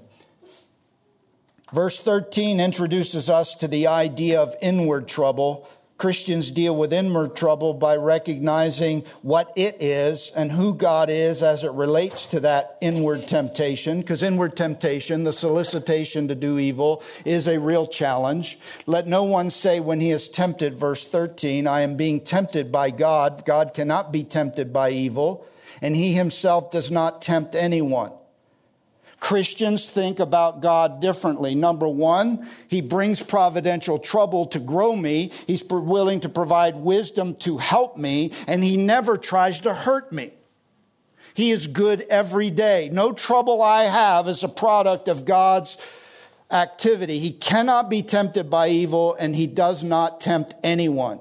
Verse 1.72 2.00
13 2.00 2.60
introduces 2.60 3.28
us 3.28 3.56
to 3.56 3.66
the 3.66 3.88
idea 3.88 4.40
of 4.40 4.54
inward 4.62 5.08
trouble. 5.08 5.68
Christians 5.96 6.50
deal 6.50 6.76
with 6.76 6.92
inward 6.92 7.36
trouble 7.36 7.72
by 7.72 7.96
recognizing 7.96 9.04
what 9.22 9.52
it 9.54 9.76
is 9.80 10.32
and 10.34 10.50
who 10.50 10.74
God 10.74 11.08
is 11.08 11.42
as 11.42 11.62
it 11.62 11.70
relates 11.70 12.26
to 12.26 12.40
that 12.40 12.76
inward 12.80 13.28
temptation. 13.28 14.00
Because 14.00 14.22
inward 14.22 14.56
temptation, 14.56 15.22
the 15.22 15.32
solicitation 15.32 16.26
to 16.28 16.34
do 16.34 16.58
evil, 16.58 17.02
is 17.24 17.46
a 17.46 17.60
real 17.60 17.86
challenge. 17.86 18.58
Let 18.86 19.06
no 19.06 19.22
one 19.22 19.50
say 19.50 19.78
when 19.78 20.00
he 20.00 20.10
is 20.10 20.28
tempted, 20.28 20.74
verse 20.74 21.06
13, 21.06 21.68
I 21.68 21.82
am 21.82 21.96
being 21.96 22.20
tempted 22.20 22.72
by 22.72 22.90
God. 22.90 23.44
God 23.46 23.72
cannot 23.72 24.10
be 24.10 24.24
tempted 24.24 24.72
by 24.72 24.90
evil, 24.90 25.46
and 25.80 25.94
he 25.94 26.12
himself 26.12 26.72
does 26.72 26.90
not 26.90 27.22
tempt 27.22 27.54
anyone. 27.54 28.10
Christians 29.24 29.88
think 29.88 30.20
about 30.20 30.60
God 30.60 31.00
differently. 31.00 31.54
Number 31.54 31.88
one, 31.88 32.46
He 32.68 32.82
brings 32.82 33.22
providential 33.22 33.98
trouble 33.98 34.44
to 34.48 34.58
grow 34.58 34.94
me. 34.94 35.32
He's 35.46 35.64
willing 35.64 36.20
to 36.20 36.28
provide 36.28 36.76
wisdom 36.76 37.34
to 37.36 37.56
help 37.56 37.96
me, 37.96 38.32
and 38.46 38.62
He 38.62 38.76
never 38.76 39.16
tries 39.16 39.60
to 39.60 39.72
hurt 39.72 40.12
me. 40.12 40.34
He 41.32 41.52
is 41.52 41.68
good 41.68 42.02
every 42.10 42.50
day. 42.50 42.90
No 42.92 43.12
trouble 43.12 43.62
I 43.62 43.84
have 43.84 44.28
is 44.28 44.44
a 44.44 44.48
product 44.48 45.08
of 45.08 45.24
God's 45.24 45.78
activity. 46.50 47.18
He 47.18 47.32
cannot 47.32 47.88
be 47.88 48.02
tempted 48.02 48.50
by 48.50 48.68
evil, 48.68 49.14
and 49.18 49.34
He 49.34 49.46
does 49.46 49.82
not 49.82 50.20
tempt 50.20 50.54
anyone. 50.62 51.18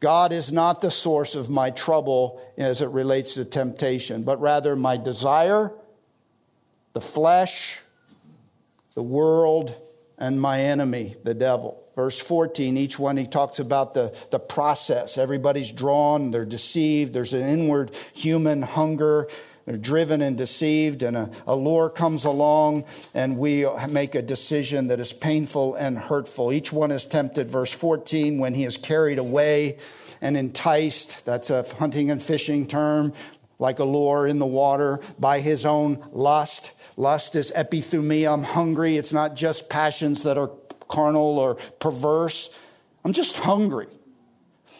God 0.00 0.32
is 0.32 0.50
not 0.50 0.80
the 0.80 0.90
source 0.90 1.36
of 1.36 1.48
my 1.48 1.70
trouble 1.70 2.42
as 2.56 2.82
it 2.82 2.88
relates 2.88 3.34
to 3.34 3.44
temptation, 3.44 4.24
but 4.24 4.40
rather 4.40 4.74
my 4.74 4.96
desire 4.96 5.72
the 6.92 7.00
flesh, 7.00 7.78
the 8.94 9.02
world, 9.02 9.74
and 10.18 10.40
my 10.40 10.60
enemy, 10.60 11.14
the 11.22 11.34
devil. 11.34 11.82
Verse 11.94 12.18
14, 12.18 12.76
each 12.76 12.98
one 12.98 13.16
he 13.16 13.26
talks 13.26 13.58
about 13.58 13.94
the, 13.94 14.16
the 14.30 14.38
process. 14.38 15.18
Everybody's 15.18 15.72
drawn, 15.72 16.30
they're 16.30 16.44
deceived, 16.44 17.12
there's 17.12 17.34
an 17.34 17.42
inward 17.42 17.90
human 18.12 18.62
hunger. 18.62 19.28
They're 19.66 19.76
driven 19.76 20.22
and 20.22 20.38
deceived, 20.38 21.02
and 21.02 21.14
a, 21.14 21.30
a 21.46 21.54
lure 21.54 21.90
comes 21.90 22.24
along, 22.24 22.86
and 23.12 23.36
we 23.36 23.66
make 23.86 24.14
a 24.14 24.22
decision 24.22 24.88
that 24.88 24.98
is 24.98 25.12
painful 25.12 25.74
and 25.74 25.98
hurtful. 25.98 26.52
Each 26.52 26.72
one 26.72 26.90
is 26.90 27.04
tempted, 27.04 27.50
verse 27.50 27.70
14, 27.70 28.38
when 28.38 28.54
he 28.54 28.64
is 28.64 28.78
carried 28.78 29.18
away 29.18 29.76
and 30.22 30.38
enticed. 30.38 31.22
That's 31.26 31.50
a 31.50 31.64
hunting 31.78 32.10
and 32.10 32.22
fishing 32.22 32.66
term, 32.66 33.12
like 33.58 33.78
a 33.78 33.84
lure 33.84 34.26
in 34.26 34.38
the 34.38 34.46
water, 34.46 35.00
by 35.18 35.40
his 35.40 35.66
own 35.66 36.02
lust 36.12 36.70
Lust 36.98 37.36
is 37.36 37.52
epithumia. 37.54 38.34
I'm 38.34 38.42
hungry. 38.42 38.96
It's 38.96 39.12
not 39.12 39.36
just 39.36 39.68
passions 39.68 40.24
that 40.24 40.36
are 40.36 40.50
carnal 40.88 41.38
or 41.38 41.54
perverse. 41.78 42.50
I'm 43.04 43.12
just 43.12 43.36
hungry. 43.36 43.86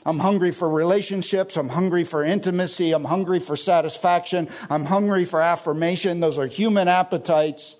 I'm 0.04 0.18
hungry 0.18 0.50
for 0.50 0.68
relationships. 0.68 1.56
I'm 1.56 1.68
hungry 1.68 2.02
for 2.02 2.24
intimacy. 2.24 2.90
I'm 2.90 3.04
hungry 3.04 3.38
for 3.38 3.54
satisfaction. 3.54 4.48
I'm 4.68 4.86
hungry 4.86 5.24
for 5.24 5.40
affirmation. 5.40 6.18
Those 6.18 6.38
are 6.38 6.48
human 6.48 6.88
appetites. 6.88 7.76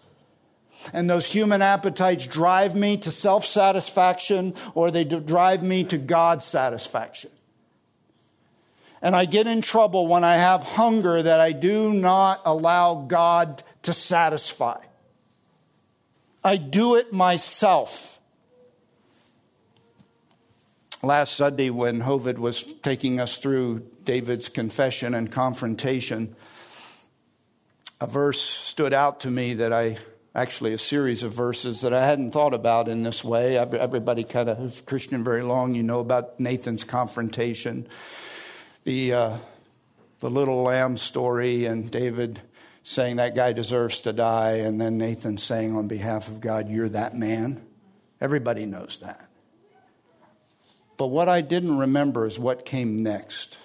And 0.92 1.10
those 1.10 1.26
human 1.26 1.60
appetites 1.60 2.24
drive 2.28 2.76
me 2.76 2.96
to 2.98 3.10
self 3.10 3.44
satisfaction 3.44 4.54
or 4.76 4.92
they 4.92 5.02
drive 5.02 5.64
me 5.64 5.82
to 5.84 5.98
God's 5.98 6.44
satisfaction. 6.44 7.32
And 9.00 9.14
I 9.14 9.26
get 9.26 9.46
in 9.46 9.62
trouble 9.62 10.06
when 10.06 10.24
I 10.24 10.36
have 10.36 10.62
hunger 10.62 11.22
that 11.22 11.40
I 11.40 11.52
do 11.52 11.92
not 11.92 12.40
allow 12.44 13.06
God 13.06 13.62
to 13.82 13.92
satisfy. 13.92 14.80
I 16.42 16.56
do 16.56 16.96
it 16.96 17.12
myself. 17.12 18.18
Last 21.02 21.34
Sunday, 21.34 21.70
when 21.70 22.00
Hovid 22.00 22.38
was 22.38 22.64
taking 22.82 23.20
us 23.20 23.38
through 23.38 23.86
David's 24.04 24.48
confession 24.48 25.14
and 25.14 25.30
confrontation, 25.30 26.34
a 28.00 28.06
verse 28.06 28.40
stood 28.40 28.92
out 28.92 29.20
to 29.20 29.30
me 29.30 29.54
that 29.54 29.72
I 29.72 29.98
actually 30.34 30.72
a 30.72 30.78
series 30.78 31.22
of 31.22 31.32
verses 31.32 31.82
that 31.82 31.92
I 31.92 32.04
hadn't 32.04 32.32
thought 32.32 32.54
about 32.54 32.88
in 32.88 33.02
this 33.04 33.22
way. 33.22 33.56
Everybody 33.56 34.24
kind 34.24 34.48
of 34.48 34.58
who's 34.58 34.80
Christian 34.80 35.22
very 35.22 35.42
long, 35.42 35.74
you 35.74 35.82
know 35.82 36.00
about 36.00 36.38
Nathan's 36.40 36.84
confrontation, 36.84 37.88
the 38.88 39.12
uh, 39.12 39.36
the 40.20 40.30
little 40.30 40.62
lamb 40.62 40.96
story, 40.96 41.66
and 41.66 41.90
David 41.90 42.40
saying 42.82 43.16
that 43.16 43.34
guy 43.34 43.52
deserves 43.52 44.00
to 44.00 44.14
die, 44.14 44.52
and 44.52 44.80
then 44.80 44.96
Nathan 44.96 45.36
saying 45.36 45.76
on 45.76 45.88
behalf 45.88 46.26
of 46.28 46.40
God, 46.40 46.70
"You're 46.70 46.88
that 46.88 47.14
man." 47.14 47.66
Everybody 48.18 48.64
knows 48.64 49.00
that. 49.00 49.28
But 50.96 51.08
what 51.08 51.28
I 51.28 51.42
didn't 51.42 51.76
remember 51.76 52.24
is 52.24 52.38
what 52.38 52.64
came 52.64 53.02
next. 53.02 53.58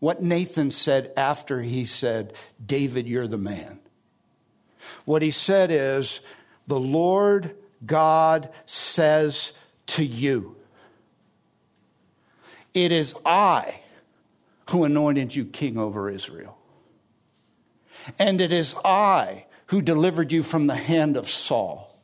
What 0.00 0.20
Nathan 0.20 0.72
said 0.72 1.12
after 1.16 1.62
he 1.62 1.84
said, 1.84 2.34
David, 2.64 3.06
you're 3.06 3.28
the 3.28 3.38
man. 3.38 3.78
What 5.04 5.22
he 5.22 5.30
said 5.30 5.70
is, 5.70 6.20
The 6.66 6.78
Lord 6.78 7.54
God 7.86 8.50
says 8.66 9.52
to 9.86 10.04
you, 10.04 10.56
It 12.74 12.92
is 12.92 13.14
I 13.24 13.80
who 14.70 14.84
anointed 14.84 15.34
you 15.34 15.44
king 15.44 15.78
over 15.78 16.10
Israel. 16.10 16.56
And 18.18 18.40
it 18.40 18.52
is 18.52 18.74
I 18.84 19.46
who 19.66 19.82
delivered 19.82 20.32
you 20.32 20.42
from 20.42 20.66
the 20.66 20.74
hand 20.74 21.16
of 21.16 21.28
Saul. 21.28 21.98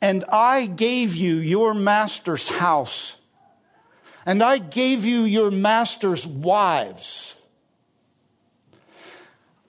And 0.00 0.24
I 0.30 0.66
gave 0.66 1.14
you 1.14 1.36
your 1.36 1.74
master's 1.74 2.48
house, 2.48 3.16
and 4.24 4.42
I 4.42 4.58
gave 4.58 5.04
you 5.04 5.22
your 5.22 5.50
master's 5.50 6.26
wives 6.26 7.34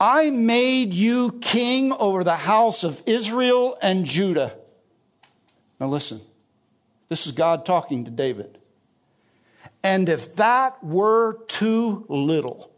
I 0.01 0.32
made 0.32 0.95
you 0.95 1.34
king 1.41 1.91
over 1.91 2.23
the 2.23 2.36
house 2.36 2.84
of 2.84 3.03
Israel 3.05 3.77
and 3.84 4.03
Judah. 4.03 4.55
Now 5.79 5.89
listen, 5.89 6.21
this 7.07 7.27
is 7.27 7.34
God 7.34 7.67
talking 7.67 8.05
to 8.05 8.11
David. 8.11 8.57
And 9.84 10.09
if 10.09 10.36
that 10.36 10.84
were 10.84 11.43
too 11.47 12.05
little, 12.07 12.71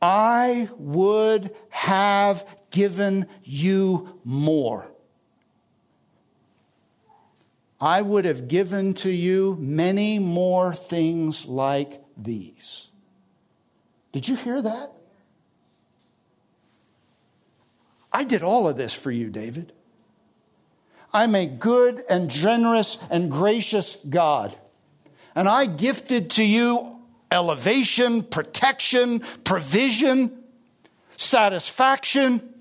I 0.00 0.68
would 0.76 1.54
have 1.70 2.46
given 2.70 3.28
you 3.42 4.20
more. 4.24 4.86
I 7.80 8.02
would 8.02 8.24
have 8.24 8.48
given 8.48 8.94
to 8.94 9.10
you 9.10 9.56
many 9.58 10.18
more 10.18 10.74
things 10.74 11.44
like 11.46 12.02
these. 12.16 12.88
Did 14.12 14.28
you 14.28 14.36
hear 14.36 14.62
that? 14.62 14.92
I 18.12 18.24
did 18.24 18.42
all 18.42 18.66
of 18.66 18.78
this 18.78 18.94
for 18.94 19.10
you, 19.10 19.28
David. 19.28 19.72
I'm 21.12 21.34
a 21.34 21.46
good 21.46 22.04
and 22.08 22.28
generous 22.28 22.98
and 23.10 23.30
gracious 23.30 23.96
God. 24.08 24.56
And 25.34 25.48
I 25.48 25.66
gifted 25.66 26.30
to 26.32 26.44
you 26.44 26.98
elevation, 27.30 28.22
protection, 28.22 29.20
provision, 29.44 30.44
satisfaction. 31.16 32.54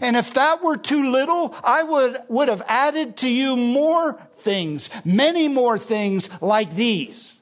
And 0.00 0.16
if 0.16 0.34
that 0.34 0.62
were 0.62 0.76
too 0.76 1.10
little, 1.10 1.54
I 1.62 1.82
would, 1.82 2.22
would 2.28 2.48
have 2.48 2.62
added 2.66 3.16
to 3.18 3.28
you 3.28 3.56
more 3.56 4.20
things, 4.36 4.88
many 5.04 5.48
more 5.48 5.78
things 5.78 6.28
like 6.40 6.74
these. 6.74 7.32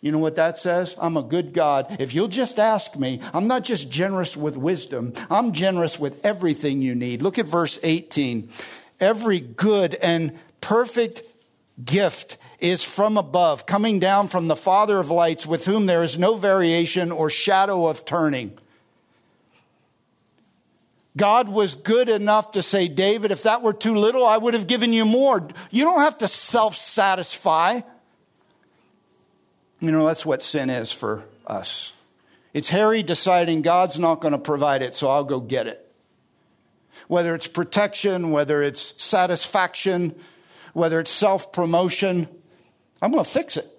You 0.00 0.12
know 0.12 0.18
what 0.18 0.36
that 0.36 0.58
says? 0.58 0.94
I'm 0.98 1.16
a 1.16 1.22
good 1.22 1.52
God. 1.52 1.96
If 1.98 2.14
you'll 2.14 2.28
just 2.28 2.58
ask 2.58 2.96
me, 2.96 3.20
I'm 3.32 3.48
not 3.48 3.64
just 3.64 3.90
generous 3.90 4.36
with 4.36 4.56
wisdom, 4.56 5.14
I'm 5.30 5.52
generous 5.52 5.98
with 5.98 6.24
everything 6.24 6.82
you 6.82 6.94
need. 6.94 7.22
Look 7.22 7.38
at 7.38 7.46
verse 7.46 7.78
18. 7.82 8.48
Every 9.00 9.40
good 9.40 9.94
and 9.96 10.38
perfect 10.60 11.22
gift 11.84 12.36
is 12.60 12.82
from 12.82 13.16
above, 13.16 13.66
coming 13.66 13.98
down 13.98 14.28
from 14.28 14.48
the 14.48 14.56
Father 14.56 14.98
of 14.98 15.10
lights, 15.10 15.46
with 15.46 15.66
whom 15.66 15.86
there 15.86 16.02
is 16.02 16.18
no 16.18 16.36
variation 16.36 17.12
or 17.12 17.28
shadow 17.28 17.86
of 17.86 18.04
turning. 18.04 18.56
God 21.16 21.48
was 21.48 21.74
good 21.74 22.08
enough 22.08 22.52
to 22.52 22.62
say, 22.62 22.88
David, 22.88 23.30
if 23.30 23.44
that 23.44 23.62
were 23.62 23.72
too 23.72 23.96
little, 23.96 24.26
I 24.26 24.36
would 24.36 24.54
have 24.54 24.66
given 24.66 24.92
you 24.92 25.06
more. 25.06 25.48
You 25.70 25.84
don't 25.84 26.00
have 26.00 26.18
to 26.18 26.28
self 26.28 26.76
satisfy. 26.76 27.80
You 29.80 29.90
know, 29.90 30.06
that's 30.06 30.24
what 30.24 30.42
sin 30.42 30.70
is 30.70 30.92
for 30.92 31.24
us. 31.46 31.92
It's 32.54 32.70
Harry 32.70 33.02
deciding 33.02 33.62
God's 33.62 33.98
not 33.98 34.20
going 34.20 34.32
to 34.32 34.38
provide 34.38 34.82
it, 34.82 34.94
so 34.94 35.08
I'll 35.08 35.24
go 35.24 35.40
get 35.40 35.66
it. 35.66 35.82
Whether 37.08 37.34
it's 37.34 37.46
protection, 37.46 38.30
whether 38.30 38.62
it's 38.62 38.94
satisfaction, 39.02 40.14
whether 40.72 40.98
it's 40.98 41.10
self 41.10 41.52
promotion, 41.52 42.28
I'm 43.02 43.12
going 43.12 43.22
to 43.22 43.30
fix 43.30 43.56
it. 43.56 43.70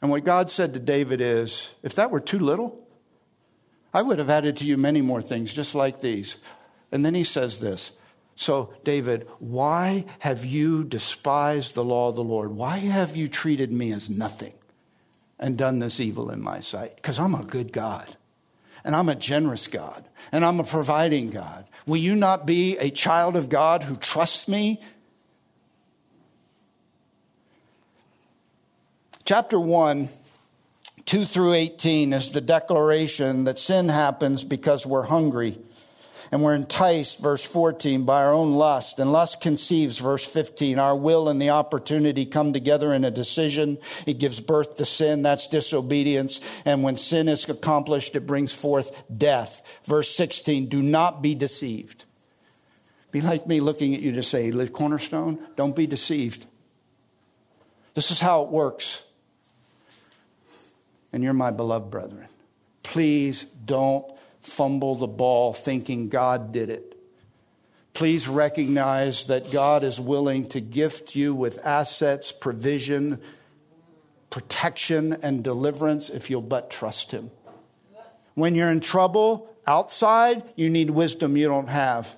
And 0.00 0.10
what 0.10 0.24
God 0.24 0.50
said 0.50 0.74
to 0.74 0.80
David 0.80 1.20
is 1.20 1.70
if 1.82 1.94
that 1.94 2.10
were 2.10 2.20
too 2.20 2.38
little, 2.38 2.86
I 3.92 4.02
would 4.02 4.18
have 4.18 4.30
added 4.30 4.56
to 4.58 4.64
you 4.64 4.76
many 4.76 5.00
more 5.00 5.22
things 5.22 5.52
just 5.52 5.74
like 5.74 6.00
these. 6.00 6.36
And 6.92 7.04
then 7.04 7.14
he 7.14 7.24
says 7.24 7.60
this 7.60 7.92
so, 8.38 8.72
David, 8.84 9.26
why 9.40 10.04
have 10.20 10.44
you 10.44 10.84
despised 10.84 11.74
the 11.74 11.82
law 11.82 12.10
of 12.10 12.14
the 12.14 12.22
Lord? 12.22 12.52
Why 12.52 12.76
have 12.76 13.16
you 13.16 13.26
treated 13.26 13.72
me 13.72 13.92
as 13.92 14.08
nothing 14.08 14.54
and 15.40 15.58
done 15.58 15.80
this 15.80 15.98
evil 15.98 16.30
in 16.30 16.40
my 16.40 16.60
sight? 16.60 16.94
Because 16.94 17.18
I'm 17.18 17.34
a 17.34 17.42
good 17.42 17.72
God, 17.72 18.14
and 18.84 18.94
I'm 18.94 19.08
a 19.08 19.16
generous 19.16 19.66
God, 19.66 20.08
and 20.30 20.44
I'm 20.44 20.60
a 20.60 20.64
providing 20.64 21.30
God. 21.30 21.66
Will 21.84 21.96
you 21.96 22.14
not 22.14 22.46
be 22.46 22.78
a 22.78 22.90
child 22.90 23.34
of 23.34 23.48
God 23.48 23.82
who 23.82 23.96
trusts 23.96 24.46
me? 24.46 24.80
Chapter 29.24 29.58
1, 29.58 30.10
2 31.06 31.24
through 31.24 31.54
18 31.54 32.12
is 32.12 32.30
the 32.30 32.40
declaration 32.40 33.42
that 33.44 33.58
sin 33.58 33.88
happens 33.88 34.44
because 34.44 34.86
we're 34.86 35.06
hungry 35.06 35.58
and 36.30 36.42
we're 36.42 36.54
enticed, 36.54 37.20
verse 37.20 37.42
14, 37.42 38.04
by 38.04 38.22
our 38.22 38.32
own 38.32 38.52
lust. 38.52 38.98
And 38.98 39.12
lust 39.12 39.40
conceives, 39.40 39.98
verse 39.98 40.24
15. 40.24 40.78
Our 40.78 40.94
will 40.94 41.28
and 41.28 41.40
the 41.40 41.50
opportunity 41.50 42.26
come 42.26 42.52
together 42.52 42.92
in 42.92 43.04
a 43.04 43.10
decision. 43.10 43.78
It 44.06 44.18
gives 44.18 44.40
birth 44.40 44.76
to 44.76 44.84
sin. 44.84 45.22
That's 45.22 45.46
disobedience. 45.46 46.40
And 46.66 46.82
when 46.82 46.98
sin 46.98 47.28
is 47.28 47.48
accomplished, 47.48 48.14
it 48.14 48.26
brings 48.26 48.52
forth 48.52 49.02
death. 49.16 49.62
Verse 49.84 50.14
16, 50.14 50.66
do 50.68 50.82
not 50.82 51.22
be 51.22 51.34
deceived. 51.34 52.04
Be 53.10 53.22
like 53.22 53.46
me 53.46 53.60
looking 53.60 53.94
at 53.94 54.00
you 54.00 54.12
to 54.12 54.22
say, 54.22 54.50
Cornerstone, 54.68 55.38
don't 55.56 55.74
be 55.74 55.86
deceived. 55.86 56.44
This 57.94 58.10
is 58.10 58.20
how 58.20 58.42
it 58.42 58.50
works. 58.50 59.02
And 61.10 61.22
you're 61.22 61.32
my 61.32 61.50
beloved 61.50 61.90
brethren. 61.90 62.28
Please 62.82 63.44
don't 63.64 64.04
fumble 64.48 64.96
the 64.96 65.06
ball 65.06 65.52
thinking 65.52 66.08
God 66.08 66.52
did 66.52 66.70
it. 66.70 66.94
Please 67.94 68.28
recognize 68.28 69.26
that 69.26 69.50
God 69.50 69.82
is 69.82 70.00
willing 70.00 70.46
to 70.46 70.60
gift 70.60 71.16
you 71.16 71.34
with 71.34 71.64
assets, 71.66 72.30
provision, 72.30 73.20
protection, 74.30 75.18
and 75.22 75.42
deliverance 75.42 76.08
if 76.08 76.30
you'll 76.30 76.42
but 76.42 76.70
trust 76.70 77.10
Him. 77.10 77.30
When 78.34 78.54
you're 78.54 78.70
in 78.70 78.80
trouble 78.80 79.52
outside, 79.66 80.44
you 80.54 80.70
need 80.70 80.90
wisdom 80.90 81.36
you 81.36 81.48
don't 81.48 81.68
have. 81.68 82.16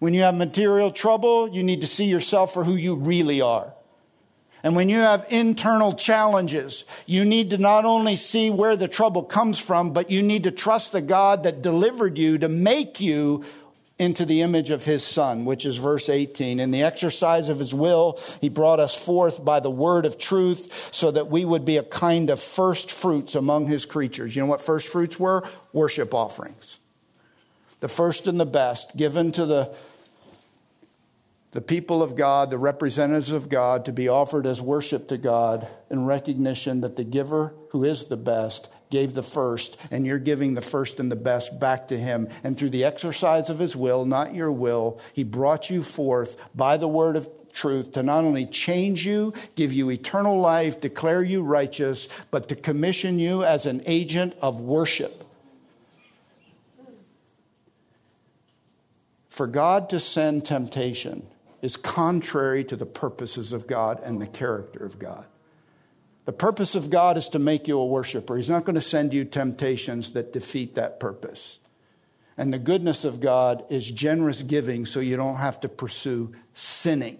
When 0.00 0.14
you 0.14 0.22
have 0.22 0.34
material 0.34 0.90
trouble, 0.90 1.48
you 1.48 1.62
need 1.62 1.80
to 1.82 1.86
see 1.86 2.06
yourself 2.06 2.52
for 2.52 2.64
who 2.64 2.74
you 2.74 2.96
really 2.96 3.40
are. 3.40 3.72
And 4.64 4.74
when 4.74 4.88
you 4.88 5.00
have 5.00 5.26
internal 5.28 5.92
challenges, 5.92 6.84
you 7.04 7.26
need 7.26 7.50
to 7.50 7.58
not 7.58 7.84
only 7.84 8.16
see 8.16 8.48
where 8.48 8.76
the 8.76 8.88
trouble 8.88 9.22
comes 9.22 9.58
from, 9.58 9.92
but 9.92 10.10
you 10.10 10.22
need 10.22 10.44
to 10.44 10.50
trust 10.50 10.92
the 10.92 11.02
God 11.02 11.42
that 11.42 11.60
delivered 11.60 12.16
you 12.16 12.38
to 12.38 12.48
make 12.48 12.98
you 12.98 13.44
into 13.98 14.24
the 14.24 14.40
image 14.40 14.70
of 14.70 14.82
his 14.82 15.04
son, 15.04 15.44
which 15.44 15.66
is 15.66 15.76
verse 15.76 16.08
18. 16.08 16.60
In 16.60 16.70
the 16.70 16.82
exercise 16.82 17.50
of 17.50 17.58
his 17.58 17.74
will, 17.74 18.18
he 18.40 18.48
brought 18.48 18.80
us 18.80 18.96
forth 18.96 19.44
by 19.44 19.60
the 19.60 19.70
word 19.70 20.06
of 20.06 20.16
truth 20.16 20.88
so 20.92 21.10
that 21.10 21.30
we 21.30 21.44
would 21.44 21.66
be 21.66 21.76
a 21.76 21.82
kind 21.82 22.30
of 22.30 22.40
first 22.40 22.90
fruits 22.90 23.34
among 23.34 23.66
his 23.66 23.84
creatures. 23.84 24.34
You 24.34 24.42
know 24.42 24.48
what 24.48 24.62
first 24.62 24.88
fruits 24.88 25.20
were? 25.20 25.46
Worship 25.74 26.14
offerings. 26.14 26.78
The 27.80 27.88
first 27.88 28.26
and 28.26 28.40
the 28.40 28.46
best 28.46 28.96
given 28.96 29.30
to 29.32 29.44
the 29.44 29.74
the 31.54 31.60
people 31.60 32.02
of 32.02 32.16
God, 32.16 32.50
the 32.50 32.58
representatives 32.58 33.30
of 33.30 33.48
God, 33.48 33.84
to 33.84 33.92
be 33.92 34.08
offered 34.08 34.44
as 34.44 34.60
worship 34.60 35.06
to 35.08 35.16
God 35.16 35.68
in 35.88 36.04
recognition 36.04 36.80
that 36.80 36.96
the 36.96 37.04
giver, 37.04 37.54
who 37.70 37.84
is 37.84 38.06
the 38.06 38.16
best, 38.16 38.68
gave 38.90 39.14
the 39.14 39.22
first, 39.22 39.76
and 39.92 40.04
you're 40.04 40.18
giving 40.18 40.54
the 40.54 40.60
first 40.60 40.98
and 40.98 41.12
the 41.12 41.16
best 41.16 41.60
back 41.60 41.86
to 41.88 41.96
him. 41.96 42.28
And 42.42 42.58
through 42.58 42.70
the 42.70 42.82
exercise 42.82 43.50
of 43.50 43.60
his 43.60 43.76
will, 43.76 44.04
not 44.04 44.34
your 44.34 44.50
will, 44.50 44.98
he 45.12 45.22
brought 45.22 45.70
you 45.70 45.84
forth 45.84 46.36
by 46.56 46.76
the 46.76 46.88
word 46.88 47.14
of 47.14 47.30
truth 47.52 47.92
to 47.92 48.02
not 48.02 48.24
only 48.24 48.46
change 48.46 49.06
you, 49.06 49.32
give 49.54 49.72
you 49.72 49.92
eternal 49.92 50.40
life, 50.40 50.80
declare 50.80 51.22
you 51.22 51.44
righteous, 51.44 52.08
but 52.32 52.48
to 52.48 52.56
commission 52.56 53.20
you 53.20 53.44
as 53.44 53.64
an 53.64 53.80
agent 53.86 54.34
of 54.42 54.58
worship. 54.58 55.22
For 59.28 59.46
God 59.46 59.88
to 59.90 60.00
send 60.00 60.44
temptation 60.46 61.28
is 61.64 61.78
contrary 61.78 62.62
to 62.62 62.76
the 62.76 62.84
purposes 62.84 63.54
of 63.54 63.66
God 63.66 63.98
and 64.04 64.20
the 64.20 64.26
character 64.26 64.84
of 64.84 64.98
God. 64.98 65.24
The 66.26 66.32
purpose 66.32 66.74
of 66.74 66.90
God 66.90 67.16
is 67.16 67.30
to 67.30 67.38
make 67.38 67.66
you 67.66 67.78
a 67.78 67.86
worshiper. 67.86 68.36
He's 68.36 68.50
not 68.50 68.66
going 68.66 68.74
to 68.74 68.82
send 68.82 69.14
you 69.14 69.24
temptations 69.24 70.12
that 70.12 70.30
defeat 70.30 70.74
that 70.74 71.00
purpose. 71.00 71.58
And 72.36 72.52
the 72.52 72.58
goodness 72.58 73.06
of 73.06 73.18
God 73.18 73.64
is 73.70 73.90
generous 73.90 74.42
giving 74.42 74.84
so 74.84 75.00
you 75.00 75.16
don't 75.16 75.36
have 75.36 75.58
to 75.60 75.70
pursue 75.70 76.34
sinning. 76.52 77.16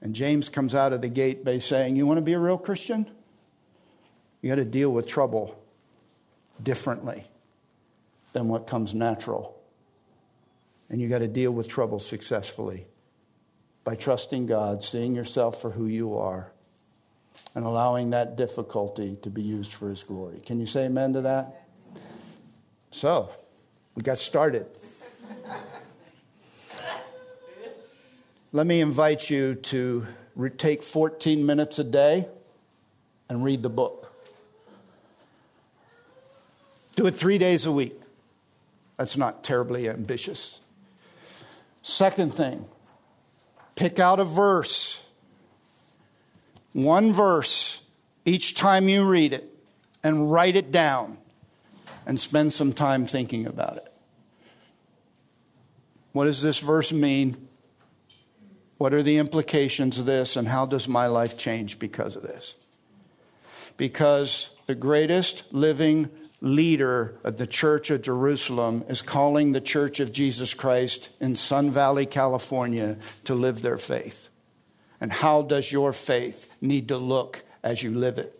And 0.00 0.12
James 0.12 0.48
comes 0.48 0.74
out 0.74 0.92
of 0.92 1.02
the 1.02 1.08
gate 1.08 1.44
by 1.44 1.60
saying, 1.60 1.94
You 1.94 2.06
want 2.06 2.18
to 2.18 2.22
be 2.22 2.32
a 2.32 2.40
real 2.40 2.58
Christian? 2.58 3.08
You 4.42 4.48
got 4.48 4.56
to 4.56 4.64
deal 4.64 4.90
with 4.90 5.06
trouble 5.06 5.62
differently 6.60 7.28
than 8.32 8.48
what 8.48 8.66
comes 8.66 8.94
natural 8.94 9.59
and 10.90 11.00
you 11.00 11.08
got 11.08 11.20
to 11.20 11.28
deal 11.28 11.52
with 11.52 11.68
trouble 11.68 12.00
successfully 12.00 12.86
by 13.84 13.94
trusting 13.94 14.46
God, 14.46 14.82
seeing 14.82 15.14
yourself 15.14 15.60
for 15.60 15.70
who 15.70 15.86
you 15.86 16.18
are, 16.18 16.52
and 17.54 17.64
allowing 17.64 18.10
that 18.10 18.36
difficulty 18.36 19.16
to 19.22 19.30
be 19.30 19.40
used 19.40 19.72
for 19.72 19.88
His 19.88 20.02
glory. 20.02 20.40
Can 20.44 20.60
you 20.60 20.66
say 20.66 20.86
amen 20.86 21.14
to 21.14 21.22
that? 21.22 21.66
So, 22.90 23.30
we 23.94 24.02
got 24.02 24.18
started. 24.18 24.66
Let 28.52 28.66
me 28.66 28.80
invite 28.80 29.30
you 29.30 29.54
to 29.54 30.08
take 30.58 30.82
14 30.82 31.46
minutes 31.46 31.78
a 31.78 31.84
day 31.84 32.26
and 33.28 33.44
read 33.44 33.62
the 33.62 33.70
book. 33.70 34.12
Do 36.96 37.06
it 37.06 37.14
three 37.14 37.38
days 37.38 37.64
a 37.64 37.72
week. 37.72 37.98
That's 38.96 39.16
not 39.16 39.44
terribly 39.44 39.88
ambitious. 39.88 40.60
Second 41.82 42.34
thing, 42.34 42.66
pick 43.74 43.98
out 43.98 44.20
a 44.20 44.24
verse, 44.24 45.00
one 46.72 47.12
verse 47.12 47.80
each 48.24 48.54
time 48.54 48.88
you 48.88 49.08
read 49.08 49.32
it, 49.32 49.46
and 50.02 50.30
write 50.30 50.56
it 50.56 50.70
down 50.70 51.18
and 52.06 52.18
spend 52.18 52.52
some 52.52 52.72
time 52.72 53.06
thinking 53.06 53.46
about 53.46 53.76
it. 53.76 53.92
What 56.12 56.24
does 56.24 56.42
this 56.42 56.58
verse 56.58 56.92
mean? 56.92 57.48
What 58.78 58.94
are 58.94 59.02
the 59.02 59.18
implications 59.18 59.98
of 59.98 60.06
this, 60.06 60.36
and 60.36 60.48
how 60.48 60.66
does 60.66 60.88
my 60.88 61.06
life 61.06 61.36
change 61.36 61.78
because 61.78 62.16
of 62.16 62.22
this? 62.22 62.54
Because 63.76 64.50
the 64.66 64.74
greatest 64.74 65.44
living 65.52 66.10
leader 66.40 67.18
of 67.22 67.36
the 67.36 67.46
Church 67.46 67.90
of 67.90 68.02
Jerusalem 68.02 68.84
is 68.88 69.02
calling 69.02 69.52
the 69.52 69.60
Church 69.60 70.00
of 70.00 70.12
Jesus 70.12 70.54
Christ 70.54 71.10
in 71.20 71.36
Sun 71.36 71.70
Valley, 71.70 72.06
California 72.06 72.96
to 73.24 73.34
live 73.34 73.62
their 73.62 73.76
faith. 73.76 74.28
And 75.00 75.12
how 75.12 75.42
does 75.42 75.72
your 75.72 75.92
faith 75.92 76.48
need 76.60 76.88
to 76.88 76.96
look 76.96 77.42
as 77.62 77.82
you 77.82 77.90
live 77.90 78.18
it? 78.18 78.36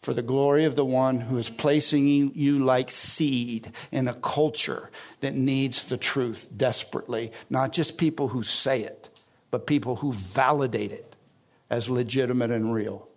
For 0.00 0.12
the 0.12 0.22
glory 0.22 0.66
of 0.66 0.76
the 0.76 0.84
one 0.84 1.20
who 1.20 1.38
is 1.38 1.48
placing 1.48 2.06
you 2.34 2.62
like 2.62 2.90
seed 2.90 3.72
in 3.90 4.06
a 4.06 4.14
culture 4.14 4.90
that 5.20 5.34
needs 5.34 5.84
the 5.84 5.96
truth 5.96 6.48
desperately, 6.54 7.32
not 7.48 7.72
just 7.72 7.96
people 7.96 8.28
who 8.28 8.42
say 8.42 8.82
it, 8.82 9.08
but 9.50 9.66
people 9.66 9.96
who 9.96 10.12
validate 10.12 10.92
it 10.92 11.16
as 11.70 11.88
legitimate 11.88 12.50
and 12.50 12.74
real. 12.74 13.08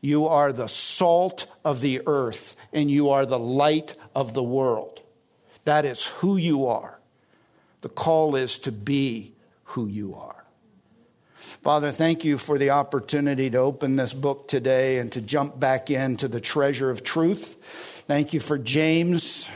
You 0.00 0.26
are 0.26 0.52
the 0.52 0.68
salt 0.68 1.46
of 1.64 1.80
the 1.80 2.02
earth 2.06 2.54
and 2.72 2.90
you 2.90 3.10
are 3.10 3.26
the 3.26 3.38
light 3.38 3.94
of 4.14 4.34
the 4.34 4.42
world. 4.42 5.00
That 5.64 5.84
is 5.84 6.06
who 6.06 6.36
you 6.36 6.66
are. 6.66 6.98
The 7.80 7.88
call 7.88 8.36
is 8.36 8.58
to 8.60 8.72
be 8.72 9.32
who 9.64 9.86
you 9.86 10.14
are. 10.14 10.44
Father, 11.36 11.92
thank 11.92 12.24
you 12.24 12.38
for 12.38 12.58
the 12.58 12.70
opportunity 12.70 13.50
to 13.50 13.58
open 13.58 13.96
this 13.96 14.12
book 14.12 14.48
today 14.48 14.98
and 14.98 15.10
to 15.12 15.20
jump 15.20 15.58
back 15.58 15.90
into 15.90 16.28
the 16.28 16.40
treasure 16.40 16.90
of 16.90 17.02
truth. 17.02 17.56
Thank 18.06 18.32
you 18.32 18.40
for 18.40 18.58
James. 18.58 19.48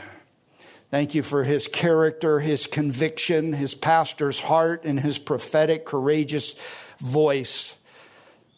Thank 0.91 1.15
you 1.15 1.23
for 1.23 1.43
his 1.43 1.67
character, 1.67 2.39
his 2.39 2.67
conviction, 2.67 3.53
his 3.53 3.73
pastor's 3.73 4.39
heart, 4.39 4.85
and 4.85 4.99
his 4.99 5.17
prophetic, 5.17 5.85
courageous 5.85 6.55
voice. 6.99 7.75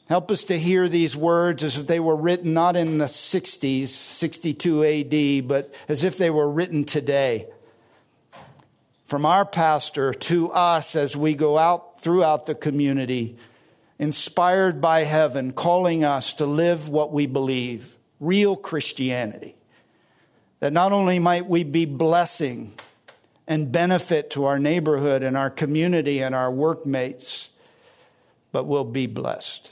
Help 0.07 0.29
us 0.29 0.43
to 0.45 0.59
hear 0.59 0.87
these 0.87 1.17
words 1.17 1.63
as 1.63 1.79
if 1.79 1.87
they 1.87 1.99
were 1.99 2.15
written 2.15 2.53
not 2.53 2.75
in 2.75 2.99
the 2.99 3.05
60s, 3.05 3.87
62 3.87 4.83
AD, 4.83 5.47
but 5.47 5.73
as 5.89 6.03
if 6.03 6.17
they 6.17 6.29
were 6.29 6.49
written 6.49 6.83
today. 6.83 7.47
From 9.05 9.25
our 9.25 9.45
pastor 9.45 10.13
to 10.13 10.51
us 10.51 10.95
as 10.95 11.17
we 11.17 11.33
go 11.33 11.57
out 11.57 12.01
throughout 12.01 12.45
the 12.45 12.53
community, 12.53 13.35
inspired 13.97 14.79
by 14.79 15.05
heaven, 15.05 15.53
calling 15.53 16.03
us 16.03 16.33
to 16.33 16.45
live 16.45 16.87
what 16.87 17.11
we 17.11 17.25
believe 17.25 17.97
real 18.19 18.55
Christianity. 18.55 19.55
That 20.59 20.73
not 20.73 20.91
only 20.91 21.17
might 21.17 21.47
we 21.47 21.63
be 21.63 21.85
blessing 21.85 22.75
and 23.47 23.71
benefit 23.71 24.29
to 24.31 24.45
our 24.45 24.59
neighborhood 24.59 25.23
and 25.23 25.35
our 25.35 25.49
community 25.49 26.21
and 26.21 26.35
our 26.35 26.51
workmates, 26.51 27.49
but 28.51 28.65
we'll 28.65 28.85
be 28.85 29.07
blessed 29.07 29.71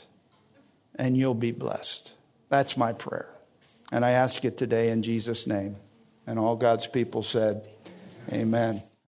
and 0.95 1.17
you'll 1.17 1.33
be 1.33 1.51
blessed. 1.51 2.11
That's 2.49 2.77
my 2.77 2.93
prayer. 2.93 3.29
And 3.91 4.05
I 4.05 4.11
ask 4.11 4.43
it 4.45 4.57
today 4.57 4.89
in 4.89 5.03
Jesus' 5.03 5.47
name. 5.47 5.75
And 6.25 6.39
all 6.39 6.55
God's 6.55 6.87
people 6.87 7.23
said, 7.23 7.67
Amen. 8.31 8.83